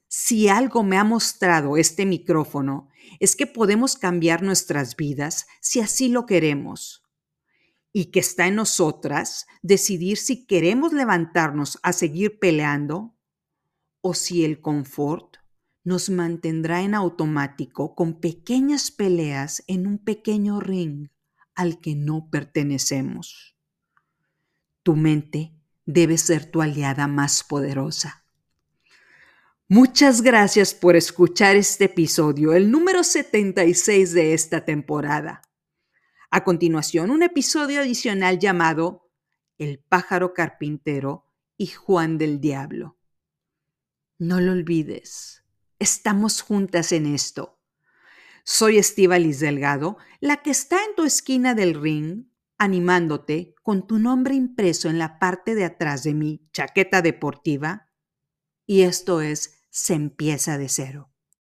Si 0.08 0.48
algo 0.48 0.84
me 0.84 0.98
ha 0.98 1.04
mostrado 1.04 1.78
este 1.78 2.06
micrófono 2.06 2.88
es 3.20 3.36
que 3.36 3.48
podemos 3.48 3.98
cambiar 3.98 4.44
nuestras 4.44 4.96
vidas 4.96 5.48
si 5.62 5.82
así 5.82 6.08
lo 6.08 6.26
queremos 6.26 7.05
y 7.98 8.08
que 8.08 8.20
está 8.20 8.48
en 8.48 8.56
nosotras 8.56 9.48
decidir 9.62 10.18
si 10.18 10.46
queremos 10.46 10.92
levantarnos 10.92 11.80
a 11.82 11.94
seguir 11.94 12.40
peleando 12.40 13.16
o 14.02 14.14
si 14.14 14.44
el 14.44 14.60
confort 14.60 15.38
nos 15.86 16.10
mantendrá 16.10 16.82
en 16.82 16.94
automático 16.94 17.96
con 17.96 18.20
pequeñas 18.20 18.92
peleas 18.92 19.64
en 19.68 19.88
un 19.88 19.98
pequeño 19.98 20.60
ring 20.60 21.08
al 21.54 21.80
que 21.80 21.96
no 21.96 22.30
pertenecemos. 22.30 23.56
Tu 24.84 24.98
mente 24.98 25.54
debe 25.86 26.18
ser 26.18 26.52
tu 26.52 26.62
aliada 26.62 27.08
más 27.08 27.46
poderosa. 27.46 28.26
Muchas 29.70 30.22
gracias 30.22 30.74
por 30.74 30.98
escuchar 30.98 31.56
este 31.56 31.86
episodio, 31.86 32.52
el 32.52 32.70
número 32.72 33.06
76 33.06 34.12
de 34.12 34.34
esta 34.34 34.66
temporada. 34.66 35.44
A 36.36 36.44
continuación, 36.44 37.12
un 37.12 37.24
episodio 37.24 37.80
adicional 37.80 38.40
llamado 38.40 39.10
El 39.58 39.80
pájaro 39.80 40.34
carpintero 40.34 41.32
y 41.56 41.68
Juan 41.68 42.18
del 42.18 42.42
Diablo. 42.42 43.00
No 44.18 44.42
lo 44.42 44.52
olvides, 44.52 45.46
estamos 45.80 46.42
juntas 46.42 46.92
en 46.92 47.06
esto. 47.06 47.62
Soy 48.44 48.82
Liz 49.18 49.40
Delgado, 49.40 49.98
la 50.20 50.42
que 50.42 50.52
está 50.52 50.84
en 50.84 50.94
tu 50.98 51.06
esquina 51.06 51.56
del 51.56 51.74
ring 51.74 52.26
animándote 52.58 53.56
con 53.64 53.88
tu 53.88 53.98
nombre 53.98 54.36
impreso 54.36 54.90
en 54.90 55.00
la 55.00 55.20
parte 55.20 55.56
de 55.56 55.64
atrás 55.64 56.04
de 56.04 56.16
mi 56.16 56.50
chaqueta 56.52 57.02
deportiva. 57.02 57.94
Y 58.66 58.82
esto 58.82 59.22
es 59.22 59.62
Se 59.70 59.94
empieza 59.94 60.58
de 60.58 60.68
cero. 60.68 61.15